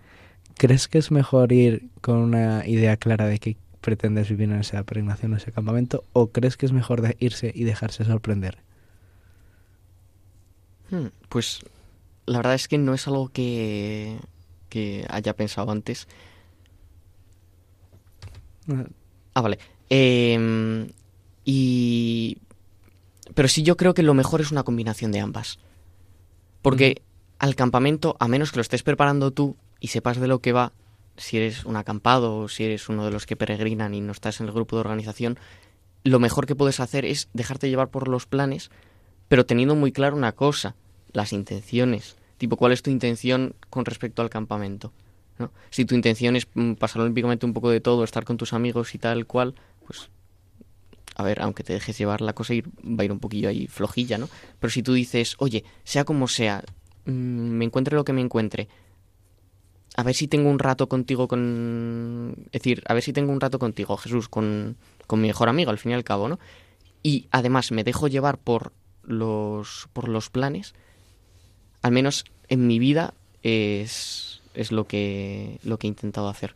¿crees 0.56 0.88
que 0.88 0.98
es 0.98 1.10
mejor 1.10 1.52
ir 1.52 1.88
con 2.00 2.18
una 2.18 2.66
idea 2.66 2.96
clara 2.96 3.26
de 3.26 3.38
qué 3.38 3.56
pretendes 3.80 4.28
vivir 4.30 4.50
en 4.50 4.60
esa 4.60 4.82
peregrinación 4.84 5.34
o 5.34 5.36
ese 5.38 5.52
campamento? 5.52 6.04
¿O 6.12 6.28
crees 6.32 6.56
que 6.56 6.66
es 6.66 6.72
mejor 6.72 7.02
de 7.02 7.16
irse 7.20 7.52
y 7.54 7.64
dejarse 7.64 8.04
sorprender? 8.04 8.58
Hmm, 10.90 11.08
Pues 11.28 11.60
la 12.26 12.38
verdad 12.38 12.54
es 12.54 12.68
que 12.68 12.78
no 12.78 12.94
es 12.94 13.06
algo 13.08 13.28
que, 13.30 14.18
que 14.70 15.06
haya 15.10 15.34
pensado 15.36 15.70
antes. 15.72 16.08
Ah, 19.34 19.40
vale. 19.40 19.58
Em, 19.88 20.88
y... 21.44 22.38
Pero 23.38 23.46
sí 23.46 23.62
yo 23.62 23.76
creo 23.76 23.94
que 23.94 24.02
lo 24.02 24.14
mejor 24.14 24.40
es 24.40 24.50
una 24.50 24.64
combinación 24.64 25.12
de 25.12 25.20
ambas. 25.20 25.60
Porque 26.60 27.02
al 27.38 27.54
campamento, 27.54 28.16
a 28.18 28.26
menos 28.26 28.50
que 28.50 28.56
lo 28.56 28.62
estés 28.62 28.82
preparando 28.82 29.30
tú 29.30 29.54
y 29.78 29.86
sepas 29.86 30.16
de 30.16 30.26
lo 30.26 30.40
que 30.40 30.50
va, 30.50 30.72
si 31.16 31.36
eres 31.36 31.64
un 31.64 31.76
acampado 31.76 32.36
o 32.36 32.48
si 32.48 32.64
eres 32.64 32.88
uno 32.88 33.04
de 33.04 33.12
los 33.12 33.26
que 33.26 33.36
peregrinan 33.36 33.94
y 33.94 34.00
no 34.00 34.10
estás 34.10 34.40
en 34.40 34.48
el 34.48 34.52
grupo 34.52 34.74
de 34.74 34.80
organización, 34.80 35.38
lo 36.02 36.18
mejor 36.18 36.46
que 36.46 36.56
puedes 36.56 36.80
hacer 36.80 37.04
es 37.04 37.28
dejarte 37.32 37.70
llevar 37.70 37.90
por 37.90 38.08
los 38.08 38.26
planes, 38.26 38.72
pero 39.28 39.46
teniendo 39.46 39.76
muy 39.76 39.92
claro 39.92 40.16
una 40.16 40.32
cosa, 40.32 40.74
las 41.12 41.32
intenciones. 41.32 42.16
Tipo, 42.38 42.56
¿cuál 42.56 42.72
es 42.72 42.82
tu 42.82 42.90
intención 42.90 43.54
con 43.70 43.84
respecto 43.84 44.20
al 44.20 44.30
campamento? 44.30 44.92
¿no? 45.38 45.52
Si 45.70 45.84
tu 45.84 45.94
intención 45.94 46.34
es 46.34 46.48
mm, 46.54 46.72
pasar 46.72 47.02
olímpicamente 47.02 47.46
un 47.46 47.52
poco 47.52 47.70
de 47.70 47.80
todo, 47.80 48.02
estar 48.02 48.24
con 48.24 48.36
tus 48.36 48.52
amigos 48.52 48.96
y 48.96 48.98
tal 48.98 49.26
cual, 49.26 49.54
pues 49.86 50.10
a 51.18 51.24
ver, 51.24 51.42
aunque 51.42 51.64
te 51.64 51.72
dejes 51.72 51.98
llevar 51.98 52.20
la 52.20 52.32
cosa, 52.32 52.54
ir, 52.54 52.68
va 52.68 53.02
a 53.02 53.04
ir 53.04 53.12
un 53.12 53.18
poquillo 53.18 53.48
ahí 53.48 53.66
flojilla, 53.66 54.18
¿no? 54.18 54.28
Pero 54.60 54.70
si 54.70 54.84
tú 54.84 54.94
dices, 54.94 55.34
oye, 55.38 55.64
sea 55.82 56.04
como 56.04 56.28
sea, 56.28 56.62
mm, 57.06 57.10
me 57.10 57.64
encuentre 57.64 57.96
lo 57.96 58.04
que 58.04 58.12
me 58.12 58.20
encuentre, 58.20 58.68
a 59.96 60.04
ver 60.04 60.14
si 60.14 60.28
tengo 60.28 60.48
un 60.48 60.60
rato 60.60 60.88
contigo 60.88 61.26
con... 61.26 62.36
Es 62.46 62.62
decir, 62.62 62.84
a 62.86 62.94
ver 62.94 63.02
si 63.02 63.12
tengo 63.12 63.32
un 63.32 63.40
rato 63.40 63.58
contigo, 63.58 63.96
Jesús, 63.96 64.28
con, 64.28 64.76
con 65.08 65.20
mi 65.20 65.26
mejor 65.26 65.48
amigo, 65.48 65.72
al 65.72 65.78
fin 65.78 65.90
y 65.90 65.94
al 65.94 66.04
cabo, 66.04 66.28
¿no? 66.28 66.38
Y 67.02 67.26
además 67.32 67.72
me 67.72 67.82
dejo 67.82 68.06
llevar 68.06 68.38
por 68.38 68.72
los, 69.02 69.88
por 69.92 70.08
los 70.08 70.30
planes, 70.30 70.76
al 71.82 71.90
menos 71.90 72.26
en 72.48 72.68
mi 72.68 72.78
vida 72.78 73.12
es, 73.42 74.40
es 74.54 74.70
lo, 74.70 74.86
que, 74.86 75.58
lo 75.64 75.78
que 75.78 75.88
he 75.88 75.90
intentado 75.90 76.28
hacer. 76.28 76.54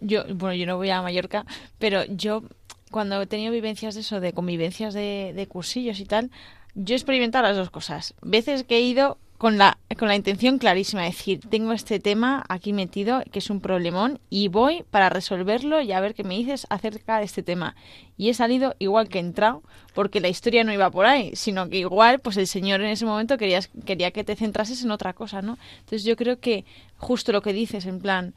Yo, 0.00 0.24
bueno, 0.34 0.54
yo 0.54 0.66
no 0.66 0.76
voy 0.76 0.90
a 0.90 1.02
Mallorca, 1.02 1.44
pero 1.78 2.04
yo 2.04 2.42
cuando 2.90 3.20
he 3.20 3.26
tenido 3.26 3.52
vivencias 3.52 3.94
de 3.94 4.00
eso, 4.00 4.20
de 4.20 4.32
convivencias 4.32 4.94
de, 4.94 5.32
de 5.34 5.46
cursillos 5.46 6.00
y 6.00 6.04
tal, 6.04 6.30
yo 6.74 6.94
he 6.94 6.96
experimentado 6.96 7.46
las 7.46 7.56
dos 7.56 7.70
cosas. 7.70 8.14
Veces 8.22 8.64
que 8.64 8.78
he 8.78 8.80
ido 8.80 9.18
con 9.40 9.56
la, 9.56 9.78
con 9.98 10.08
la 10.08 10.16
intención 10.16 10.58
clarísima, 10.58 11.06
es 11.06 11.16
decir, 11.16 11.40
tengo 11.48 11.72
este 11.72 11.98
tema 11.98 12.44
aquí 12.50 12.74
metido, 12.74 13.22
que 13.32 13.38
es 13.38 13.48
un 13.48 13.62
problemón, 13.62 14.20
y 14.28 14.48
voy 14.48 14.84
para 14.90 15.08
resolverlo 15.08 15.80
y 15.80 15.92
a 15.92 16.00
ver 16.00 16.14
qué 16.14 16.24
me 16.24 16.36
dices 16.36 16.66
acerca 16.68 17.16
de 17.16 17.24
este 17.24 17.42
tema. 17.42 17.74
Y 18.18 18.28
he 18.28 18.34
salido 18.34 18.76
igual 18.78 19.08
que 19.08 19.16
he 19.16 19.22
entrado, 19.22 19.62
porque 19.94 20.20
la 20.20 20.28
historia 20.28 20.62
no 20.62 20.74
iba 20.74 20.90
por 20.90 21.06
ahí, 21.06 21.30
sino 21.36 21.70
que 21.70 21.78
igual, 21.78 22.18
pues 22.18 22.36
el 22.36 22.46
Señor 22.46 22.82
en 22.82 22.88
ese 22.88 23.06
momento 23.06 23.38
quería, 23.38 23.60
quería 23.86 24.10
que 24.10 24.24
te 24.24 24.36
centrases 24.36 24.84
en 24.84 24.90
otra 24.90 25.14
cosa, 25.14 25.40
¿no? 25.40 25.56
Entonces 25.78 26.04
yo 26.04 26.16
creo 26.16 26.38
que 26.38 26.66
justo 26.98 27.32
lo 27.32 27.40
que 27.40 27.54
dices, 27.54 27.86
en 27.86 28.00
plan, 28.00 28.34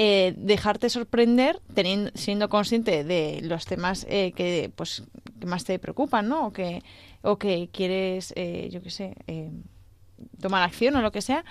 eh, 0.00 0.32
dejarte 0.36 0.90
sorprender 0.90 1.60
teniendo, 1.74 2.12
siendo 2.14 2.48
consciente 2.48 3.02
de 3.02 3.40
los 3.42 3.66
temas 3.66 4.06
eh, 4.08 4.30
que 4.30 4.70
pues 4.76 5.02
que 5.40 5.46
más 5.46 5.64
te 5.64 5.76
preocupan 5.80 6.28
no 6.28 6.46
o 6.46 6.52
que 6.52 6.84
o 7.22 7.36
que 7.36 7.68
quieres 7.72 8.32
eh, 8.36 8.68
yo 8.70 8.80
qué 8.80 8.90
sé 8.90 9.16
eh, 9.26 9.50
tomar 10.40 10.62
acción 10.62 10.94
o 10.94 11.02
lo 11.02 11.10
que 11.10 11.20
sea 11.20 11.44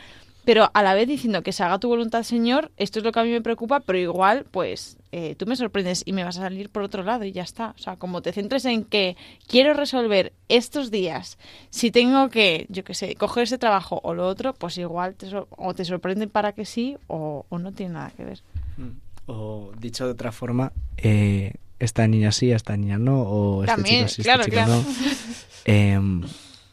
pero 0.48 0.72
a 0.74 0.82
la 0.82 0.93
vez 0.93 1.10
diciendo 1.10 1.43
que 1.43 1.52
se 1.52 1.62
haga 1.62 1.78
tu 1.78 1.89
voluntad 1.89 2.24
señor 2.24 2.72
esto 2.78 3.00
es 3.00 3.06
lo 3.06 3.12
que 3.12 3.20
a 3.20 3.24
mí 3.26 3.32
me 3.32 3.41
preocupa 3.41 3.82
pero 3.82 3.98
igual 4.00 4.45
pues 4.50 4.95
eh, 5.12 5.36
tú 5.36 5.45
me 5.45 5.58
sorprendes 5.58 6.04
y 6.06 6.14
me 6.14 6.24
vas 6.24 6.38
a 6.38 6.41
salir 6.43 6.70
por 6.70 6.84
otro 6.84 7.04
lado 7.04 7.26
y 7.26 7.34
ya 7.34 7.43
está 7.43 7.74
o 7.76 7.78
sea 7.78 7.98
como 7.98 8.22
te 8.22 8.32
centres 8.32 8.64
en 8.64 8.86
que 8.86 9.18
quiero 9.45 9.74
resolver 9.74 10.32
estos 10.48 10.89
días 10.89 11.38
si 11.70 11.91
tengo 11.91 12.30
que 12.30 12.66
yo 12.70 12.86
qué 12.86 12.93
sé 12.93 13.16
coger 13.16 13.43
ese 13.43 13.58
trabajo 13.58 14.00
o 14.04 14.14
lo 14.14 14.26
otro 14.26 14.54
pues 14.54 14.78
igual 14.78 15.16
te 15.16 15.30
sor- 15.30 15.50
o 15.52 15.74
te 15.74 15.84
sorprende 15.84 16.28
para 16.30 16.54
que 16.54 16.64
sí 16.64 16.95
o, 17.08 17.45
o 17.50 17.60
no 17.60 17.74
tiene 17.74 17.95
nada 17.95 18.12
que 18.16 18.24
ver 18.24 18.41
O 19.26 19.72
dicho 19.78 20.06
de 20.06 20.12
otra 20.12 20.32
forma, 20.32 20.72
eh, 20.95 21.56
esta 21.80 22.08
niña 22.08 22.32
sí, 22.32 22.50
esta 22.54 22.78
niña 22.78 22.98
no, 22.98 23.22
o 23.24 23.64
este 23.66 23.76
También, 23.76 24.06
chico 24.08 24.16
sí, 24.16 24.22
claro, 24.24 24.41
este 24.43 24.52
chico 24.52 24.64
claro. 24.66 24.82
no. 24.82 24.88
Em, 25.66 26.22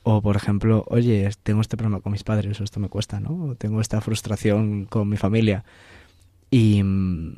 o 0.05 0.23
por 0.23 0.37
ejemplo, 0.37 0.85
oye, 0.89 1.29
tengo 1.43 1.61
este 1.61 1.77
problema 1.77 2.01
con 2.01 2.13
mis 2.13 2.23
padres, 2.25 2.61
o 2.61 2.65
esto 2.65 2.79
me 2.79 2.89
cuesta, 2.89 3.19
¿no? 3.21 3.31
O 3.47 3.55
tengo 3.57 3.81
esta 3.81 4.01
frustración 4.01 4.85
con 4.85 5.09
mi 5.09 5.17
familia. 5.17 5.65
Y 6.51 6.83
mm, 6.83 7.37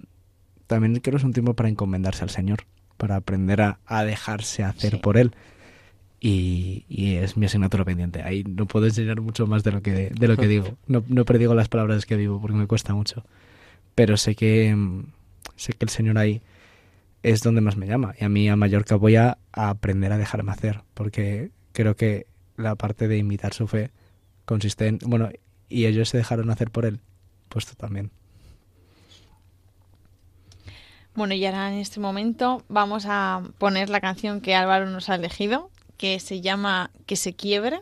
también 0.67 0.95
creo 1.01 1.13
que 1.13 1.17
es 1.19 1.25
un 1.25 1.33
tiempo 1.33 1.55
para 1.55 1.69
encomendarse 1.69 2.23
al 2.25 2.31
Señor, 2.31 2.65
para 2.99 3.17
aprender 3.17 3.63
a, 3.63 3.79
a 3.87 4.05
dejarse 4.05 4.63
hacer 4.65 4.93
Sí. 4.93 4.97
por 4.99 5.17
Él. 5.17 5.33
Y, 6.19 6.85
y 6.89 7.15
es 7.17 7.37
mi 7.37 7.47
asignatura 7.47 7.85
pendiente. 7.85 8.23
Ahí 8.23 8.43
no 8.43 8.67
puedo 8.67 8.87
enseñar 8.87 9.21
mucho 9.21 9.47
más 9.47 9.63
de 9.65 9.71
lo 9.73 9.83
que, 9.83 10.11
de 10.11 10.29
lo 10.29 10.37
que 10.37 10.49
digo. 10.49 10.77
No, 10.89 11.05
no 11.09 11.25
predigo 11.25 11.55
las 11.55 11.69
palabras 11.69 12.05
que 12.07 12.17
digo 12.17 12.41
porque 12.41 12.57
me 12.57 12.67
cuesta 12.67 12.95
mucho. 12.95 13.25
Pero 13.95 14.17
sé 14.17 14.35
que, 14.35 14.75
mm, 14.75 15.05
sé 15.57 15.73
que 15.73 15.85
el 15.85 15.91
Señor 15.91 16.19
ahí 16.19 16.43
es 17.23 17.43
donde 17.43 17.61
más 17.61 17.77
me 17.77 17.87
llama. 17.87 18.15
Y 18.21 18.25
a 18.25 18.29
mí 18.29 18.49
a 18.49 18.57
Mallorca 18.57 18.97
voy 18.97 19.17
a, 19.17 19.39
a 19.53 19.69
aprender 19.71 20.11
a 20.13 20.19
dejarme 20.19 20.53
hacer. 20.53 20.83
Porque 20.95 21.51
creo 21.73 21.95
que 21.97 22.27
la 22.57 22.75
parte 22.75 23.09
de 23.09 23.19
imitar 23.19 23.55
su 23.55 23.67
fe 23.67 23.91
consiste 24.45 24.87
en... 24.87 24.99
Bueno, 24.99 25.31
y 25.69 25.87
ellos 25.87 26.09
se 26.09 26.19
dejaron 26.19 26.51
hacer 26.51 26.71
por 26.71 26.85
Él. 26.85 27.01
Pues 27.49 27.67
tú 27.67 27.75
también. 27.75 28.11
Bueno, 31.15 31.35
y 31.35 31.45
ahora 31.47 31.73
en 31.73 31.79
este 31.79 31.99
momento 31.99 32.63
vamos 32.69 33.07
a 33.09 33.43
poner 33.59 33.89
la 33.89 34.01
canción 34.01 34.41
que 34.43 34.55
Álvaro 34.55 34.91
nos 34.91 35.09
ha 35.09 35.15
elegido, 35.15 35.71
que 35.97 36.21
se 36.21 36.43
llama 36.43 36.91
Que 37.07 37.17
se 37.17 37.33
quiebre, 37.33 37.81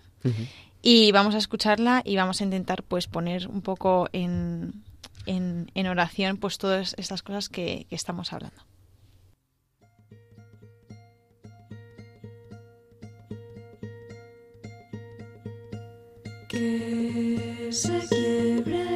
y 0.82 1.10
vamos 1.10 1.34
a 1.34 1.38
escucharla 1.38 2.02
y 2.04 2.16
vamos 2.16 2.40
a 2.40 2.44
intentar 2.44 2.84
pues 2.84 3.08
poner 3.08 3.48
un 3.48 3.60
poco 3.60 4.08
en, 4.12 4.84
en, 5.26 5.70
en 5.74 5.86
oración 5.88 6.36
pues 6.36 6.58
todas 6.58 6.94
estas 6.96 7.22
cosas 7.22 7.48
que, 7.48 7.86
que 7.90 7.96
estamos 7.96 8.32
hablando. 8.32 8.62
Que 16.54 17.68
se 17.72 17.98
quiebre 18.08 18.86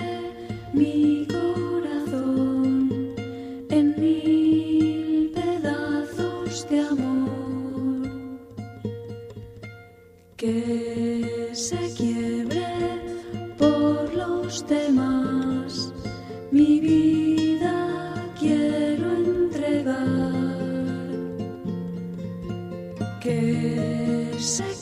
mi 0.73 1.27
corazón 1.27 2.89
en 3.69 4.01
mil 4.01 5.33
pedazos 5.35 6.69
de 6.71 6.79
amor. 6.79 8.07
Que 10.37 11.51
se 11.53 11.93
quiebre 11.97 12.65
por 13.59 14.15
los 14.15 14.65
demás 14.69 15.93
mi 16.53 16.79
vida 16.79 18.15
quiero 18.39 19.17
entregar. 19.17 20.33
Que 23.21 24.31
se 24.39 24.78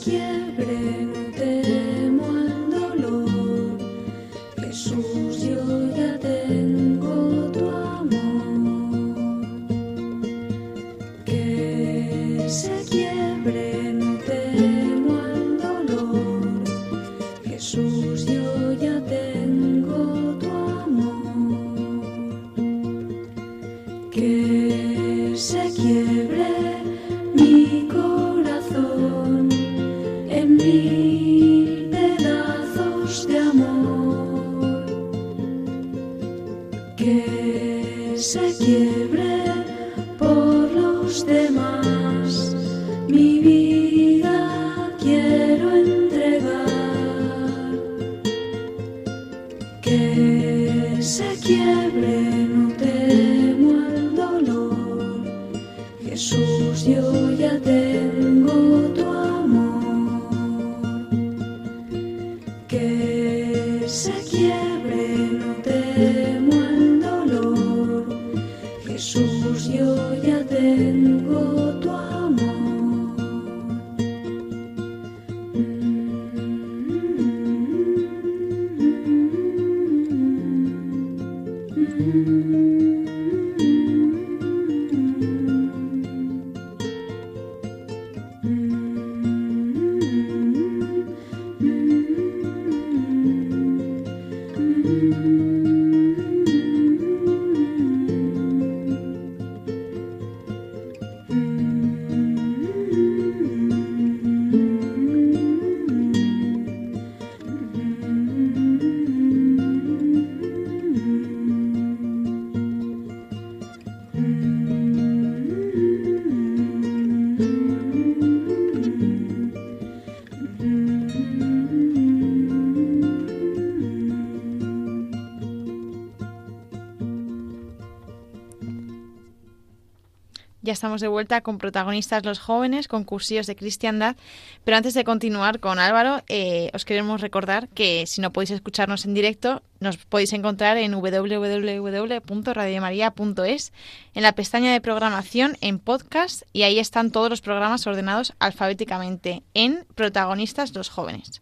estamos 130.77 131.01
de 131.01 131.07
vuelta 131.07 131.41
con 131.41 131.57
protagonistas 131.57 132.23
los 132.23 132.37
jóvenes, 132.39 132.87
con 132.87 133.03
cursillos 133.03 133.47
de 133.47 133.55
cristiandad. 133.55 134.15
Pero 134.63 134.77
antes 134.77 134.93
de 134.93 135.03
continuar 135.03 135.59
con 135.59 135.79
Álvaro, 135.79 136.21
eh, 136.27 136.69
os 136.73 136.85
queremos 136.85 137.21
recordar 137.21 137.67
que 137.69 138.05
si 138.05 138.21
no 138.21 138.31
podéis 138.31 138.51
escucharnos 138.51 139.05
en 139.05 139.15
directo, 139.15 139.63
nos 139.79 139.97
podéis 139.97 140.33
encontrar 140.33 140.77
en 140.77 140.93
www.radiomaria.es, 140.93 143.73
en 144.13 144.23
la 144.23 144.33
pestaña 144.33 144.71
de 144.71 144.81
programación, 144.81 145.57
en 145.61 145.79
podcast, 145.79 146.43
y 146.53 146.61
ahí 146.63 146.79
están 146.79 147.11
todos 147.11 147.29
los 147.29 147.41
programas 147.41 147.85
ordenados 147.87 148.33
alfabéticamente 148.39 149.43
en 149.53 149.85
protagonistas 149.95 150.75
los 150.75 150.89
jóvenes. 150.89 151.41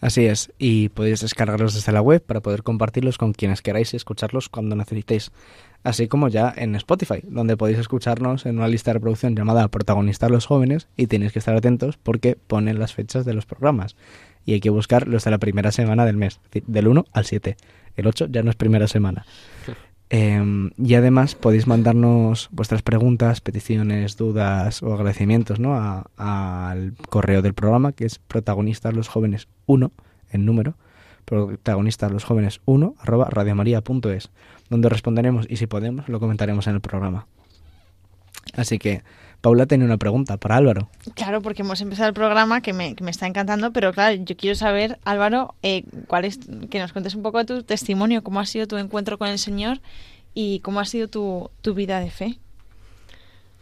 Así 0.00 0.24
es, 0.24 0.50
y 0.58 0.88
podéis 0.88 1.20
descargarlos 1.20 1.74
desde 1.74 1.92
la 1.92 2.00
web 2.00 2.22
para 2.22 2.40
poder 2.40 2.62
compartirlos 2.62 3.18
con 3.18 3.32
quienes 3.32 3.60
queráis 3.60 3.92
y 3.92 3.96
escucharlos 3.96 4.48
cuando 4.48 4.74
necesitéis. 4.74 5.30
Así 5.82 6.08
como 6.08 6.28
ya 6.28 6.52
en 6.56 6.74
Spotify, 6.74 7.22
donde 7.24 7.56
podéis 7.56 7.78
escucharnos 7.78 8.46
en 8.46 8.58
una 8.58 8.68
lista 8.68 8.90
de 8.90 8.94
reproducción 8.94 9.36
llamada 9.36 9.68
Protagonistas 9.68 10.30
los 10.30 10.46
jóvenes 10.46 10.88
y 10.96 11.06
tenéis 11.06 11.32
que 11.32 11.38
estar 11.38 11.54
atentos 11.54 11.98
porque 11.98 12.36
ponen 12.46 12.78
las 12.78 12.94
fechas 12.94 13.24
de 13.24 13.34
los 13.34 13.44
programas. 13.44 13.96
Y 14.46 14.54
hay 14.54 14.60
que 14.60 14.70
buscar 14.70 15.06
los 15.06 15.24
de 15.24 15.30
la 15.30 15.38
primera 15.38 15.70
semana 15.70 16.06
del 16.06 16.16
mes, 16.16 16.40
del 16.66 16.88
1 16.88 17.04
al 17.12 17.24
7. 17.26 17.56
El 17.96 18.06
8 18.06 18.28
ya 18.30 18.42
no 18.42 18.50
es 18.50 18.56
primera 18.56 18.88
semana. 18.88 19.26
Eh, 20.12 20.70
y 20.76 20.94
además 20.94 21.36
podéis 21.36 21.68
mandarnos 21.68 22.48
vuestras 22.50 22.82
preguntas, 22.82 23.40
peticiones, 23.40 24.16
dudas 24.16 24.82
o 24.82 24.92
agradecimientos 24.92 25.60
¿no? 25.60 25.74
a- 25.76 26.06
al 26.16 26.94
correo 27.08 27.42
del 27.42 27.54
programa 27.54 27.92
que 27.92 28.06
es 28.06 28.18
protagonistas 28.18 28.92
los 28.94 29.06
jóvenes 29.08 29.46
1 29.66 29.92
en 30.32 30.44
número 30.46 30.74
protagonistas 31.24 32.10
los 32.10 32.24
jóvenes 32.24 32.60
1 32.64 32.96
arroba 32.98 33.28
radiomaria.es 33.30 34.30
donde 34.68 34.88
responderemos 34.88 35.46
y 35.48 35.56
si 35.58 35.68
podemos 35.68 36.08
lo 36.08 36.18
comentaremos 36.18 36.66
en 36.66 36.74
el 36.74 36.80
programa. 36.80 37.26
Así 38.54 38.78
que 38.80 39.02
Paula 39.40 39.66
tiene 39.66 39.84
una 39.84 39.96
pregunta 39.96 40.36
para 40.36 40.56
Álvaro. 40.56 40.88
Claro, 41.14 41.40
porque 41.40 41.62
hemos 41.62 41.80
empezado 41.80 42.08
el 42.08 42.14
programa 42.14 42.60
que 42.60 42.72
me, 42.72 42.94
que 42.94 43.04
me 43.04 43.10
está 43.10 43.26
encantando, 43.26 43.72
pero 43.72 43.92
claro, 43.92 44.22
yo 44.22 44.36
quiero 44.36 44.54
saber, 44.54 44.98
Álvaro, 45.04 45.54
eh, 45.62 45.84
cuál 46.06 46.24
es, 46.24 46.38
que 46.70 46.78
nos 46.78 46.92
cuentes 46.92 47.14
un 47.14 47.22
poco 47.22 47.38
de 47.38 47.44
tu 47.44 47.62
testimonio, 47.62 48.22
cómo 48.22 48.40
ha 48.40 48.46
sido 48.46 48.66
tu 48.66 48.76
encuentro 48.76 49.18
con 49.18 49.28
el 49.28 49.38
Señor 49.38 49.80
y 50.34 50.60
cómo 50.60 50.80
ha 50.80 50.84
sido 50.84 51.08
tu, 51.08 51.50
tu 51.62 51.74
vida 51.74 52.00
de 52.00 52.10
fe. 52.10 52.38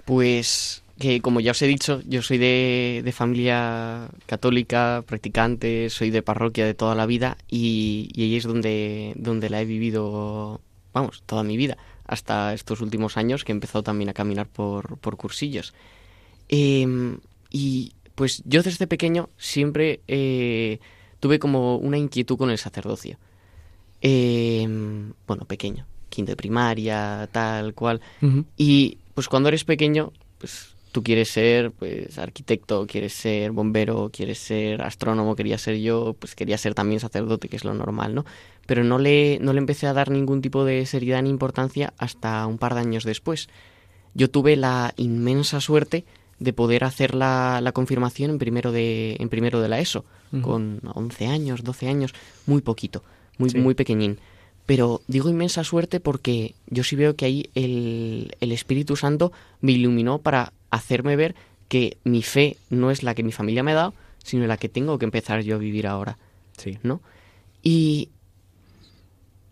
Pues 0.04 0.82
que 0.98 1.20
como 1.20 1.40
ya 1.40 1.52
os 1.52 1.62
he 1.62 1.66
dicho, 1.66 2.02
yo 2.06 2.22
soy 2.22 2.38
de, 2.38 3.02
de 3.04 3.12
familia 3.12 4.08
católica, 4.26 5.04
practicante, 5.06 5.90
soy 5.90 6.10
de 6.10 6.22
parroquia 6.22 6.66
de 6.66 6.74
toda 6.74 6.94
la 6.94 7.06
vida 7.06 7.36
y, 7.48 8.10
y 8.14 8.24
ahí 8.24 8.36
es 8.36 8.44
donde, 8.44 9.12
donde 9.16 9.48
la 9.48 9.60
he 9.60 9.64
vivido, 9.64 10.60
vamos, 10.92 11.22
toda 11.26 11.42
mi 11.42 11.56
vida, 11.56 11.76
hasta 12.04 12.54
estos 12.54 12.80
últimos 12.80 13.16
años 13.16 13.44
que 13.44 13.52
he 13.52 13.54
empezado 13.54 13.82
también 13.82 14.08
a 14.10 14.14
caminar 14.14 14.48
por, 14.48 14.98
por 14.98 15.16
cursillos. 15.16 15.74
Em, 16.48 17.18
y 17.50 17.92
pues 18.14 18.42
yo 18.46 18.62
desde 18.62 18.86
pequeño 18.86 19.28
siempre 19.36 20.00
eh, 20.08 20.80
tuve 21.20 21.38
como 21.38 21.76
una 21.76 21.98
inquietud 21.98 22.36
con 22.36 22.50
el 22.50 22.58
sacerdocio. 22.58 23.18
Em, 24.00 25.12
bueno, 25.26 25.44
pequeño, 25.44 25.86
quinto 26.08 26.32
de 26.32 26.36
primaria, 26.36 27.28
tal 27.32 27.74
cual. 27.74 28.00
Y 28.56 28.98
pues 29.14 29.28
cuando 29.28 29.48
eres 29.48 29.64
pequeño, 29.64 30.12
pues 30.38 30.74
tú 30.92 31.02
quieres 31.02 31.28
ser 31.28 31.70
pues 31.72 32.18
arquitecto, 32.18 32.86
quieres 32.86 33.12
ser 33.12 33.52
bombero, 33.52 34.10
quieres 34.12 34.38
ser 34.38 34.82
astrónomo, 34.82 35.36
quería 35.36 35.58
ser 35.58 35.76
yo, 35.78 36.16
pues 36.18 36.34
quería 36.34 36.58
ser 36.58 36.74
también 36.74 37.00
sacerdote, 37.00 37.48
que 37.48 37.56
es 37.56 37.64
lo 37.64 37.74
normal, 37.74 38.14
¿no? 38.14 38.24
Pero 38.68 38.84
no 38.84 38.98
le, 38.98 39.38
no 39.40 39.52
le 39.54 39.58
empecé 39.58 39.86
a 39.86 39.94
dar 39.94 40.10
ningún 40.10 40.42
tipo 40.42 40.64
de 40.64 40.84
seriedad 40.84 41.22
ni 41.22 41.30
importancia 41.30 41.94
hasta 41.96 42.46
un 42.46 42.58
par 42.58 42.74
de 42.74 42.80
años 42.80 43.02
después. 43.02 43.48
Yo 44.12 44.28
tuve 44.30 44.56
la 44.56 44.92
inmensa 44.98 45.60
suerte 45.60 46.04
de 46.38 46.52
poder 46.52 46.84
hacer 46.84 47.14
la, 47.14 47.60
la 47.62 47.72
confirmación 47.72 48.30
en 48.30 48.38
primero 48.38 48.70
de, 48.70 49.16
en 49.20 49.30
primero 49.30 49.62
de 49.62 49.68
la 49.70 49.80
ESO, 49.80 50.04
Ujú. 50.32 50.42
con 50.42 50.80
11 50.94 51.26
años, 51.28 51.64
12 51.64 51.88
años, 51.88 52.12
muy 52.46 52.60
poquito, 52.60 53.02
muy, 53.38 53.48
Sí. 53.48 53.58
muy 53.58 53.72
pequeñín. 53.74 54.18
Pero 54.66 55.00
digo 55.08 55.30
inmensa 55.30 55.64
suerte 55.64 55.98
porque 55.98 56.54
yo 56.66 56.84
sí 56.84 56.94
veo 56.94 57.16
que 57.16 57.24
ahí 57.24 57.48
el, 57.54 58.36
el 58.40 58.52
Espíritu 58.52 58.96
Santo 58.96 59.32
me 59.62 59.72
iluminó 59.72 60.18
para 60.18 60.52
hacerme 60.70 61.16
ver 61.16 61.34
que 61.68 61.96
mi 62.04 62.22
fe 62.22 62.58
no 62.68 62.90
es 62.90 63.02
la 63.02 63.14
que 63.14 63.22
mi 63.22 63.32
familia 63.32 63.62
me 63.62 63.72
ha 63.72 63.76
dado, 63.76 63.94
sino 64.22 64.46
la 64.46 64.58
que 64.58 64.68
tengo 64.68 64.98
que 64.98 65.06
empezar 65.06 65.40
yo 65.40 65.54
a 65.54 65.58
vivir 65.58 65.86
ahora, 65.86 66.18
Sí. 66.58 66.76
¿no? 66.82 67.00
Y 67.62 68.10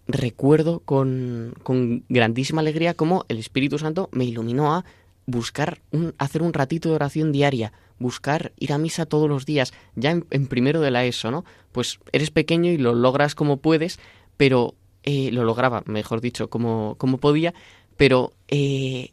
recuerdo 0.08 0.80
con, 0.80 1.54
con 1.62 2.04
grandísima 2.08 2.60
alegría 2.60 2.94
cómo 2.94 3.24
el 3.28 3.38
Espíritu 3.38 3.78
Santo 3.78 4.08
me 4.12 4.24
iluminó 4.24 4.74
a 4.74 4.84
buscar 5.26 5.80
un, 5.90 6.14
hacer 6.18 6.42
un 6.42 6.52
ratito 6.52 6.88
de 6.88 6.94
oración 6.94 7.32
diaria, 7.32 7.72
buscar 7.98 8.52
ir 8.58 8.72
a 8.72 8.78
misa 8.78 9.06
todos 9.06 9.28
los 9.28 9.44
días, 9.44 9.72
ya 9.96 10.12
en, 10.12 10.46
primero 10.46 10.80
de 10.80 10.90
la 10.90 11.04
ESO, 11.04 11.30
¿no? 11.30 11.44
Pues 11.72 11.98
eres 12.12 12.30
pequeño 12.30 12.70
y 12.70 12.78
lo 12.78 12.94
logras 12.94 13.34
como 13.34 13.58
puedes, 13.58 13.98
pero 14.36 14.74
eh, 15.02 15.30
lo 15.32 15.44
lograba, 15.44 15.82
mejor 15.86 16.20
dicho, 16.20 16.48
como, 16.48 16.94
como 16.98 17.18
podía, 17.18 17.54
pero, 17.96 18.32
eh, 18.48 19.12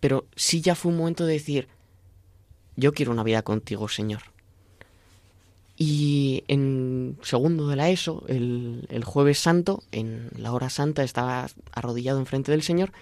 pero 0.00 0.26
sí 0.36 0.60
ya 0.60 0.74
fue 0.74 0.92
un 0.92 0.98
momento 0.98 1.24
de 1.24 1.34
decir, 1.34 1.68
yo 2.76 2.92
quiero 2.92 3.12
una 3.12 3.22
vida 3.22 3.42
contigo, 3.42 3.88
Señor. 3.88 4.35
Y 5.76 6.44
en 6.48 7.18
segundo 7.22 7.68
de 7.68 7.76
la 7.76 7.90
ESO, 7.90 8.24
el, 8.28 8.86
el 8.88 9.04
jueves 9.04 9.38
santo, 9.38 9.82
en 9.92 10.30
la 10.36 10.52
hora 10.52 10.70
santa, 10.70 11.02
estaba 11.02 11.48
arrodillado 11.72 12.18
enfrente 12.18 12.50
del 12.50 12.62
Señor 12.62 12.92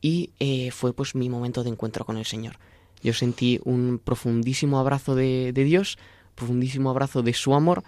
y 0.00 0.30
eh, 0.38 0.70
fue 0.70 0.92
pues 0.92 1.14
mi 1.14 1.28
momento 1.28 1.64
de 1.64 1.70
encuentro 1.70 2.04
con 2.04 2.18
el 2.18 2.26
Señor. 2.26 2.58
Yo 3.02 3.14
sentí 3.14 3.60
un 3.64 4.00
profundísimo 4.02 4.78
abrazo 4.78 5.14
de, 5.14 5.52
de 5.52 5.64
Dios, 5.64 5.98
profundísimo 6.34 6.90
abrazo 6.90 7.22
de 7.22 7.32
su 7.32 7.54
amor 7.54 7.82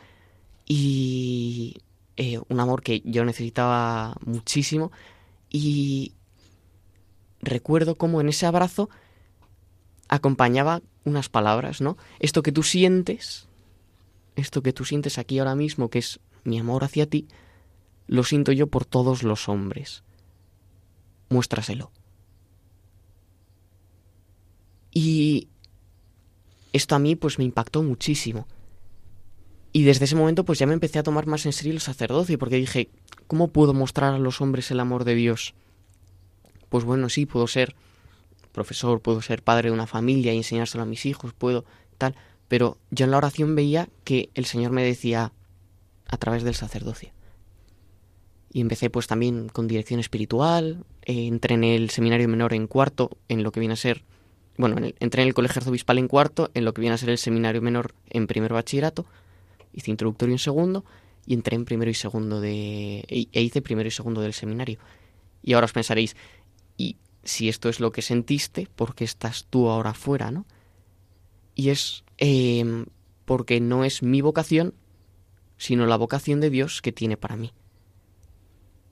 y 0.67 1.79
eh, 2.17 2.39
un 2.49 2.61
amor 2.61 2.83
que 2.83 3.03
yo 3.05 3.25
necesitaba 3.25 4.15
muchísimo 4.25 4.93
y 5.49 6.13
recuerdo 7.41 7.95
cómo 7.95 8.21
en 8.21 8.29
ese 8.29 8.47
abrazo 8.47 8.91
acompañaba 10.09 10.83
unas 11.05 11.29
palabras, 11.29 11.81
¿no? 11.81 11.97
Esto 12.19 12.43
que 12.43 12.53
tú 12.53 12.63
sientes, 12.63 13.49
esto 14.37 14.63
que 14.63 14.73
tú 14.73 14.85
sientes 14.85 15.19
aquí 15.19 15.39
ahora 15.39 15.55
mismo, 15.55 15.91
que 15.91 15.99
es 15.99 16.21
mi 16.45 16.59
amor 16.59 16.85
hacia 16.85 17.07
ti, 17.07 17.29
lo 18.07 18.25
siento 18.25 18.53
yo 18.53 18.67
por 18.67 18.85
todos 18.85 19.23
los 19.23 19.49
hombres. 19.49 20.03
Muéstraselo. 21.29 21.93
Y 24.93 25.49
esto 26.73 26.95
a 26.95 26.99
mí 26.99 27.17
pues 27.17 27.39
me 27.39 27.45
impactó 27.45 27.83
muchísimo. 27.83 28.47
Y 29.73 29.85
desde 29.85 30.07
ese 30.07 30.17
momento 30.17 30.45
pues 30.45 30.59
ya 30.59 30.67
me 30.67 30.75
empecé 30.75 30.99
a 30.99 31.05
tomar 31.05 31.27
más 31.27 31.47
en 31.47 31.53
serio 31.53 31.73
el 31.73 31.81
sacerdocio, 31.81 32.39
porque 32.39 32.57
dije, 32.57 32.91
¿cómo 33.29 33.49
puedo 33.49 33.75
mostrar 33.75 34.15
a 34.15 34.19
los 34.19 34.41
hombres 34.41 34.71
el 34.71 34.81
amor 34.81 35.05
de 35.05 35.15
Dios? 35.15 35.55
Pues 36.69 36.85
bueno, 36.85 37.09
sí, 37.09 37.27
puedo 37.27 37.47
ser 37.47 37.77
profesor, 38.53 39.01
puedo 39.01 39.23
ser 39.23 39.43
padre 39.43 39.69
de 39.69 39.75
una 39.75 39.87
familia 39.87 40.35
y 40.35 40.39
enseñárselo 40.39 40.83
a 40.83 40.87
mis 40.87 41.07
hijos, 41.07 41.33
puedo 41.33 41.65
tal, 41.99 42.17
pero 42.51 42.79
yo 42.91 43.05
en 43.05 43.13
la 43.13 43.19
oración 43.19 43.55
veía 43.55 43.89
que 44.03 44.29
el 44.35 44.45
Señor 44.45 44.73
me 44.73 44.83
decía 44.83 45.33
a 46.09 46.17
través 46.17 46.43
del 46.43 46.57
sacerdocio. 46.57 47.13
Y 48.53 48.61
empecé 48.61 48.91
pues 48.91 49.07
también 49.07 49.49
con 49.49 49.69
dirección 49.69 50.01
espiritual, 50.01 50.85
eh, 51.03 51.29
entré 51.29 51.55
en 51.55 51.63
el 51.63 51.91
seminario 51.91 52.29
menor 52.29 52.53
en 52.53 52.67
cuarto, 52.67 53.17
en 53.29 53.45
lo 53.45 53.53
que 53.53 53.61
viene 53.61 53.75
a 53.75 53.77
ser, 53.77 54.03
bueno, 54.57 54.85
entré 54.99 55.23
en 55.23 55.29
el 55.29 55.35
colegio 55.35 55.61
arzobispal 55.61 55.99
en 55.99 56.09
cuarto, 56.09 56.51
en 56.55 56.65
lo 56.65 56.75
que 56.75 56.81
viene 56.81 56.95
a 56.95 56.99
ser 56.99 57.11
el 57.11 57.19
seminario 57.19 57.63
menor 57.63 57.95
en 58.09 58.27
primer 58.27 58.53
bachillerato, 58.53 59.07
hice 59.73 59.93
introductorio 59.93 60.35
en 60.35 60.41
segundo 60.41 60.85
y 61.27 61.35
entré 61.35 61.55
en 61.55 61.65
primero 61.65 61.89
y 61.89 61.95
segundo 61.95 62.41
de... 62.41 63.05
e 63.07 63.29
e 63.31 63.43
hice 63.43 63.63
primero 63.63 63.87
y 63.87 63.93
segundo 63.93 64.23
del 64.23 64.33
seminario. 64.33 64.81
Y 65.41 65.53
ahora 65.53 65.67
os 65.67 65.73
pensaréis, 65.73 66.17
y 66.77 66.97
si 67.23 67.49
esto 67.49 67.69
es 67.69 67.79
lo 67.79 67.93
que 67.93 68.03
sentiste, 68.03 68.67
¿por 68.75 68.97
qué 68.97 69.05
estás 69.05 69.47
tú 69.49 69.69
ahora 69.69 69.95
fuera, 69.95 70.33
no? 70.33 70.47
Y 71.55 71.69
es 71.69 72.03
eh, 72.21 72.85
porque 73.25 73.61
no 73.61 73.85
es 73.85 74.03
mi 74.03 74.21
vocación, 74.21 74.75
sino 75.57 75.87
la 75.87 75.97
vocación 75.97 76.41
de 76.41 76.51
Dios 76.51 76.81
que 76.83 76.93
tiene 76.93 77.17
para 77.17 77.37
mí. 77.37 77.53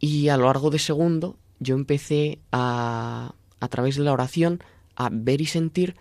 Y 0.00 0.28
a 0.28 0.36
lo 0.36 0.46
largo 0.46 0.70
de 0.70 0.78
segundo 0.78 1.36
yo 1.60 1.74
empecé 1.74 2.38
a, 2.52 3.34
a 3.60 3.68
través 3.68 3.96
de 3.96 4.04
la 4.04 4.12
oración, 4.12 4.62
a 4.96 5.08
ver 5.12 5.40
y 5.40 5.46
sentir 5.46 5.96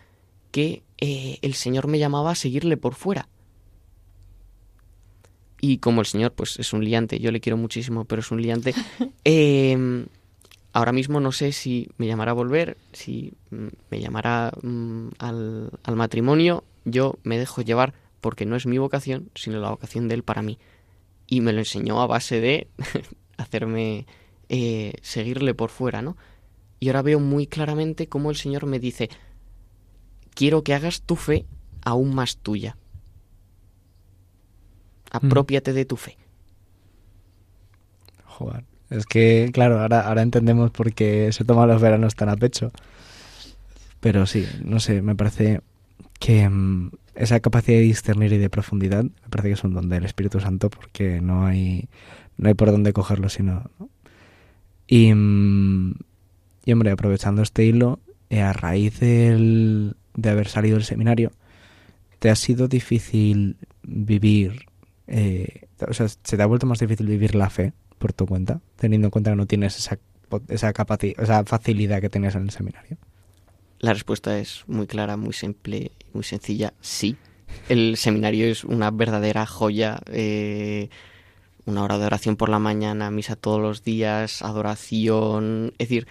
que 0.51 0.84
eh, 0.97 1.39
el 1.41 1.53
Señor 1.53 1.88
me 1.88 1.99
llamaba 1.99 2.32
a 2.32 2.36
seguirle 2.36 2.78
por 2.78 2.95
fuera. 2.95 3.28
Y 5.59 5.80
como 5.80 6.01
el 6.01 6.07
Señor, 6.07 6.34
pues 6.34 6.59
es 6.59 6.73
un 6.73 6.84
liante, 6.84 7.19
yo 7.19 7.32
le 7.32 7.39
quiero 7.39 7.57
muchísimo, 7.57 8.05
pero 8.05 8.21
es 8.21 8.32
un 8.32 8.41
liante, 8.41 8.73
eh, 9.25 10.05
ahora 10.73 10.91
mismo 10.91 11.19
no 11.19 11.32
sé 11.32 11.51
si 11.51 11.89
me 11.97 12.07
llamará 12.07 12.32
a 12.32 12.36
volver, 12.36 12.78
si 12.93 13.34
mm, 13.49 13.67
me 13.89 13.99
llamará 13.99 14.51
mm, 14.61 15.07
al, 15.17 15.71
al 15.84 15.95
matrimonio, 15.95 16.63
yo 16.88 17.19
me 17.23 17.38
dejo 17.38 17.61
llevar 17.61 17.93
porque 18.21 18.45
no 18.45 18.55
es 18.55 18.65
mi 18.65 18.77
vocación, 18.77 19.29
sino 19.35 19.59
la 19.59 19.69
vocación 19.69 20.07
de 20.07 20.15
Él 20.15 20.23
para 20.23 20.41
mí. 20.41 20.57
Y 21.27 21.41
me 21.41 21.53
lo 21.53 21.59
enseñó 21.59 22.01
a 22.01 22.07
base 22.07 22.39
de 22.39 22.67
hacerme 23.38 24.07
eh, 24.49 24.93
seguirle 25.01 25.53
por 25.53 25.69
fuera, 25.69 26.01
¿no? 26.01 26.17
Y 26.79 26.88
ahora 26.88 27.01
veo 27.01 27.19
muy 27.19 27.47
claramente 27.47 28.07
cómo 28.07 28.29
el 28.29 28.38
Señor 28.38 28.65
me 28.65 28.79
dice, 28.79 29.09
quiero 30.33 30.63
que 30.63 30.73
hagas 30.73 31.01
tu 31.01 31.15
fe 31.15 31.45
aún 31.83 32.15
más 32.15 32.38
tuya. 32.38 32.77
Apropiate 35.11 35.73
de 35.73 35.85
tu 35.85 35.97
fe. 35.97 36.17
Joder. 38.25 38.63
Es 38.89 39.05
que, 39.05 39.49
claro, 39.53 39.81
ahora, 39.81 40.07
ahora 40.07 40.21
entendemos 40.21 40.71
por 40.71 40.93
qué 40.93 41.31
se 41.33 41.43
toman 41.43 41.67
los 41.67 41.81
veranos 41.81 42.15
tan 42.15 42.29
a 42.29 42.38
pecho. 42.38 42.71
Pero 43.99 44.25
sí, 44.25 44.47
no 44.63 44.79
sé, 44.79 45.01
me 45.01 45.15
parece 45.15 45.61
que 46.20 46.47
mm, 46.49 46.91
esa 47.15 47.39
capacidad 47.39 47.78
de 47.78 47.84
discernir 47.84 48.34
y 48.34 48.38
de 48.38 48.49
profundidad, 48.49 49.03
me 49.03 49.30
parece 49.30 49.49
que 49.49 49.53
es 49.55 49.63
un 49.63 49.74
don 49.74 49.89
del 49.89 50.05
Espíritu 50.05 50.39
Santo 50.39 50.70
porque 50.70 51.20
no 51.22 51.45
hay, 51.45 51.88
no 52.38 52.47
hay 52.49 52.53
por 52.53 52.72
dónde 52.72 52.93
cogerlo 52.93 53.30
sino... 53.30 53.70
¿no? 53.80 53.89
Y, 54.88 55.13
mm, 55.13 55.93
y 56.65 56.72
hombre, 56.72 56.91
aprovechando 56.91 57.41
este 57.41 57.65
hilo, 57.65 57.99
eh, 58.30 58.41
a 58.41 58.53
raíz 58.53 58.99
del- 58.99 59.95
de 60.15 60.30
haber 60.30 60.47
salido 60.47 60.76
del 60.76 60.86
seminario, 60.86 61.32
¿te 62.20 62.30
ha 62.30 62.36
sido 62.36 62.68
difícil 62.68 63.57
vivir, 63.84 64.65
eh, 65.07 65.68
o 65.88 65.93
sea, 65.93 66.07
se 66.07 66.38
te 66.38 66.41
ha 66.41 66.45
vuelto 66.45 66.65
más 66.65 66.80
difícil 66.80 67.07
vivir 67.07 67.36
la 67.36 67.49
fe 67.49 67.74
por 67.99 68.13
tu 68.13 68.26
cuenta, 68.26 68.59
teniendo 68.78 69.07
en 69.07 69.11
cuenta 69.11 69.32
que 69.32 69.36
no 69.38 69.45
tienes 69.45 69.78
esa, 69.78 69.99
esa, 70.49 70.74
capaci- 70.74 71.15
esa 71.18 71.43
facilidad 71.45 72.01
que 72.01 72.09
tenías 72.09 72.36
en 72.36 72.43
el 72.43 72.49
seminario? 72.51 72.97
La 73.80 73.93
respuesta 73.93 74.39
es 74.39 74.63
muy 74.67 74.88
clara, 74.88 75.17
muy 75.17 75.34
simple, 75.34 75.91
muy 76.13 76.23
sencilla. 76.23 76.73
Sí. 76.82 77.15
El 77.69 77.97
seminario 77.97 78.47
es 78.47 78.63
una 78.63 78.91
verdadera 78.91 79.45
joya. 79.45 79.99
eh, 80.07 80.89
una 81.65 81.84
hora 81.84 81.97
de 81.97 82.05
oración 82.05 82.38
por 82.38 82.47
la 82.47 82.59
mañana, 82.59 83.11
misa 83.11 83.36
todos 83.36 83.61
los 83.61 83.84
días, 83.84 84.41
adoración. 84.41 85.73
Es 85.78 85.89
decir, 85.89 86.07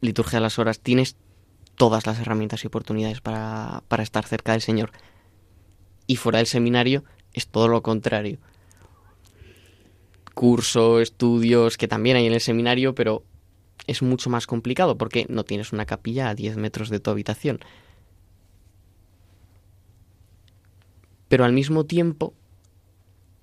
liturgia 0.00 0.38
de 0.38 0.42
las 0.42 0.58
horas. 0.58 0.80
Tienes 0.80 1.16
todas 1.76 2.06
las 2.06 2.18
herramientas 2.18 2.64
y 2.64 2.68
oportunidades 2.68 3.20
para, 3.20 3.82
para 3.88 4.02
estar 4.02 4.24
cerca 4.24 4.52
del 4.52 4.62
Señor. 4.62 4.90
Y 6.06 6.16
fuera 6.16 6.38
del 6.38 6.46
seminario 6.46 7.04
es 7.34 7.48
todo 7.48 7.68
lo 7.68 7.82
contrario. 7.82 8.38
Curso, 10.34 11.00
estudios, 11.00 11.76
que 11.76 11.86
también 11.86 12.16
hay 12.16 12.26
en 12.26 12.32
el 12.32 12.40
seminario, 12.40 12.94
pero 12.94 13.24
es 13.86 14.02
mucho 14.02 14.30
más 14.30 14.46
complicado 14.46 14.96
porque 14.96 15.26
no 15.28 15.44
tienes 15.44 15.72
una 15.72 15.86
capilla 15.86 16.28
a 16.28 16.34
10 16.34 16.56
metros 16.56 16.88
de 16.88 17.00
tu 17.00 17.10
habitación. 17.10 17.60
Pero 21.28 21.44
al 21.44 21.52
mismo 21.52 21.84
tiempo, 21.84 22.34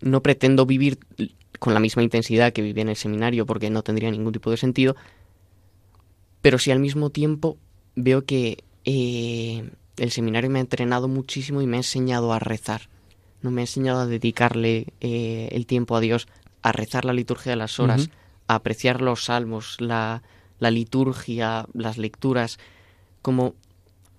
no 0.01 0.21
pretendo 0.21 0.65
vivir 0.65 0.99
con 1.59 1.73
la 1.73 1.79
misma 1.79 2.03
intensidad 2.03 2.53
que 2.53 2.61
vivía 2.61 2.83
en 2.83 2.89
el 2.89 2.95
seminario 2.95 3.45
porque 3.45 3.69
no 3.69 3.83
tendría 3.83 4.11
ningún 4.11 4.33
tipo 4.33 4.51
de 4.51 4.57
sentido. 4.57 4.95
Pero 6.41 6.57
sí 6.57 6.71
al 6.71 6.79
mismo 6.79 7.09
tiempo 7.09 7.57
veo 7.95 8.23
que 8.25 8.63
eh, 8.85 9.69
el 9.97 10.11
seminario 10.11 10.49
me 10.49 10.59
ha 10.59 10.61
entrenado 10.61 11.07
muchísimo 11.07 11.61
y 11.61 11.67
me 11.67 11.77
ha 11.77 11.79
enseñado 11.79 12.31
a 12.31 12.39
rezar. 12.39 12.89
No 13.41 13.51
me 13.51 13.61
ha 13.61 13.63
enseñado 13.63 14.01
a 14.01 14.05
dedicarle 14.05 14.87
eh, 15.01 15.49
el 15.51 15.65
tiempo 15.65 15.95
a 15.95 15.99
Dios, 15.99 16.27
a 16.61 16.71
rezar 16.71 17.05
la 17.05 17.13
liturgia 17.13 17.51
de 17.51 17.55
las 17.55 17.79
horas, 17.79 18.09
apreciar 18.55 19.01
los 19.01 19.25
salmos, 19.25 19.77
la, 19.79 20.23
la 20.59 20.71
liturgia, 20.71 21.65
las 21.73 21.97
lecturas, 21.97 22.57
como 23.21 23.53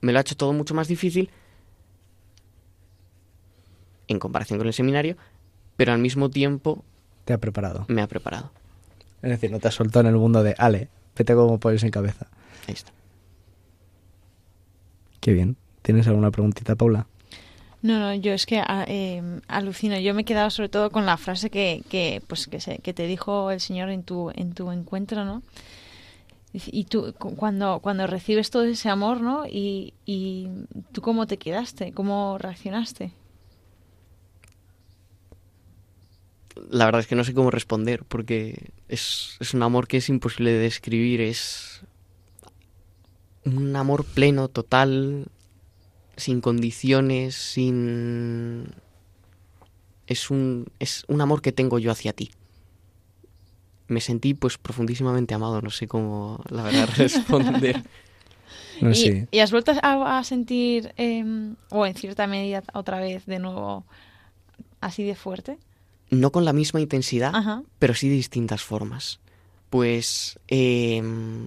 me 0.00 0.12
lo 0.12 0.18
ha 0.18 0.22
hecho 0.22 0.36
todo 0.36 0.52
mucho 0.52 0.74
más 0.74 0.88
difícil 0.88 1.30
en 4.08 4.18
comparación 4.18 4.58
con 4.58 4.66
el 4.66 4.72
seminario, 4.72 5.16
pero 5.76 5.92
al 5.92 5.98
mismo 5.98 6.30
tiempo 6.30 6.84
Te 7.24 7.32
ha 7.32 7.38
preparado. 7.38 7.84
me 7.88 8.02
ha 8.02 8.06
preparado. 8.08 8.50
Es 9.22 9.30
decir, 9.30 9.50
no 9.50 9.58
te 9.60 9.68
has 9.68 9.74
soltado 9.74 10.00
en 10.08 10.14
el 10.14 10.18
mundo 10.20 10.42
de, 10.42 10.54
ale, 10.58 10.88
vete 11.16 11.34
como 11.34 11.58
pollo 11.60 11.78
sin 11.78 11.90
cabeza. 11.90 12.26
Ahí 12.66 12.74
está. 12.74 12.92
Qué 15.20 15.32
bien. 15.32 15.56
¿Tienes 15.82 16.06
alguna 16.08 16.30
preguntita, 16.30 16.74
Paula? 16.76 17.06
No, 17.82 17.98
no, 17.98 18.14
yo 18.14 18.32
es 18.34 18.44
que 18.44 18.62
eh, 18.88 19.22
alucino. 19.48 19.98
Yo 19.98 20.12
me 20.14 20.22
he 20.22 20.24
quedado 20.24 20.50
sobre 20.50 20.68
todo 20.68 20.90
con 20.90 21.06
la 21.06 21.16
frase 21.16 21.48
que, 21.50 21.82
que 21.88 22.22
pues 22.26 22.46
que, 22.46 22.60
se, 22.60 22.78
que 22.78 22.92
te 22.92 23.06
dijo 23.06 23.50
el 23.50 23.60
Señor 23.60 23.88
en 23.88 24.02
tu 24.02 24.30
en 24.34 24.52
tu 24.52 24.70
encuentro, 24.70 25.24
¿no? 25.24 25.42
Y 26.52 26.84
tú 26.84 27.14
cu- 27.18 27.36
cuando 27.36 27.78
cuando 27.80 28.06
recibes 28.06 28.50
todo 28.50 28.64
ese 28.64 28.88
amor, 28.90 29.20
¿no? 29.20 29.46
Y, 29.46 29.94
y 30.04 30.48
tú 30.92 31.00
cómo 31.00 31.26
te 31.26 31.38
quedaste, 31.38 31.92
cómo 31.92 32.36
reaccionaste. 32.38 33.12
La 36.68 36.84
verdad 36.84 37.00
es 37.00 37.06
que 37.06 37.14
no 37.14 37.24
sé 37.24 37.32
cómo 37.32 37.50
responder 37.50 38.04
porque 38.04 38.70
es, 38.88 39.36
es 39.40 39.54
un 39.54 39.62
amor 39.62 39.86
que 39.88 39.96
es 39.98 40.08
imposible 40.08 40.52
de 40.52 40.58
describir, 40.58 41.20
es 41.20 41.82
un 43.44 43.74
amor 43.76 44.04
pleno, 44.04 44.48
total, 44.48 45.26
sin 46.20 46.40
condiciones, 46.40 47.34
sin... 47.34 48.66
Es 50.06 50.30
un, 50.30 50.66
es 50.78 51.04
un 51.06 51.20
amor 51.20 51.40
que 51.40 51.52
tengo 51.52 51.78
yo 51.78 51.90
hacia 51.90 52.12
ti. 52.12 52.30
Me 53.86 54.00
sentí 54.00 54.34
pues 54.34 54.58
profundísimamente 54.58 55.34
amado, 55.34 55.62
no 55.62 55.70
sé 55.70 55.86
cómo 55.86 56.42
la 56.48 56.62
verdad 56.62 56.88
responder. 56.96 57.82
No 58.80 58.90
y, 58.90 58.94
sé. 58.94 59.28
y 59.30 59.38
has 59.40 59.50
vuelto 59.50 59.72
a, 59.82 60.18
a 60.18 60.24
sentir, 60.24 60.92
eh, 60.96 61.24
o 61.68 61.86
en 61.86 61.94
cierta 61.94 62.26
medida 62.26 62.62
otra 62.72 62.98
vez 63.00 63.26
de 63.26 63.38
nuevo, 63.38 63.84
así 64.80 65.04
de 65.04 65.14
fuerte? 65.14 65.58
No 66.10 66.32
con 66.32 66.44
la 66.44 66.52
misma 66.52 66.80
intensidad, 66.80 67.34
Ajá. 67.34 67.62
pero 67.78 67.94
sí 67.94 68.08
de 68.08 68.16
distintas 68.16 68.62
formas. 68.62 69.20
Pues 69.70 70.40
em, 70.48 71.46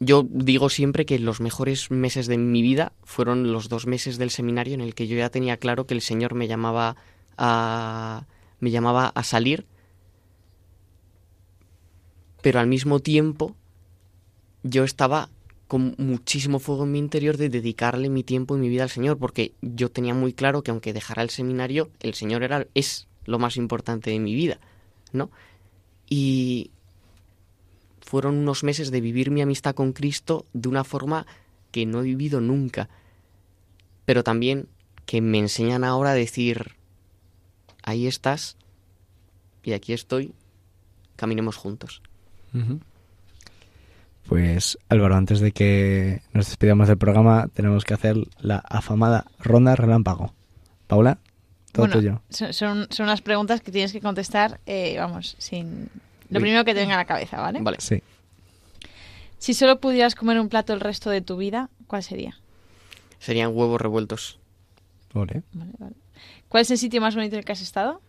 yo 0.00 0.26
digo 0.28 0.68
siempre 0.68 1.06
que 1.06 1.18
los 1.18 1.40
mejores 1.40 1.90
meses 1.90 2.26
de 2.26 2.38
mi 2.38 2.62
vida 2.62 2.92
fueron 3.02 3.52
los 3.52 3.68
dos 3.68 3.86
meses 3.86 4.16
del 4.18 4.30
seminario 4.30 4.74
en 4.74 4.80
el 4.80 4.94
que 4.94 5.08
yo 5.08 5.16
ya 5.16 5.30
tenía 5.30 5.56
claro 5.56 5.86
que 5.86 5.94
el 5.94 6.02
Señor 6.02 6.34
me 6.34 6.46
llamaba 6.46 6.96
a, 7.36 8.26
me 8.60 8.70
llamaba 8.70 9.08
a 9.14 9.22
salir, 9.24 9.66
pero 12.42 12.60
al 12.60 12.68
mismo 12.68 13.00
tiempo 13.00 13.56
yo 14.62 14.84
estaba 14.84 15.30
con 15.66 15.94
muchísimo 15.98 16.60
fuego 16.60 16.84
en 16.84 16.92
mi 16.92 16.98
interior 16.98 17.36
de 17.36 17.48
dedicarle 17.48 18.08
mi 18.08 18.22
tiempo 18.22 18.56
y 18.56 18.60
mi 18.60 18.68
vida 18.68 18.84
al 18.84 18.90
Señor, 18.90 19.18
porque 19.18 19.52
yo 19.60 19.90
tenía 19.90 20.14
muy 20.14 20.32
claro 20.32 20.62
que 20.62 20.70
aunque 20.70 20.92
dejara 20.92 21.22
el 21.22 21.30
seminario, 21.30 21.90
el 22.00 22.14
Señor 22.14 22.42
era, 22.42 22.66
es 22.74 23.06
lo 23.24 23.38
más 23.38 23.56
importante 23.56 24.10
de 24.10 24.18
mi 24.18 24.34
vida, 24.34 24.60
¿no? 25.12 25.30
Y 26.08 26.70
fueron 28.08 28.36
unos 28.38 28.64
meses 28.64 28.90
de 28.90 29.02
vivir 29.02 29.30
mi 29.30 29.42
amistad 29.42 29.74
con 29.74 29.92
Cristo 29.92 30.46
de 30.54 30.70
una 30.70 30.82
forma 30.82 31.26
que 31.70 31.84
no 31.84 32.00
he 32.00 32.04
vivido 32.04 32.40
nunca, 32.40 32.88
pero 34.06 34.24
también 34.24 34.66
que 35.04 35.20
me 35.20 35.38
enseñan 35.38 35.84
ahora 35.84 36.12
a 36.12 36.14
decir, 36.14 36.76
ahí 37.82 38.06
estás 38.06 38.56
y 39.62 39.74
aquí 39.74 39.92
estoy, 39.92 40.32
caminemos 41.16 41.56
juntos. 41.56 42.00
Pues 44.26 44.78
Álvaro, 44.88 45.14
antes 45.14 45.40
de 45.40 45.52
que 45.52 46.22
nos 46.32 46.46
despidamos 46.46 46.88
del 46.88 46.96
programa, 46.96 47.48
tenemos 47.52 47.84
que 47.84 47.92
hacer 47.92 48.16
la 48.38 48.56
afamada 48.56 49.26
ronda 49.38 49.76
relámpago. 49.76 50.32
Paula, 50.86 51.18
todo 51.72 51.84
bueno, 51.84 51.94
tuyo. 51.94 52.22
son, 52.30 52.54
son, 52.54 52.86
son 52.88 53.04
unas 53.04 53.20
preguntas 53.20 53.60
que 53.60 53.70
tienes 53.70 53.92
que 53.92 54.00
contestar, 54.00 54.60
eh, 54.64 54.96
vamos, 54.98 55.36
sin... 55.38 55.90
Lo 56.30 56.40
primero 56.40 56.64
que 56.64 56.74
te 56.74 56.80
venga 56.80 56.94
a 56.94 56.98
la 56.98 57.04
cabeza, 57.06 57.40
¿vale? 57.40 57.60
Vale. 57.62 57.78
Sí. 57.80 58.02
Si 59.38 59.54
solo 59.54 59.80
pudieras 59.80 60.14
comer 60.14 60.38
un 60.40 60.48
plato 60.48 60.72
el 60.74 60.80
resto 60.80 61.10
de 61.10 61.20
tu 61.20 61.36
vida, 61.36 61.70
¿cuál 61.86 62.02
sería? 62.02 62.38
Serían 63.18 63.50
huevos 63.54 63.80
revueltos. 63.80 64.38
Vale, 65.14 65.42
vale. 65.52 65.94
¿Cuál 66.48 66.62
es 66.62 66.70
el 66.70 66.78
sitio 66.78 67.00
más 67.00 67.14
bonito 67.14 67.34
en 67.36 67.40
el 67.40 67.44
que 67.44 67.52
has 67.52 67.60
estado? 67.60 68.00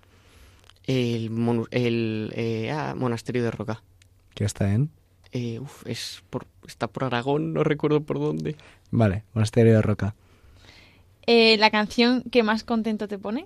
El, 0.86 1.32
monu- 1.32 1.68
el 1.72 2.32
eh, 2.36 2.72
ah, 2.72 2.94
monasterio 2.98 3.44
de 3.44 3.52
Roca. 3.52 3.84
¿Qué 4.34 4.44
está 4.44 4.74
en? 4.74 4.90
Eh, 5.32 5.60
uf, 5.60 5.86
es 5.86 6.24
por, 6.30 6.48
está 6.68 6.88
por 6.88 7.04
Aragón, 7.04 7.54
no 7.54 7.64
recuerdo 7.64 8.02
por 8.02 8.20
dónde. 8.20 8.56
Vale, 8.90 9.24
Monasterio 9.34 9.74
de 9.76 9.82
Roca. 9.84 10.16
Eh, 11.28 11.58
¿La 11.60 11.70
canción 11.70 12.24
que 12.32 12.42
más 12.42 12.64
contento 12.64 13.08
te 13.08 13.20
pone? 13.20 13.46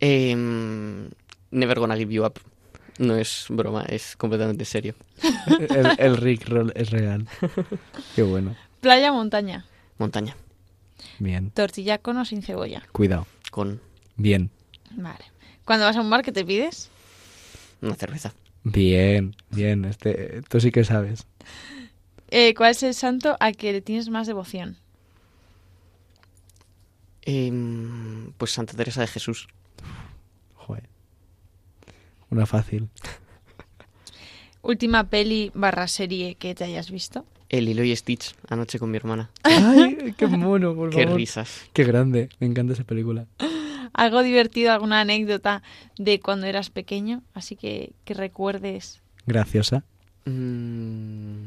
Em, 0.00 1.10
Never 1.50 1.78
Gonna 1.78 1.96
Give 1.96 2.12
You 2.12 2.24
Up. 2.24 2.40
No 3.00 3.16
es 3.16 3.46
broma, 3.48 3.86
es 3.88 4.14
completamente 4.14 4.66
serio. 4.66 4.94
El, 5.58 5.98
el 5.98 6.16
Rick 6.18 6.46
Roll 6.50 6.70
es 6.76 6.90
real. 6.90 7.26
Qué 8.14 8.22
bueno. 8.22 8.54
Playa 8.82 9.10
o 9.10 9.14
montaña. 9.14 9.64
Montaña, 9.96 10.36
Bien. 11.18 11.50
Tortilla 11.50 11.96
con 11.96 12.18
o 12.18 12.26
sin 12.26 12.42
cebolla. 12.42 12.82
Cuidado. 12.92 13.26
con 13.50 13.80
Bien. 14.16 14.50
Vale. 14.90 15.24
Cuando 15.64 15.86
vas 15.86 15.96
a 15.96 16.02
un 16.02 16.10
bar, 16.10 16.22
¿qué 16.22 16.30
te 16.30 16.44
pides? 16.44 16.90
una 17.80 17.94
cerveza. 17.94 18.34
Bien. 18.64 19.34
Bien. 19.48 19.86
Este, 19.86 20.42
tú 20.50 20.60
sí 20.60 20.70
que 20.70 20.84
sabes. 20.84 21.26
Eh, 22.28 22.52
¿Cuál 22.54 22.72
es 22.72 22.82
el 22.82 22.92
santo 22.92 23.34
al 23.40 23.56
que 23.56 23.72
le 23.72 23.80
tienes 23.80 24.10
más 24.10 24.26
devoción? 24.26 24.76
Em, 27.22 28.32
pues 28.32 28.50
Santa 28.50 28.76
Teresa 28.76 29.00
de 29.00 29.06
Jesús. 29.06 29.48
Joder. 30.54 30.86
Una 32.30 32.46
fácil. 32.46 32.88
Última 34.62 35.04
peli 35.08 35.50
barra 35.54 35.88
serie 35.88 36.34
que 36.34 36.54
te 36.54 36.64
hayas 36.64 36.90
visto. 36.90 37.24
El 37.48 37.64
Lilo 37.64 37.82
y 37.82 37.96
Stitch, 37.96 38.34
anoche 38.48 38.78
con 38.78 38.90
mi 38.90 38.96
hermana. 38.96 39.30
Ay, 39.42 40.14
qué 40.18 40.26
mono, 40.26 40.74
por 40.74 40.90
Qué 40.90 41.02
favor. 41.04 41.16
risas. 41.18 41.62
Qué 41.72 41.82
grande. 41.84 42.28
Me 42.38 42.46
encanta 42.46 42.74
esa 42.74 42.84
película. 42.84 43.26
Algo 43.92 44.22
divertido, 44.22 44.70
alguna 44.72 45.00
anécdota 45.00 45.62
de 45.98 46.20
cuando 46.20 46.46
eras 46.46 46.70
pequeño, 46.70 47.22
así 47.34 47.56
que 47.56 47.92
que 48.04 48.14
recuerdes. 48.14 49.00
Graciosa. 49.26 49.82
Mm, 50.26 51.46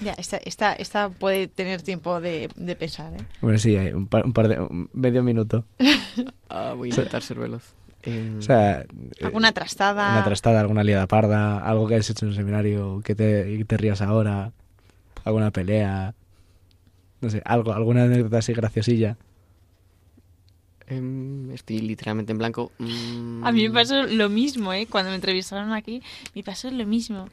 Ya, 0.00 0.12
esta, 0.18 0.36
esta, 0.36 0.74
esta 0.74 1.08
puede 1.08 1.48
tener 1.48 1.80
tiempo 1.80 2.20
de, 2.20 2.50
de 2.54 2.76
pensar, 2.76 3.14
¿eh? 3.14 3.24
Bueno, 3.40 3.58
sí, 3.58 3.76
hay 3.76 3.92
un 3.94 4.06
par, 4.08 4.26
un 4.26 4.34
par 4.34 4.48
de... 4.48 4.60
un 4.60 4.90
medio 4.92 5.22
minuto. 5.22 5.64
ah, 6.50 6.74
voy 6.76 6.88
a 6.88 6.90
intentar 6.90 7.22
ser 7.22 7.38
veloz. 7.38 7.72
O 8.38 8.42
sea... 8.42 8.80
eh, 8.82 9.24
Alguna 9.24 9.52
trastada. 9.52 10.12
Una 10.12 10.24
trastada, 10.24 10.60
alguna 10.60 10.84
liada 10.84 11.06
parda, 11.06 11.58
algo 11.58 11.88
que 11.88 11.94
hayas 11.94 12.10
hecho 12.10 12.24
en 12.24 12.30
un 12.30 12.36
seminario, 12.36 13.00
que 13.04 13.14
te, 13.14 13.56
que 13.58 13.64
te 13.64 13.76
rías 13.76 14.00
ahora, 14.00 14.52
alguna 15.24 15.50
pelea, 15.50 16.14
no 17.20 17.30
sé, 17.30 17.42
algo, 17.44 17.72
alguna 17.72 18.04
anécdota 18.04 18.38
así 18.38 18.52
graciosilla. 18.52 19.16
em, 20.88 21.50
estoy 21.50 21.80
literalmente 21.80 22.30
en 22.32 22.38
blanco. 22.38 22.70
Mm, 22.78 23.44
A 23.44 23.50
mí 23.50 23.68
me 23.68 23.74
pasó 23.74 24.04
lo 24.04 24.28
mismo, 24.28 24.72
¿eh? 24.72 24.86
Cuando 24.88 25.10
me 25.10 25.16
entrevistaron 25.16 25.72
aquí, 25.72 26.00
me 26.34 26.44
pasó 26.44 26.70
lo 26.70 26.86
mismo. 26.86 27.28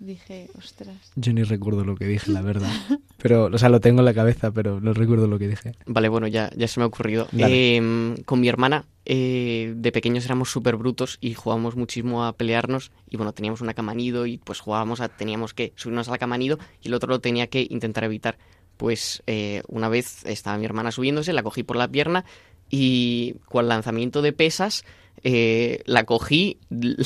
Dije, 0.00 0.48
ostras. 0.56 1.12
Yo 1.14 1.34
ni 1.34 1.42
recuerdo 1.42 1.84
lo 1.84 1.94
que 1.94 2.06
dije, 2.06 2.32
la 2.32 2.40
verdad. 2.40 2.72
Pero, 3.18 3.50
o 3.52 3.58
sea, 3.58 3.68
lo 3.68 3.80
tengo 3.80 3.98
en 3.98 4.06
la 4.06 4.14
cabeza, 4.14 4.50
pero 4.50 4.80
no 4.80 4.94
recuerdo 4.94 5.26
lo 5.26 5.38
que 5.38 5.46
dije. 5.46 5.74
Vale, 5.84 6.08
bueno, 6.08 6.26
ya, 6.26 6.50
ya 6.56 6.66
se 6.68 6.80
me 6.80 6.84
ha 6.84 6.86
ocurrido. 6.86 7.28
Em, 7.36 8.16
con 8.24 8.40
mi 8.40 8.48
hermana, 8.48 8.86
eh, 9.04 9.74
de 9.76 9.92
pequeños 9.92 10.24
éramos 10.24 10.50
súper 10.50 10.76
brutos 10.76 11.18
y 11.20 11.34
jugábamos 11.34 11.76
muchísimo 11.76 12.24
a 12.24 12.32
pelearnos. 12.32 12.92
Y 13.10 13.18
bueno, 13.18 13.34
teníamos 13.34 13.60
una 13.60 13.74
cama 13.74 13.92
nido 13.92 14.24
y 14.24 14.38
pues 14.38 14.60
jugábamos 14.60 15.02
a, 15.02 15.10
teníamos 15.10 15.52
que 15.52 15.74
subirnos 15.76 16.08
a 16.08 16.12
la 16.12 16.18
cama 16.18 16.38
nido 16.38 16.58
y 16.80 16.88
el 16.88 16.94
otro 16.94 17.10
lo 17.10 17.20
tenía 17.20 17.48
que 17.48 17.66
intentar 17.68 18.04
evitar. 18.04 18.38
Pues 18.78 19.22
eh, 19.26 19.62
una 19.68 19.90
vez 19.90 20.24
estaba 20.24 20.56
mi 20.56 20.64
hermana 20.64 20.92
subiéndose, 20.92 21.34
la 21.34 21.42
cogí 21.42 21.62
por 21.62 21.76
la 21.76 21.88
pierna 21.88 22.24
y 22.70 23.34
con 23.46 23.64
el 23.64 23.68
lanzamiento 23.68 24.22
de 24.22 24.32
pesas 24.32 24.84
eh, 25.22 25.82
la 25.84 26.04
cogí, 26.04 26.58
di 26.70 26.96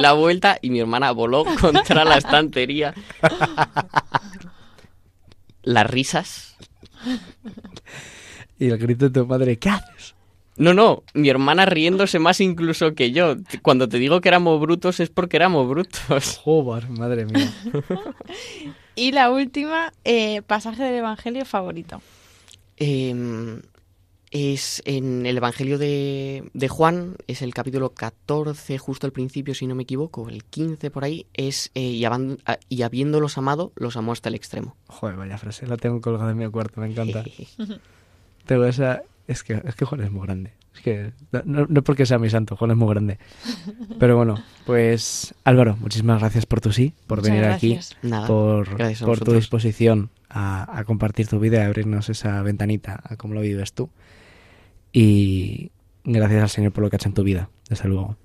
la 0.00 0.14
vuelta 0.14 0.58
y 0.60 0.70
mi 0.70 0.80
hermana 0.80 1.12
voló 1.12 1.44
contra 1.60 2.04
la 2.04 2.16
estantería. 2.16 2.94
Las 5.62 5.88
risas 5.88 6.56
Y 8.58 8.68
el 8.68 8.78
grito 8.78 9.08
de 9.08 9.20
tu 9.20 9.26
madre, 9.26 9.58
¿qué 9.58 9.68
haces? 9.68 10.14
No, 10.56 10.72
no, 10.72 11.02
mi 11.12 11.28
hermana 11.28 11.66
riéndose 11.66 12.18
más 12.18 12.40
incluso 12.40 12.94
que 12.94 13.12
yo. 13.12 13.36
Cuando 13.60 13.88
te 13.88 13.98
digo 13.98 14.22
que 14.22 14.30
éramos 14.30 14.58
brutos 14.58 15.00
es 15.00 15.10
porque 15.10 15.36
éramos 15.36 15.68
brutos. 15.68 16.38
Joder, 16.42 16.88
madre 16.88 17.26
mía. 17.26 17.52
Y 18.94 19.12
la 19.12 19.30
última, 19.30 19.92
eh, 20.04 20.40
pasaje 20.40 20.82
del 20.82 20.94
Evangelio 20.94 21.44
favorito. 21.44 22.00
Em, 22.78 23.60
es 24.30 24.82
en 24.84 25.24
el 25.26 25.36
Evangelio 25.36 25.78
de, 25.78 26.50
de 26.52 26.68
Juan, 26.68 27.16
es 27.26 27.42
el 27.42 27.54
capítulo 27.54 27.90
14, 27.90 28.78
justo 28.78 29.06
al 29.06 29.12
principio, 29.12 29.54
si 29.54 29.66
no 29.66 29.74
me 29.74 29.84
equivoco, 29.84 30.28
el 30.28 30.44
15 30.44 30.90
por 30.90 31.04
ahí, 31.04 31.26
es 31.34 31.70
eh, 31.74 31.82
y, 31.82 32.04
haban- 32.04 32.38
a- 32.46 32.58
y 32.68 32.82
habiéndolos 32.82 33.38
amado, 33.38 33.72
los 33.76 33.96
amó 33.96 34.12
hasta 34.12 34.28
el 34.28 34.34
extremo. 34.34 34.76
Joder, 34.88 35.16
vaya 35.16 35.38
frase, 35.38 35.66
la 35.66 35.76
tengo 35.76 36.00
colgada 36.00 36.30
en 36.32 36.38
mi 36.38 36.48
cuarto, 36.50 36.80
me 36.80 36.88
encanta. 36.88 37.24
Tengo 38.46 38.64
esa... 38.64 39.02
Es 39.26 39.42
que, 39.42 39.60
es 39.64 39.74
que 39.74 39.84
Juan 39.84 40.02
es 40.04 40.12
muy 40.12 40.24
grande. 40.24 40.52
Es 40.72 40.80
que 40.82 41.12
no, 41.44 41.66
no 41.68 41.82
porque 41.82 42.06
sea 42.06 42.18
mi 42.20 42.30
santo, 42.30 42.54
Juan 42.54 42.70
es 42.70 42.76
muy 42.76 42.88
grande. 42.90 43.18
Pero 43.98 44.16
bueno, 44.16 44.40
pues 44.66 45.34
Álvaro, 45.42 45.76
muchísimas 45.80 46.20
gracias 46.20 46.46
por 46.46 46.60
tu 46.60 46.70
sí, 46.70 46.92
por 47.08 47.18
Muchas 47.18 47.30
venir 47.32 47.44
gracias. 47.44 47.96
aquí, 47.98 48.08
Nada, 48.08 48.26
por, 48.28 48.68
por 49.04 49.18
tu 49.20 49.32
disposición 49.32 50.10
a, 50.36 50.78
a 50.78 50.84
compartir 50.84 51.26
tu 51.26 51.40
vida 51.40 51.58
y 51.58 51.62
abrirnos 51.62 52.08
esa 52.08 52.42
ventanita 52.42 53.00
a 53.02 53.16
cómo 53.16 53.34
lo 53.34 53.40
vives 53.40 53.72
tú. 53.72 53.90
Y 54.92 55.72
gracias 56.04 56.42
al 56.42 56.48
Señor 56.48 56.72
por 56.72 56.84
lo 56.84 56.90
que 56.90 56.96
ha 56.96 56.98
hecho 56.98 57.08
en 57.08 57.14
tu 57.14 57.22
vida, 57.22 57.50
desde 57.68 57.88
luego. 57.88 58.16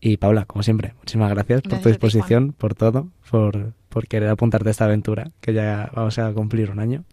Y 0.00 0.18
Paula, 0.18 0.44
como 0.44 0.62
siempre, 0.62 0.94
muchísimas 0.98 1.30
gracias, 1.30 1.62
por 1.62 1.70
tu 1.70 1.76
a 1.76 1.80
ti, 1.80 1.88
disposición, 1.88 2.52
por 2.52 2.74
todo, 2.74 3.08
por, 3.30 3.72
por 3.88 4.06
querer 4.06 4.28
apuntarte 4.28 4.68
a 4.68 4.70
esta 4.70 4.84
aventura, 4.84 5.32
que 5.40 5.52
ya 5.52 5.90
vamos 5.94 6.18
a 6.18 6.32
cumplir 6.32 6.70
un 6.70 6.78
año 6.78 7.04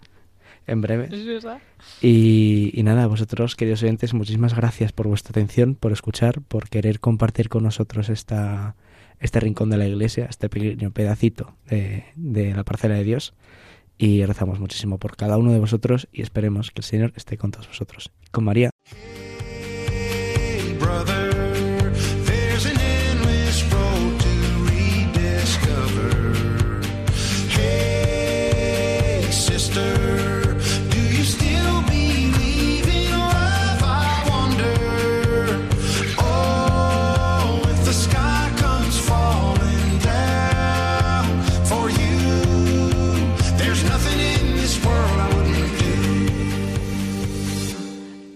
en 0.67 0.81
breve. 0.81 1.09
¿Es 1.11 1.25
verdad? 1.25 1.59
Y, 2.01 2.71
y 2.73 2.83
nada, 2.83 3.07
vosotros, 3.07 3.55
queridos 3.55 3.81
oyentes, 3.81 4.13
muchísimas 4.13 4.55
gracias 4.55 4.91
por 4.91 5.07
vuestra 5.07 5.31
atención, 5.31 5.75
por 5.75 5.91
escuchar, 5.91 6.41
por 6.41 6.69
querer 6.69 6.99
compartir 6.99 7.49
con 7.49 7.63
nosotros 7.63 8.09
esta, 8.09 8.75
este 9.19 9.39
rincón 9.39 9.69
de 9.71 9.77
la 9.77 9.87
iglesia, 9.87 10.27
este 10.29 10.47
pequeño 10.47 10.91
pedacito 10.91 11.55
de, 11.67 12.05
de 12.15 12.53
la 12.53 12.63
parcela 12.63 12.95
de 12.95 13.03
Dios. 13.03 13.33
Y 13.97 14.25
rezamos 14.25 14.59
muchísimo 14.59 14.97
por 14.97 15.15
cada 15.15 15.37
uno 15.37 15.51
de 15.51 15.59
vosotros 15.59 16.07
y 16.11 16.21
esperemos 16.21 16.71
que 16.71 16.81
el 16.81 16.85
Señor 16.85 17.13
esté 17.15 17.37
con 17.37 17.51
todos 17.51 17.67
vosotros. 17.67 18.11
Con 18.31 18.43
María. 18.43 18.69